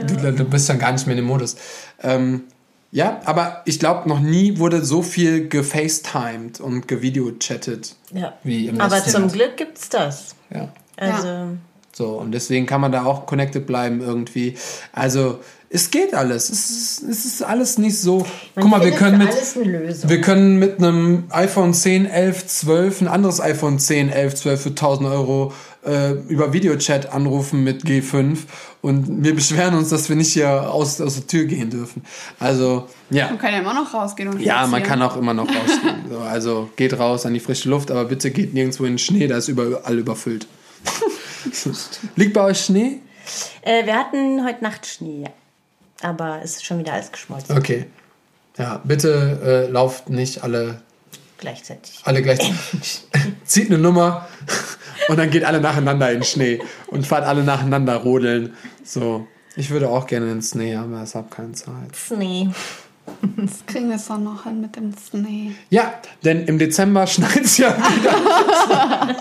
[0.07, 1.55] Du, du bist schon gar nicht mehr in dem Modus.
[2.03, 2.43] Ähm,
[2.91, 8.33] ja, aber ich glaube, noch nie wurde so viel gefacetimed und gevideochattet Ja.
[8.43, 9.29] wie im Aber zum.
[9.31, 10.35] Glück gibt's das.
[10.53, 10.69] Ja.
[10.97, 11.57] Also,
[11.95, 14.55] So, und deswegen kann man da auch connected bleiben irgendwie.
[14.91, 16.49] Also, es geht alles.
[16.49, 18.19] Es ist, es ist alles nicht so.
[18.19, 19.29] man Guck mal, wir können mit.
[19.29, 20.09] alles eine Lösung.
[20.09, 24.69] Wir können mit einem iPhone 10, 11, 12, ein anderes iPhone 10, 11, 12 für
[24.69, 25.53] 1000 Euro
[25.85, 28.37] äh, über Videochat anrufen mit G5
[28.81, 32.03] und wir beschweren uns, dass wir nicht hier aus, aus der Tür gehen dürfen.
[32.39, 33.27] Also, ja.
[33.27, 36.05] Man kann ja immer noch rausgehen und Ja, man kann auch immer noch rausgehen.
[36.09, 39.27] So, also geht raus an die frische Luft, aber bitte geht nirgendwo in den Schnee,
[39.27, 40.47] da ist überall überfüllt.
[42.15, 42.99] Liegt bei euch Schnee?
[43.61, 45.29] Äh, wir hatten heute Nacht Schnee, ja.
[46.01, 47.57] Aber es ist schon wieder alles geschmolzen.
[47.57, 47.85] Okay.
[48.57, 50.81] Ja, bitte äh, lauft nicht alle,
[51.37, 52.01] Gleichzeitig.
[52.03, 53.03] alle gleichzeitig.
[53.45, 54.27] Zieht eine Nummer
[55.07, 58.55] und dann geht alle nacheinander in den Schnee und fahrt alle nacheinander rodeln.
[58.83, 59.27] So.
[59.55, 61.95] Ich würde auch gerne ins Schnee, aber ich habe keine Zeit.
[61.95, 62.49] Schnee.
[63.37, 65.53] Das kriegen wir es doch noch hin mit dem Schnee.
[65.69, 65.93] Ja,
[66.23, 69.15] denn im Dezember schneit es ja wieder.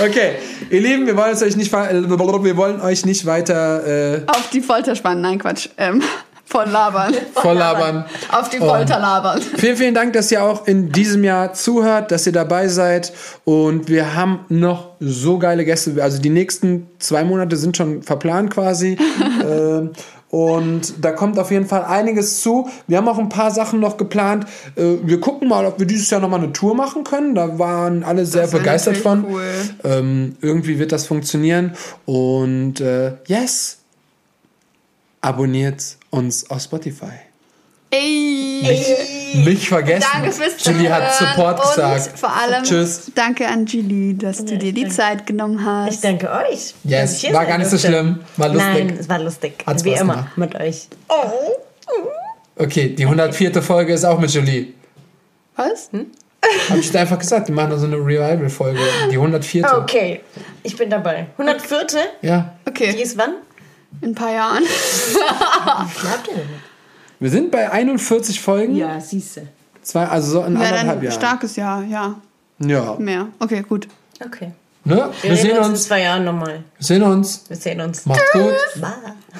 [0.00, 0.36] okay,
[0.70, 3.86] ihr Lieben, wir wollen es euch nicht, äh, wir wollen euch nicht weiter
[4.16, 5.22] äh, Auf die Folter spannen.
[5.22, 5.68] Nein, Quatsch.
[5.76, 6.02] Ähm,
[6.44, 7.14] voll labern.
[7.34, 8.04] voll labern.
[8.30, 8.58] Auf die.
[8.58, 9.40] Folter labern.
[9.40, 13.12] Vielen, vielen Dank, dass ihr auch in diesem Jahr zuhört, dass ihr dabei seid.
[13.44, 16.02] Und wir haben noch so geile Gäste.
[16.02, 18.96] Also die nächsten zwei Monate sind schon verplant quasi.
[19.44, 19.90] ähm,
[20.34, 22.68] und da kommt auf jeden Fall einiges zu.
[22.88, 24.46] Wir haben auch ein paar Sachen noch geplant.
[24.74, 27.36] Äh, wir gucken mal, ob wir dieses Jahr nochmal eine Tour machen können.
[27.36, 29.24] Da waren alle sehr Das begeistert von.
[29.30, 29.44] cool.
[29.84, 31.76] Ähm, irgendwie wird das funktionieren.
[32.04, 33.78] Und äh, yes,
[35.20, 37.12] abonniert uns auf Spotify.
[37.94, 39.42] Ey.
[39.44, 40.06] Nicht vergessen.
[40.12, 42.18] Danke fürs Julie hat Support und gesagt.
[42.18, 43.10] vor allem Tschüss.
[43.14, 45.94] danke an Julie, dass du dir die Zeit genommen hast.
[45.94, 46.74] Ich danke euch.
[46.84, 48.20] Yes, war gar nicht so schlimm.
[48.36, 48.74] War lustig.
[48.74, 49.64] Nein, es war lustig.
[49.66, 50.38] Hat Wie immer gemacht.
[50.38, 50.88] mit euch.
[52.56, 53.62] Okay, die 104.
[53.62, 54.68] Folge ist auch mit Julie.
[55.56, 55.90] Was?
[56.68, 58.78] Hab ich dir einfach gesagt, wir machen da so eine Revival-Folge.
[59.10, 59.78] Die 104.
[59.82, 60.20] Okay,
[60.62, 61.26] ich bin dabei.
[61.38, 61.78] 104.
[62.22, 62.54] Ja.
[62.64, 63.34] Die Okay, ist wann?
[64.00, 64.62] in ein paar Jahren.
[64.64, 64.68] Wie
[65.98, 66.73] viel habt ihr denn?
[67.24, 68.76] Wir sind bei 41 Folgen.
[68.76, 69.48] ja, siehste.
[69.80, 71.14] Zwei, also so in Wäre anderthalb ein Jahren.
[71.14, 72.16] starkes Jahr, ja.
[72.58, 72.96] Ja.
[72.98, 73.28] Mehr.
[73.38, 73.88] Okay, gut.
[74.22, 74.52] Okay.
[74.84, 75.10] Ne?
[75.22, 75.84] Wir, Wir, sehen sehen uns in uns.
[75.84, 76.64] zwei Jahren nochmal.
[76.76, 77.44] Wir sehen uns.
[77.48, 78.04] Wir sehen uns.
[78.04, 78.52] Macht's gut.
[78.78, 78.90] Bye.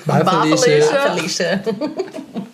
[0.06, 1.12] Bye, Bye, Felicia.
[1.12, 1.58] Felicia.
[1.58, 1.62] Felicia.